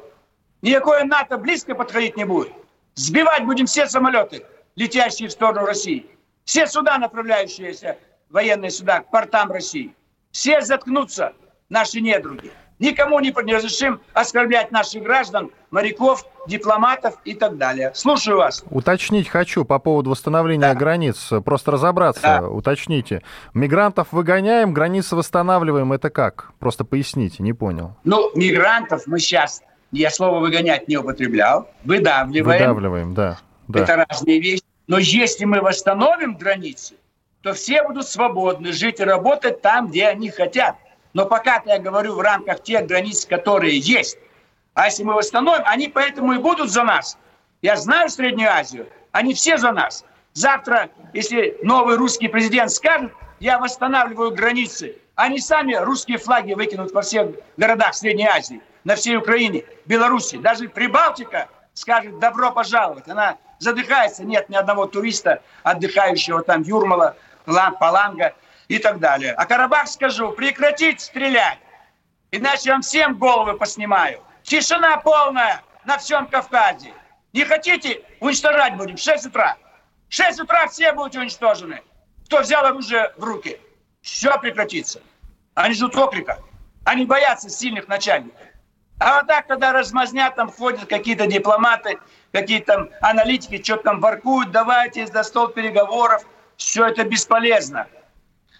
Никакое 0.62 1.02
НАТО 1.02 1.36
близко 1.36 1.74
подходить 1.74 2.16
не 2.16 2.24
будет. 2.24 2.52
Сбивать 2.94 3.44
будем 3.44 3.66
все 3.66 3.88
самолеты, 3.88 4.46
летящие 4.76 5.28
в 5.28 5.32
сторону 5.32 5.66
России. 5.66 6.06
Все 6.44 6.66
суда, 6.66 6.98
направляющиеся, 6.98 7.96
военные 8.30 8.70
суда, 8.70 9.00
к 9.00 9.10
портам 9.10 9.50
России. 9.50 9.94
Все 10.30 10.60
заткнутся, 10.60 11.32
наши 11.68 12.00
недруги. 12.00 12.50
Никому 12.80 13.20
не 13.20 13.30
разрешим 13.30 14.00
оскорблять 14.12 14.72
наших 14.72 15.04
граждан, 15.04 15.52
моряков, 15.70 16.26
дипломатов 16.48 17.14
и 17.24 17.34
так 17.34 17.56
далее. 17.56 17.92
Слушаю 17.94 18.38
вас. 18.38 18.64
Уточнить 18.68 19.28
хочу 19.28 19.64
по 19.64 19.78
поводу 19.78 20.10
восстановления 20.10 20.72
да. 20.72 20.74
границ. 20.74 21.30
Просто 21.44 21.70
разобраться. 21.70 22.22
Да. 22.22 22.48
Уточните. 22.48 23.22
Мигрантов 23.54 24.08
выгоняем, 24.10 24.74
границы 24.74 25.14
восстанавливаем. 25.14 25.92
Это 25.92 26.10
как? 26.10 26.52
Просто 26.58 26.84
поясните, 26.84 27.42
не 27.44 27.52
понял. 27.52 27.96
Ну, 28.02 28.30
мигрантов 28.34 29.06
мы 29.06 29.20
сейчас, 29.20 29.62
я 29.92 30.10
слово 30.10 30.40
выгонять 30.40 30.88
не 30.88 30.96
употреблял, 30.96 31.70
выдавливаем. 31.84 32.58
Выдавливаем, 32.58 33.14
да. 33.14 33.38
Да. 33.68 33.80
Это 33.80 34.06
разные 34.08 34.40
вещи. 34.40 34.62
Но 34.86 34.98
если 34.98 35.44
мы 35.44 35.60
восстановим 35.60 36.36
границы, 36.36 36.94
то 37.42 37.52
все 37.52 37.82
будут 37.82 38.08
свободны 38.08 38.72
жить 38.72 39.00
и 39.00 39.04
работать 39.04 39.62
там, 39.62 39.88
где 39.88 40.06
они 40.06 40.30
хотят. 40.30 40.76
Но 41.12 41.26
пока 41.26 41.62
я 41.66 41.78
говорю 41.78 42.14
в 42.14 42.20
рамках 42.20 42.62
тех 42.62 42.86
границ, 42.86 43.24
которые 43.24 43.78
есть. 43.78 44.18
А 44.74 44.86
если 44.86 45.04
мы 45.04 45.14
восстановим, 45.14 45.62
они 45.66 45.88
поэтому 45.88 46.32
и 46.32 46.38
будут 46.38 46.70
за 46.70 46.82
нас. 46.82 47.16
Я 47.62 47.76
знаю 47.76 48.10
Среднюю 48.10 48.50
Азию, 48.50 48.88
они 49.12 49.32
все 49.34 49.56
за 49.56 49.72
нас. 49.72 50.04
Завтра, 50.32 50.90
если 51.12 51.56
новый 51.62 51.96
русский 51.96 52.28
президент 52.28 52.72
скажет, 52.72 53.12
я 53.38 53.58
восстанавливаю 53.58 54.32
границы, 54.32 54.96
они 55.14 55.38
сами 55.38 55.74
русские 55.74 56.18
флаги 56.18 56.54
выкинут 56.54 56.92
во 56.92 57.02
всех 57.02 57.28
городах 57.56 57.94
Средней 57.94 58.26
Азии, 58.26 58.60
на 58.82 58.96
всей 58.96 59.16
Украине, 59.16 59.64
Беларуси. 59.86 60.36
Даже 60.38 60.68
Прибалтика 60.68 61.48
скажет 61.74 62.18
добро 62.18 62.50
пожаловать. 62.52 63.08
Она 63.08 63.36
задыхается, 63.58 64.24
нет 64.24 64.48
ни 64.48 64.56
одного 64.56 64.86
туриста, 64.86 65.42
отдыхающего 65.62 66.42
там 66.42 66.62
Юрмала, 66.62 67.16
Паланга 67.44 68.34
и 68.68 68.78
так 68.78 68.98
далее. 69.00 69.32
А 69.34 69.44
Карабах 69.44 69.88
скажу, 69.88 70.32
прекратить 70.32 71.00
стрелять, 71.00 71.58
иначе 72.30 72.62
я 72.70 72.72
вам 72.72 72.82
всем 72.82 73.18
головы 73.18 73.58
поснимаю. 73.58 74.22
Тишина 74.42 74.96
полная 74.98 75.62
на 75.84 75.98
всем 75.98 76.26
Кавказе. 76.26 76.92
Не 77.32 77.44
хотите, 77.44 78.02
уничтожать 78.20 78.76
будем 78.76 78.96
в 78.96 79.00
6 79.00 79.26
утра. 79.26 79.56
В 80.08 80.14
6 80.14 80.40
утра 80.40 80.68
все 80.68 80.92
будут 80.92 81.16
уничтожены. 81.16 81.82
Кто 82.26 82.40
взял 82.40 82.64
оружие 82.64 83.12
в 83.16 83.24
руки. 83.24 83.58
Все 84.02 84.38
прекратится. 84.38 85.00
Они 85.54 85.74
ждут 85.74 85.96
окрика. 85.96 86.38
Они 86.84 87.06
боятся 87.06 87.48
сильных 87.48 87.88
начальников. 87.88 88.38
А 88.98 89.18
вот 89.18 89.26
так, 89.26 89.46
когда 89.46 89.72
размазнят, 89.72 90.36
там 90.36 90.50
ходят 90.50 90.86
какие-то 90.86 91.26
дипломаты, 91.26 91.98
какие-то 92.32 92.66
там 92.74 92.90
аналитики, 93.00 93.62
что-то 93.62 93.84
там 93.84 94.00
воркуют, 94.00 94.50
давайте 94.50 95.06
за 95.06 95.22
стол 95.22 95.48
переговоров. 95.48 96.22
Все 96.56 96.86
это 96.86 97.04
бесполезно. 97.04 97.88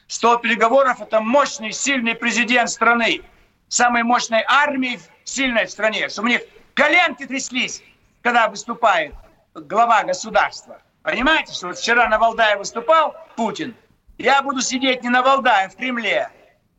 Стол 0.09 0.39
переговоров– 0.39 1.01
это 1.01 1.21
мощный, 1.21 1.73
сильный 1.73 2.15
президент 2.15 2.69
страны, 2.69 3.23
самой 3.69 4.03
мощной 4.03 4.45
армии 4.47 5.01
сильной 5.25 5.67
в 5.67 5.71
стране, 5.71 6.09
чтобы 6.09 6.29
у 6.29 6.31
них 6.33 6.43
коленки 6.75 7.27
тряслись, 7.27 7.83
когда 8.23 8.49
выступает 8.49 9.15
глава 9.55 10.03
государства. 10.03 10.83
Понимаете, 11.03 11.53
что 11.53 11.69
вот 11.69 11.79
вчера 11.79 12.09
на 12.09 12.19
Валдае 12.19 12.57
выступал 12.57 13.15
Путин, 13.37 13.75
я 14.19 14.43
буду 14.43 14.61
сидеть 14.61 15.03
не 15.03 15.09
на 15.09 15.23
Валдае, 15.23 15.67
а 15.67 15.69
в 15.69 15.77
Кремле, 15.77 16.29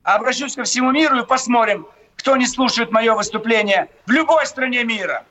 а 0.03 0.16
обращусь 0.16 0.56
ко 0.56 0.64
всему 0.64 0.91
миру 0.91 1.20
и 1.20 1.26
посмотрим, 1.26 1.88
кто 2.26 2.38
не 2.38 2.47
слушает 2.47 2.91
мое 2.91 3.13
выступление 3.13 3.88
в 4.07 4.11
любой 4.11 4.47
стране 4.47 4.84
мира. 4.84 5.26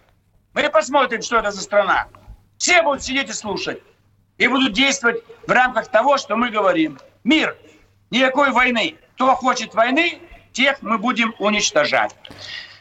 Мы 0.53 0.71
посмотрим, 0.71 1.23
что 1.23 1.39
это 1.39 1.51
за 1.51 1.61
страна. 1.61 2.07
Все 2.57 2.83
будут 2.83 3.03
сидеть 3.03 3.29
и 3.29 3.33
слушать. 3.33 3.83
И 4.39 4.47
будут 4.47 4.75
действовать 4.75 5.25
в 5.45 5.51
рамках 5.51 5.89
того, 5.89 6.19
что 6.19 6.37
мы 6.37 6.51
говорим. 6.51 7.01
Мир– 7.25 7.57
Никакой 8.11 8.53
войны. 8.53 8.95
Кто 9.17 9.35
хочет 9.35 9.75
войны, 9.75 10.21
тех 10.53 10.83
мы 10.83 10.99
будем 10.99 11.35
уничтожать. 11.41 12.15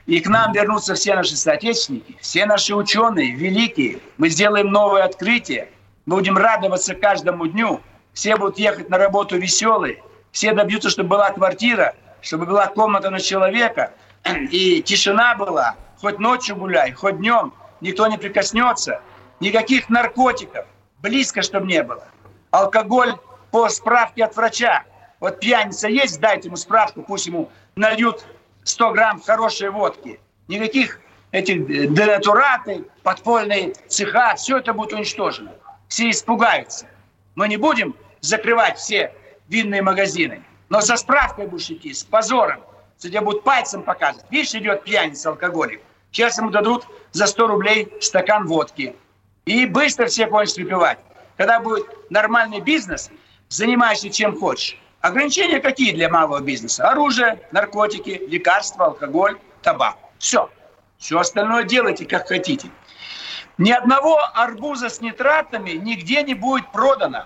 И 0.05 0.19
к 0.19 0.27
нам 0.27 0.53
вернутся 0.53 0.93
все 0.93 1.15
наши 1.15 1.35
соотечественники, 1.35 2.15
все 2.21 2.45
наши 2.45 2.75
ученые, 2.75 3.31
великие. 3.31 3.97
Мы 4.19 4.29
сделаем 4.29 4.67
новое 4.67 5.05
открытие. 5.05 5.69
Мы 6.05 6.17
будем 6.17 6.37
радоваться 6.37 6.93
каждому 6.93 7.47
дню. 7.47 7.81
Все 8.13 8.37
будут 8.37 8.59
ехать 8.59 8.89
на 8.89 8.99
работу 8.99 9.39
веселые. 9.39 10.03
Все 10.31 10.53
добьются, 10.53 10.91
чтобы 10.91 11.09
была 11.09 11.31
квартира, 11.31 11.95
чтобы 12.23 12.45
была 12.45 12.67
комната 12.67 13.11
на 13.11 13.19
человека. 13.19 13.91
И 14.49 14.81
тишина 14.81 15.35
была. 15.35 15.75
Хоть 16.01 16.17
ночью 16.17 16.55
гуляй, 16.55 16.91
хоть 16.93 17.17
днем. 17.17 17.53
Никто 17.81 18.07
не 18.07 18.17
прикоснется. 18.17 19.01
Никаких 19.39 19.89
наркотиков. 19.89 20.65
Близко, 21.01 21.41
чтобы 21.41 21.67
не 21.67 21.83
было. 21.83 22.07
Алкоголь 22.49 23.13
по 23.51 23.69
справке 23.69 24.23
от 24.23 24.35
врача. 24.35 24.83
Вот 25.19 25.39
пьяница 25.39 25.87
есть, 25.87 26.19
дайте 26.19 26.47
ему 26.47 26.57
справку, 26.57 27.01
пусть 27.01 27.27
ему 27.27 27.49
нальют 27.75 28.25
100 28.63 28.91
грамм 28.91 29.21
хорошей 29.21 29.69
водки. 29.69 30.19
Никаких 30.47 30.99
этих 31.31 31.65
денатураты, 31.93 32.85
подпольные 33.03 33.73
цеха, 33.87 34.35
все 34.35 34.57
это 34.57 34.73
будет 34.73 34.93
уничтожено. 34.93 35.51
Все 35.87 36.09
испугаются. 36.09 36.87
Мы 37.35 37.47
не 37.47 37.57
будем 37.57 37.95
закрывать 38.21 38.77
все 38.77 39.13
винные 39.47 39.81
магазины, 39.81 40.43
но 40.73 40.81
со 40.81 40.97
справкой 40.97 41.45
будешь 41.45 41.69
идти, 41.69 41.93
с 41.93 42.03
позором. 42.03 42.59
Тебя 42.97 43.21
будут 43.21 43.43
пальцем 43.43 43.83
показывать. 43.83 44.25
Видишь, 44.31 44.55
идет 44.55 44.83
пьяница, 44.83 45.29
алкоголик. 45.29 45.83
Сейчас 46.11 46.39
ему 46.39 46.49
дадут 46.49 46.87
за 47.11 47.27
100 47.27 47.45
рублей 47.47 47.93
стакан 48.01 48.47
водки. 48.47 48.95
И 49.45 49.67
быстро 49.67 50.07
все 50.07 50.25
кончат 50.25 50.57
выпивать. 50.57 50.97
Когда 51.37 51.59
будет 51.59 51.85
нормальный 52.09 52.59
бизнес, 52.59 53.11
занимаешься 53.49 54.09
чем 54.09 54.35
хочешь. 54.35 54.75
Ограничения 55.01 55.59
какие 55.59 55.93
для 55.93 56.09
малого 56.09 56.39
бизнеса? 56.39 56.89
Оружие, 56.89 57.39
наркотики, 57.51 58.23
лекарства, 58.27 58.87
алкоголь, 58.87 59.37
табак. 59.61 59.95
Все. 60.17 60.49
Все 60.97 61.19
остальное 61.19 61.65
делайте, 61.65 62.07
как 62.07 62.27
хотите. 62.27 62.71
Ни 63.59 63.69
одного 63.69 64.17
арбуза 64.33 64.89
с 64.89 65.01
нитратами 65.01 65.73
нигде 65.73 66.23
не 66.23 66.33
будет 66.33 66.71
продано. 66.71 67.25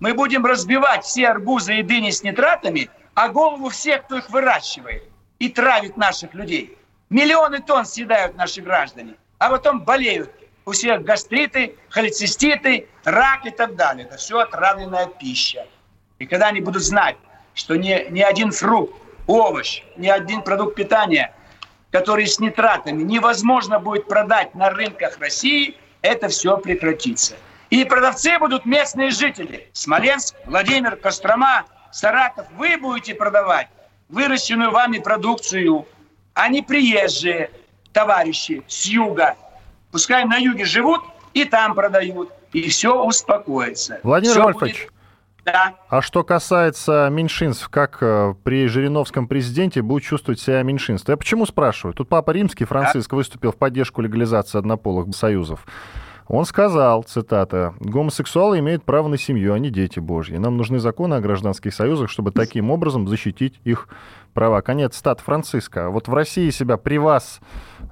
Мы 0.00 0.14
будем 0.14 0.46
разбивать 0.46 1.04
все 1.04 1.28
арбузы 1.28 1.76
и 1.76 1.82
дыни 1.82 2.10
с 2.10 2.22
нитратами, 2.22 2.88
а 3.14 3.28
голову 3.28 3.68
всех, 3.68 4.04
кто 4.04 4.16
их 4.16 4.30
выращивает 4.30 5.04
и 5.38 5.50
травит 5.50 5.98
наших 5.98 6.32
людей. 6.32 6.76
Миллионы 7.10 7.60
тонн 7.60 7.84
съедают 7.84 8.34
наши 8.36 8.62
граждане, 8.62 9.14
а 9.38 9.50
потом 9.50 9.82
болеют. 9.82 10.30
У 10.64 10.72
всех 10.72 11.02
гастриты, 11.02 11.76
холециститы, 11.88 12.86
рак 13.04 13.44
и 13.44 13.50
так 13.50 13.76
далее. 13.76 14.06
Это 14.06 14.16
все 14.16 14.38
отравленная 14.38 15.06
пища. 15.06 15.66
И 16.18 16.26
когда 16.26 16.48
они 16.48 16.60
будут 16.60 16.82
знать, 16.82 17.16
что 17.54 17.76
ни, 17.76 18.06
ни 18.10 18.20
один 18.20 18.52
фрукт, 18.52 18.94
овощ, 19.26 19.82
ни 19.96 20.08
один 20.08 20.42
продукт 20.42 20.76
питания, 20.76 21.34
который 21.90 22.26
с 22.26 22.38
нитратами 22.38 23.02
невозможно 23.02 23.80
будет 23.80 24.06
продать 24.06 24.54
на 24.54 24.70
рынках 24.70 25.18
России, 25.18 25.76
это 26.02 26.28
все 26.28 26.56
прекратится. 26.56 27.34
И 27.70 27.84
продавцы 27.84 28.38
будут 28.38 28.66
местные 28.66 29.10
жители. 29.10 29.68
Смоленск, 29.72 30.34
Владимир, 30.44 30.96
Кострома, 30.96 31.64
Саратов. 31.92 32.46
Вы 32.56 32.76
будете 32.76 33.14
продавать 33.14 33.68
выращенную 34.08 34.72
вами 34.72 34.98
продукцию, 34.98 35.86
а 36.34 36.48
не 36.48 36.62
приезжие 36.62 37.50
товарищи 37.92 38.62
с 38.66 38.86
юга. 38.86 39.36
Пускай 39.92 40.24
на 40.24 40.36
юге 40.36 40.64
живут 40.64 41.00
и 41.32 41.44
там 41.44 41.74
продают. 41.74 42.32
И 42.52 42.68
все 42.68 43.04
успокоится. 43.04 44.00
Владимир 44.02 44.32
все 44.32 44.42
Вольфович, 44.42 44.80
будет 44.80 44.92
да. 45.44 45.74
А 45.88 46.02
что 46.02 46.22
касается 46.22 47.08
меньшинств, 47.10 47.68
как 47.68 47.98
э, 48.02 48.34
при 48.42 48.66
Жириновском 48.66 49.26
президенте 49.26 49.82
будет 49.82 50.02
чувствовать 50.02 50.40
себя 50.40 50.62
меньшинство? 50.62 51.12
Я 51.12 51.16
почему 51.16 51.46
спрашиваю? 51.46 51.94
Тут 51.94 52.08
Папа 52.08 52.30
Римский, 52.32 52.64
Франциск, 52.64 53.10
да. 53.10 53.16
выступил 53.16 53.52
в 53.52 53.56
поддержку 53.56 54.02
легализации 54.02 54.58
однополых 54.58 55.14
союзов. 55.14 55.66
Он 56.32 56.44
сказал, 56.44 57.02
цитата, 57.02 57.74
«Гомосексуалы 57.80 58.60
имеют 58.60 58.84
право 58.84 59.08
на 59.08 59.18
семью, 59.18 59.52
они 59.52 59.68
дети 59.68 59.98
Божьи. 59.98 60.36
Нам 60.36 60.56
нужны 60.56 60.78
законы 60.78 61.14
о 61.14 61.20
гражданских 61.20 61.74
союзах, 61.74 62.08
чтобы 62.08 62.30
таким 62.30 62.70
образом 62.70 63.08
защитить 63.08 63.54
их 63.64 63.88
права». 64.32 64.60
Конец 64.60 64.96
стат 64.96 65.18
Франциска. 65.18 65.90
Вот 65.90 66.06
в 66.06 66.14
России 66.14 66.50
себя 66.50 66.76
при 66.76 66.98
вас 66.98 67.40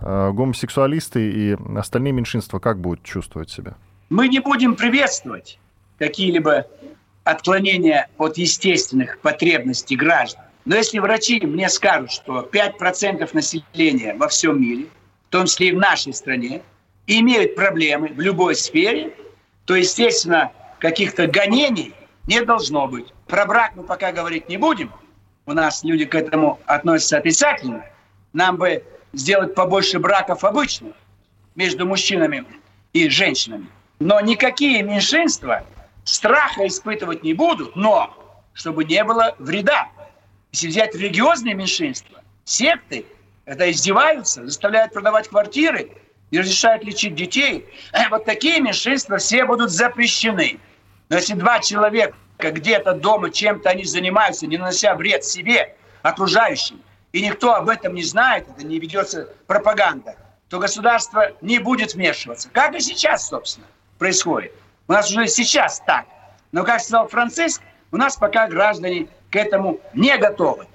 э, 0.01 0.31
гомосексуалисты 0.33 1.29
и 1.29 1.57
остальные 1.77 2.13
меньшинства 2.13 2.61
как 2.61 2.79
будут 2.79 3.03
чувствовать 3.03 3.51
себя? 3.51 3.75
Мы 4.09 4.29
не 4.29 4.39
будем 4.39 4.77
приветствовать 4.77 5.59
какие-либо 5.99 6.65
отклонения 7.25 8.09
от 8.19 8.39
естественных 8.39 9.19
потребностей 9.19 9.97
граждан. 9.97 10.45
Но 10.65 10.77
если 10.77 11.01
врачи 11.01 11.45
мне 11.45 11.69
скажут, 11.69 12.13
что 12.13 12.49
5% 12.53 13.29
населения 13.33 14.15
во 14.15 14.29
всем 14.29 14.63
мире, 14.63 14.87
в 15.27 15.33
том 15.33 15.47
числе 15.47 15.71
и 15.71 15.73
в 15.73 15.79
нашей 15.79 16.15
стране, 16.15 16.63
имеют 17.09 17.57
проблемы 17.57 18.09
в 18.09 18.21
любой 18.21 18.55
сфере, 18.55 19.13
то, 19.65 19.75
естественно, 19.75 20.53
каких-то 20.79 21.27
гонений 21.27 21.95
не 22.27 22.43
должно 22.43 22.87
быть. 22.87 23.13
Про 23.27 23.47
брак 23.47 23.73
мы 23.75 23.83
пока 23.83 24.13
говорить 24.13 24.49
не 24.49 24.59
будем. 24.59 24.93
У 25.47 25.53
нас 25.53 25.83
люди 25.83 26.05
к 26.05 26.15
этому 26.15 26.61
относятся 26.67 27.19
отрицательно. 27.19 27.85
Нам 28.35 28.59
бы 28.59 28.85
сделать 29.15 29.55
побольше 29.55 29.99
браков 29.99 30.45
обычных 30.45 30.95
между 31.55 31.87
мужчинами 31.87 32.45
и 32.93 33.09
женщинами. 33.09 33.67
Но 33.99 34.21
никакие 34.21 34.83
меньшинства 34.83 35.65
страха 36.05 36.67
испытывать 36.67 37.23
не 37.23 37.33
будут, 37.33 37.75
но 37.75 38.15
чтобы 38.53 38.85
не 38.85 39.03
было 39.03 39.35
вреда. 39.39 39.89
Если 40.53 40.69
взять 40.69 40.95
религиозные 40.95 41.55
меньшинства, 41.55 42.23
секты, 42.45 43.07
это 43.47 43.71
издеваются, 43.71 44.45
заставляют 44.45 44.93
продавать 44.93 45.29
квартиры, 45.29 45.91
не 46.31 46.41
разрешают 46.41 46.85
лечить 46.85 47.15
детей. 47.15 47.67
Вот 48.11 48.25
такие 48.25 48.61
меньшинства 48.61 49.19
все 49.19 49.45
будут 49.45 49.71
запрещены. 49.71 50.59
Но 51.09 51.17
если 51.17 51.35
два 51.35 51.61
человека 51.61 52.15
где-то 52.39 52.93
дома 52.95 53.31
чем-то 53.31 53.71
они 53.71 53.85
занимаются, 53.85 54.47
не 54.47 54.59
нанося 54.59 54.95
вред 54.95 55.25
себе, 55.25 55.75
окружающим, 56.03 56.81
и 57.13 57.23
никто 57.23 57.55
об 57.55 57.69
этом 57.69 57.95
не 57.95 58.03
знает, 58.03 58.47
это 58.49 58.67
не 58.67 58.79
ведется 58.79 59.29
пропаганда, 59.47 60.17
то 60.49 60.59
государство 60.59 61.33
не 61.41 61.59
будет 61.59 61.95
вмешиваться. 61.95 62.49
Как 62.53 62.75
и 62.75 62.81
сейчас, 62.81 63.29
собственно, 63.29 63.67
происходит. 63.99 64.53
У 64.87 64.93
нас 64.93 65.11
уже 65.11 65.27
сейчас 65.27 65.81
так. 65.87 66.07
Но, 66.53 66.65
как 66.65 66.81
сказал 66.81 67.09
Франциск, 67.09 67.63
у 67.91 67.97
нас 67.97 68.17
пока 68.17 68.47
граждане 68.47 69.09
к 69.31 69.37
этому 69.37 69.81
не 69.95 70.17
готовы. 70.17 70.67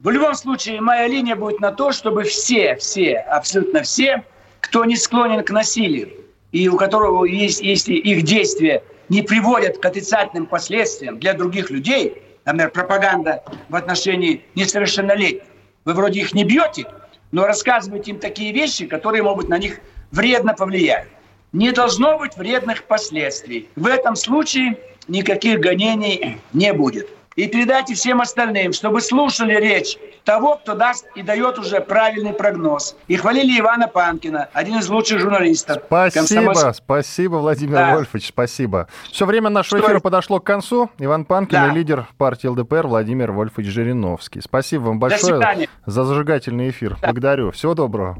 В 0.00 0.10
любом 0.10 0.34
случае, 0.34 0.80
моя 0.80 1.06
линия 1.06 1.36
будет 1.36 1.60
на 1.60 1.70
то, 1.70 1.92
чтобы 1.92 2.24
все, 2.24 2.74
все, 2.76 3.18
абсолютно 3.18 3.82
все, 3.82 4.24
кто 4.62 4.86
не 4.86 4.96
склонен 4.96 5.44
к 5.44 5.50
насилию, 5.50 6.08
и 6.52 6.68
у 6.68 6.76
которого 6.76 7.26
есть, 7.26 7.60
если 7.60 7.94
их 7.94 8.22
действия 8.22 8.82
не 9.08 9.20
приводят 9.20 9.78
к 9.78 9.84
отрицательным 9.84 10.46
последствиям 10.46 11.18
для 11.18 11.34
других 11.34 11.70
людей, 11.70 12.22
например, 12.44 12.70
пропаганда 12.70 13.42
в 13.68 13.76
отношении 13.76 14.44
несовершеннолетних, 14.54 15.42
вы 15.84 15.92
вроде 15.92 16.20
их 16.20 16.32
не 16.32 16.44
бьете, 16.44 16.86
но 17.32 17.44
рассказываете 17.44 18.12
им 18.12 18.18
такие 18.18 18.52
вещи, 18.52 18.86
которые 18.86 19.22
могут 19.22 19.48
на 19.48 19.58
них 19.58 19.80
вредно 20.12 20.54
повлиять. 20.54 21.08
Не 21.52 21.72
должно 21.72 22.18
быть 22.18 22.36
вредных 22.36 22.84
последствий. 22.84 23.68
В 23.74 23.86
этом 23.86 24.16
случае 24.16 24.78
никаких 25.08 25.58
гонений 25.60 26.38
не 26.52 26.72
будет 26.72 27.08
и 27.36 27.46
передайте 27.46 27.94
всем 27.94 28.20
остальным, 28.20 28.72
чтобы 28.72 29.00
слушали 29.00 29.54
речь 29.54 29.96
того, 30.24 30.56
кто 30.56 30.74
даст 30.74 31.06
и 31.14 31.22
дает 31.22 31.58
уже 31.58 31.80
правильный 31.80 32.32
прогноз. 32.32 32.96
И 33.08 33.16
хвалили 33.16 33.58
Ивана 33.58 33.88
Панкина, 33.88 34.48
один 34.52 34.78
из 34.78 34.88
лучших 34.88 35.20
журналистов. 35.20 35.82
Спасибо, 35.86 36.26
Комсомольск... 36.26 36.74
спасибо, 36.76 37.36
Владимир 37.36 37.74
да. 37.74 37.94
Вольфович, 37.94 38.28
спасибо. 38.28 38.88
Все 39.10 39.26
время 39.26 39.50
нашего 39.50 39.78
что 39.78 39.86
эфира 39.86 39.96
это? 39.96 40.04
подошло 40.04 40.40
к 40.40 40.44
концу. 40.44 40.90
Иван 40.98 41.24
Панкин 41.24 41.52
да. 41.52 41.68
и 41.68 41.74
лидер 41.74 42.06
партии 42.18 42.46
ЛДПР 42.46 42.86
Владимир 42.86 43.32
Вольфович 43.32 43.68
Жириновский. 43.68 44.40
Спасибо 44.40 44.82
вам 44.84 44.98
большое 44.98 45.68
за 45.86 46.04
зажигательный 46.04 46.70
эфир. 46.70 46.96
Да. 47.00 47.08
Благодарю. 47.08 47.50
Всего 47.52 47.74
доброго. 47.74 48.18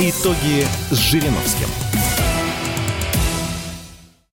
Итоги 0.00 0.66
с 0.90 0.96
Жириновским. 0.96 1.91